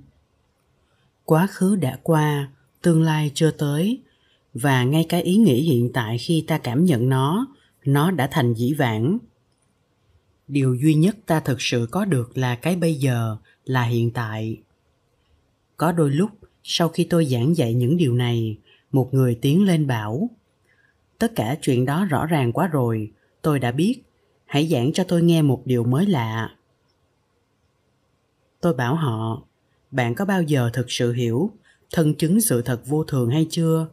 Quá 1.25 1.47
khứ 1.47 1.75
đã 1.75 1.99
qua, 2.03 2.51
tương 2.81 3.03
lai 3.03 3.31
chưa 3.33 3.51
tới, 3.51 4.01
và 4.53 4.83
ngay 4.83 5.05
cái 5.09 5.21
ý 5.21 5.37
nghĩ 5.37 5.61
hiện 5.61 5.89
tại 5.93 6.17
khi 6.17 6.43
ta 6.47 6.57
cảm 6.57 6.85
nhận 6.85 7.09
nó 7.09 7.47
nó 7.85 8.11
đã 8.11 8.27
thành 8.31 8.53
dĩ 8.53 8.73
vãng. 8.73 9.17
Điều 10.47 10.75
duy 10.75 10.93
nhất 10.93 11.17
ta 11.25 11.39
thực 11.39 11.61
sự 11.61 11.87
có 11.91 12.05
được 12.05 12.37
là 12.37 12.55
cái 12.55 12.75
bây 12.75 12.95
giờ, 12.95 13.37
là 13.65 13.83
hiện 13.83 14.11
tại 14.11 14.57
có 15.81 15.91
đôi 15.91 16.11
lúc, 16.11 16.29
sau 16.63 16.89
khi 16.89 17.07
tôi 17.09 17.25
giảng 17.25 17.57
dạy 17.57 17.73
những 17.73 17.97
điều 17.97 18.13
này, 18.13 18.57
một 18.91 19.13
người 19.13 19.39
tiến 19.41 19.65
lên 19.65 19.87
bảo, 19.87 20.29
tất 21.19 21.31
cả 21.35 21.57
chuyện 21.61 21.85
đó 21.85 22.05
rõ 22.05 22.25
ràng 22.25 22.51
quá 22.51 22.67
rồi, 22.67 23.11
tôi 23.41 23.59
đã 23.59 23.71
biết, 23.71 24.01
hãy 24.45 24.67
giảng 24.67 24.93
cho 24.93 25.03
tôi 25.03 25.23
nghe 25.23 25.41
một 25.41 25.61
điều 25.65 25.83
mới 25.83 26.05
lạ. 26.05 26.55
Tôi 28.59 28.73
bảo 28.73 28.95
họ, 28.95 29.43
bạn 29.91 30.15
có 30.15 30.25
bao 30.25 30.41
giờ 30.41 30.69
thực 30.73 30.91
sự 30.91 31.13
hiểu 31.13 31.51
thân 31.91 32.13
chứng 32.13 32.41
sự 32.41 32.61
thật 32.61 32.81
vô 32.85 33.03
thường 33.03 33.29
hay 33.29 33.47
chưa? 33.49 33.87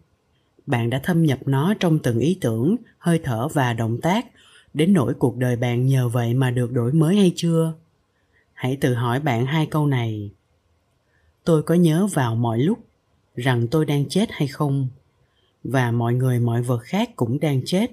Bạn 0.67 0.91
đã 0.91 1.01
thâm 1.03 1.23
nhập 1.23 1.39
nó 1.47 1.75
trong 1.81 1.99
từng 1.99 2.19
ý 2.19 2.39
tưởng, 2.41 2.77
hơi 2.99 3.21
thở 3.25 3.49
và 3.49 3.73
động 3.73 4.01
tác 4.01 4.27
đến 4.75 4.93
nỗi 4.93 5.15
cuộc 5.15 5.37
đời 5.37 5.57
bạn 5.57 5.87
nhờ 5.87 6.09
vậy 6.09 6.35
mà 6.35 6.51
được 6.51 6.73
đổi 6.73 6.93
mới 6.93 7.17
hay 7.17 7.33
chưa? 7.37 7.73
Hãy 8.53 8.77
tự 8.81 8.95
hỏi 8.95 9.21
bạn 9.21 9.47
hai 9.47 9.67
câu 9.67 9.87
này 9.87 10.31
tôi 11.49 11.63
có 11.63 11.75
nhớ 11.75 12.07
vào 12.07 12.37
mọi 12.37 12.59
lúc 12.59 12.79
rằng 13.37 13.67
tôi 13.69 13.85
đang 13.85 14.09
chết 14.09 14.29
hay 14.33 14.49
không, 14.49 14.89
và 15.65 15.91
mọi 15.93 16.15
người 16.15 16.39
mọi 16.41 16.63
vật 16.63 16.79
khác 16.79 17.11
cũng 17.17 17.41
đang 17.41 17.61
chết. 17.65 17.91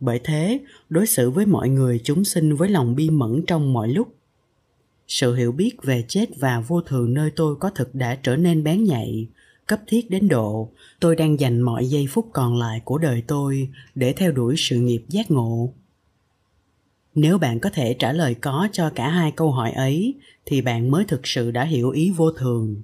Bởi 0.00 0.20
thế, 0.24 0.60
đối 0.88 1.06
xử 1.06 1.30
với 1.30 1.46
mọi 1.46 1.68
người 1.68 2.00
chúng 2.04 2.24
sinh 2.24 2.56
với 2.56 2.68
lòng 2.68 2.96
bi 2.96 3.10
mẫn 3.10 3.42
trong 3.46 3.72
mọi 3.72 3.88
lúc. 3.88 4.08
Sự 5.08 5.34
hiểu 5.34 5.52
biết 5.52 5.72
về 5.82 6.04
chết 6.08 6.28
và 6.38 6.60
vô 6.60 6.80
thường 6.80 7.14
nơi 7.14 7.30
tôi 7.36 7.56
có 7.56 7.70
thực 7.70 7.94
đã 7.94 8.18
trở 8.22 8.36
nên 8.36 8.64
bén 8.64 8.84
nhạy, 8.84 9.26
cấp 9.66 9.80
thiết 9.86 10.10
đến 10.10 10.28
độ. 10.28 10.70
Tôi 11.00 11.16
đang 11.16 11.40
dành 11.40 11.60
mọi 11.60 11.86
giây 11.86 12.06
phút 12.10 12.28
còn 12.32 12.58
lại 12.58 12.80
của 12.84 12.98
đời 12.98 13.22
tôi 13.26 13.68
để 13.94 14.12
theo 14.12 14.32
đuổi 14.32 14.54
sự 14.58 14.76
nghiệp 14.76 15.02
giác 15.08 15.30
ngộ 15.30 15.72
nếu 17.16 17.38
bạn 17.38 17.60
có 17.60 17.70
thể 17.70 17.96
trả 17.98 18.12
lời 18.12 18.34
có 18.34 18.68
cho 18.72 18.90
cả 18.94 19.08
hai 19.08 19.30
câu 19.30 19.50
hỏi 19.50 19.72
ấy, 19.72 20.14
thì 20.46 20.60
bạn 20.60 20.90
mới 20.90 21.04
thực 21.04 21.26
sự 21.26 21.50
đã 21.50 21.64
hiểu 21.64 21.90
ý 21.90 22.12
vô 22.16 22.30
thường. 22.30 22.82